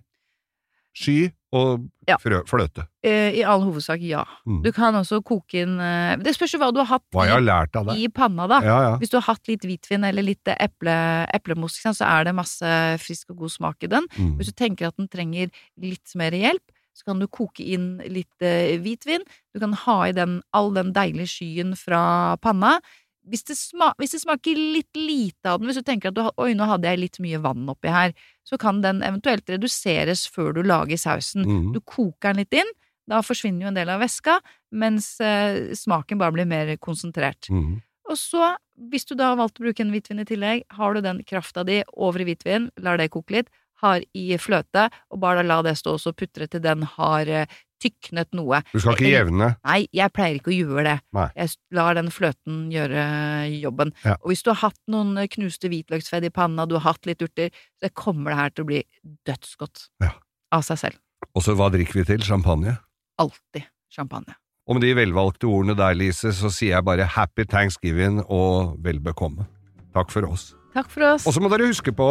sky 0.96 1.18
og 1.56 1.86
Ja. 2.06 2.16
fløte. 2.22 2.84
Eh, 3.02 3.34
I 3.40 3.42
all 3.42 3.64
hovedsak, 3.64 3.98
ja. 4.06 4.20
Mm. 4.46 4.60
Du 4.62 4.70
kan 4.72 4.94
også 4.94 5.18
koke 5.26 5.58
inn 5.64 5.80
eh, 5.82 6.14
Det 6.22 6.36
spørs 6.36 6.54
jo 6.54 6.60
hva 6.62 6.68
du 6.72 6.78
har 6.78 6.86
hatt 6.92 7.02
Hva 7.10 7.26
har 7.26 7.40
i 7.98 8.06
panna, 8.14 8.46
da. 8.46 8.60
Ja, 8.62 8.78
ja. 8.84 8.92
Hvis 9.00 9.10
du 9.10 9.16
har 9.18 9.26
hatt 9.32 9.48
litt 9.50 9.66
hvitvin 9.66 10.06
eller 10.06 10.22
litt 10.22 10.46
eple, 10.54 10.94
eplemos, 11.34 11.80
så 11.82 12.06
er 12.06 12.28
det 12.28 12.36
masse 12.38 12.70
frisk 13.02 13.34
og 13.34 13.42
god 13.42 13.54
smak 13.56 13.82
i 13.82 13.90
den. 13.90 14.06
Mm. 14.16 14.36
Hvis 14.38 14.52
du 14.52 14.56
tenker 14.62 14.88
at 14.92 14.96
den 15.00 15.08
trenger 15.10 15.50
litt 15.82 16.14
mer 16.14 16.30
hjelp, 16.36 16.62
så 16.96 17.10
kan 17.10 17.18
du 17.20 17.26
koke 17.28 17.60
inn 17.60 17.98
litt 18.08 18.40
eh, 18.40 18.78
hvitvin. 18.80 19.24
Du 19.52 19.60
kan 19.60 19.74
ha 19.84 19.96
i 20.06 20.14
den 20.16 20.38
all 20.56 20.72
den 20.76 20.94
deilige 20.96 21.28
skyen 21.34 21.74
fra 21.76 22.36
panna. 22.40 22.78
Hvis 23.26 23.44
det, 23.48 23.56
hvis 23.98 24.14
det 24.14 24.20
smaker 24.22 24.58
litt 24.76 24.98
lite 24.98 25.50
av 25.50 25.60
den, 25.60 25.68
hvis 25.70 25.80
du 25.80 25.86
tenker 25.86 26.12
at 26.12 26.16
du, 26.16 26.22
oi, 26.42 26.52
nå 26.54 26.68
hadde 26.70 26.90
jeg 26.92 27.02
litt 27.02 27.20
mye 27.24 27.40
vann 27.42 27.66
oppi 27.72 27.90
her, 27.90 28.14
så 28.46 28.58
kan 28.60 28.82
den 28.84 29.02
eventuelt 29.02 29.48
reduseres 29.50 30.26
før 30.30 30.54
du 30.54 30.62
lager 30.62 31.00
sausen. 31.00 31.46
Mm. 31.46 31.72
Du 31.74 31.80
koker 31.82 32.30
den 32.30 32.44
litt 32.44 32.54
inn, 32.54 32.70
da 33.10 33.22
forsvinner 33.26 33.66
jo 33.66 33.72
en 33.72 33.78
del 33.78 33.90
av 33.90 34.02
væska, 34.02 34.38
mens 34.78 35.16
eh, 35.22 35.74
smaken 35.78 36.22
bare 36.22 36.34
blir 36.38 36.48
mer 36.50 36.72
konsentrert. 36.82 37.50
Mm. 37.50 37.80
Og 38.10 38.18
så, 38.18 38.52
hvis 38.90 39.06
du 39.08 39.14
da 39.18 39.32
har 39.32 39.38
valgt 39.40 39.60
å 39.60 39.66
bruke 39.66 39.82
en 39.82 39.92
hvitvin 39.94 40.22
i 40.22 40.26
tillegg, 40.28 40.66
har 40.78 40.94
du 40.94 41.02
den 41.02 41.22
krafta 41.26 41.66
di 41.66 41.80
over 41.94 42.22
i 42.22 42.28
hvitvin, 42.28 42.70
lar 42.82 43.00
det 43.00 43.10
koke 43.14 43.40
litt, 43.40 43.50
har 43.82 44.00
i 44.16 44.26
fløte, 44.40 44.86
og 45.12 45.20
bare 45.20 45.44
la 45.44 45.58
det 45.64 45.76
stå 45.78 45.96
og 45.98 46.16
putre 46.16 46.48
til 46.48 46.62
den 46.64 46.86
har 46.96 47.28
eh, 47.28 47.58
tyknet 47.82 48.32
noe. 48.36 48.60
Du 48.72 48.80
skal 48.80 48.96
ikke 48.96 49.12
jevne. 49.12 49.50
Nei, 49.66 49.78
jeg 49.94 50.12
pleier 50.16 50.38
ikke 50.38 50.52
å 50.52 50.56
gjøre 50.56 50.84
det. 50.88 50.96
Nei. 51.16 51.26
Jeg 51.36 51.54
lar 51.76 51.98
den 51.98 52.10
fløten 52.14 52.64
gjøre 52.72 53.06
jobben. 53.56 53.92
Ja. 54.04 54.16
Og 54.22 54.32
hvis 54.32 54.44
du 54.46 54.52
har 54.52 54.60
hatt 54.64 54.80
noen 54.92 55.16
eh, 55.20 55.28
knuste 55.32 55.70
hvitløksfedd 55.72 56.28
i 56.28 56.32
panna, 56.34 56.66
du 56.68 56.78
har 56.78 56.86
hatt 56.88 57.08
litt 57.08 57.24
urter, 57.24 57.52
så 57.82 57.92
kommer 57.96 58.32
det 58.32 58.40
her 58.40 58.54
til 58.54 58.66
å 58.66 58.70
bli 58.72 58.82
dødsgodt. 59.28 59.88
Ja. 60.04 60.14
Av 60.56 60.64
seg 60.66 60.80
selv. 60.80 61.02
Og 61.36 61.44
så 61.44 61.56
hva 61.58 61.68
drikker 61.74 62.00
vi 62.00 62.06
til? 62.08 62.24
Champagne? 62.26 62.78
Alltid 63.20 63.66
champagne. 63.92 64.36
Og 64.66 64.76
med 64.76 64.82
de 64.82 64.96
velvalgte 64.98 65.46
ordene 65.46 65.76
der, 65.78 65.94
Lise, 65.94 66.32
så 66.34 66.50
sier 66.50 66.74
jeg 66.74 66.86
bare 66.86 67.06
happy 67.16 67.46
thanksgiving 67.46 68.22
og 68.24 68.74
vel 68.82 68.98
bekomme. 69.02 69.46
Takk 69.94 70.10
for 70.12 70.26
oss. 70.26 70.50
Takk 70.74 70.90
for 70.92 71.06
oss. 71.06 71.26
Og 71.28 71.36
så 71.36 71.42
må 71.42 71.50
dere 71.52 71.68
huske 71.70 71.94
på 71.94 72.08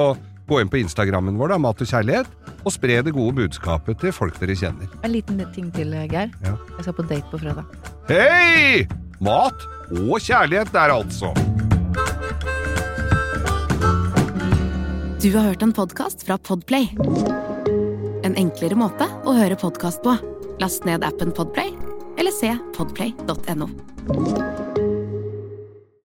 gå 0.49 0.61
inn 0.61 0.69
på 0.71 0.79
Instagrammen 0.81 1.37
vår, 1.39 1.53
da, 1.55 1.59
Mat 1.61 1.81
og 1.81 1.89
kjærlighet, 1.89 2.29
og 2.65 2.73
spre 2.73 2.99
det 3.05 3.13
gode 3.15 3.35
budskapet 3.39 3.99
til 4.01 4.13
folk 4.15 4.37
dere 4.41 4.57
kjenner. 4.57 4.91
En 5.03 5.13
liten 5.13 5.41
ting 5.55 5.71
til, 5.75 5.93
Geir. 6.11 6.31
Ja. 6.45 6.55
Jeg 6.77 6.87
skal 6.87 6.97
på 6.99 7.07
date 7.09 7.31
på 7.31 7.41
fredag. 7.41 7.65
Hei! 8.11 8.85
Mat 9.23 9.67
og 9.95 10.17
kjærlighet 10.21 10.73
der, 10.75 10.93
altså. 10.93 11.31
Du 15.23 15.31
har 15.33 15.47
hørt 15.47 15.63
en 15.65 15.73
podkast 15.73 16.25
fra 16.27 16.37
Podplay. 16.37 16.91
En 18.25 18.37
enklere 18.37 18.77
måte 18.77 19.07
å 19.25 19.33
høre 19.37 19.57
podkast 19.57 20.03
på. 20.05 20.13
Last 20.61 20.85
ned 20.85 21.03
appen 21.07 21.33
Podplay, 21.35 21.73
eller 22.19 22.35
se 22.35 22.53
podplay.no. 22.77 24.64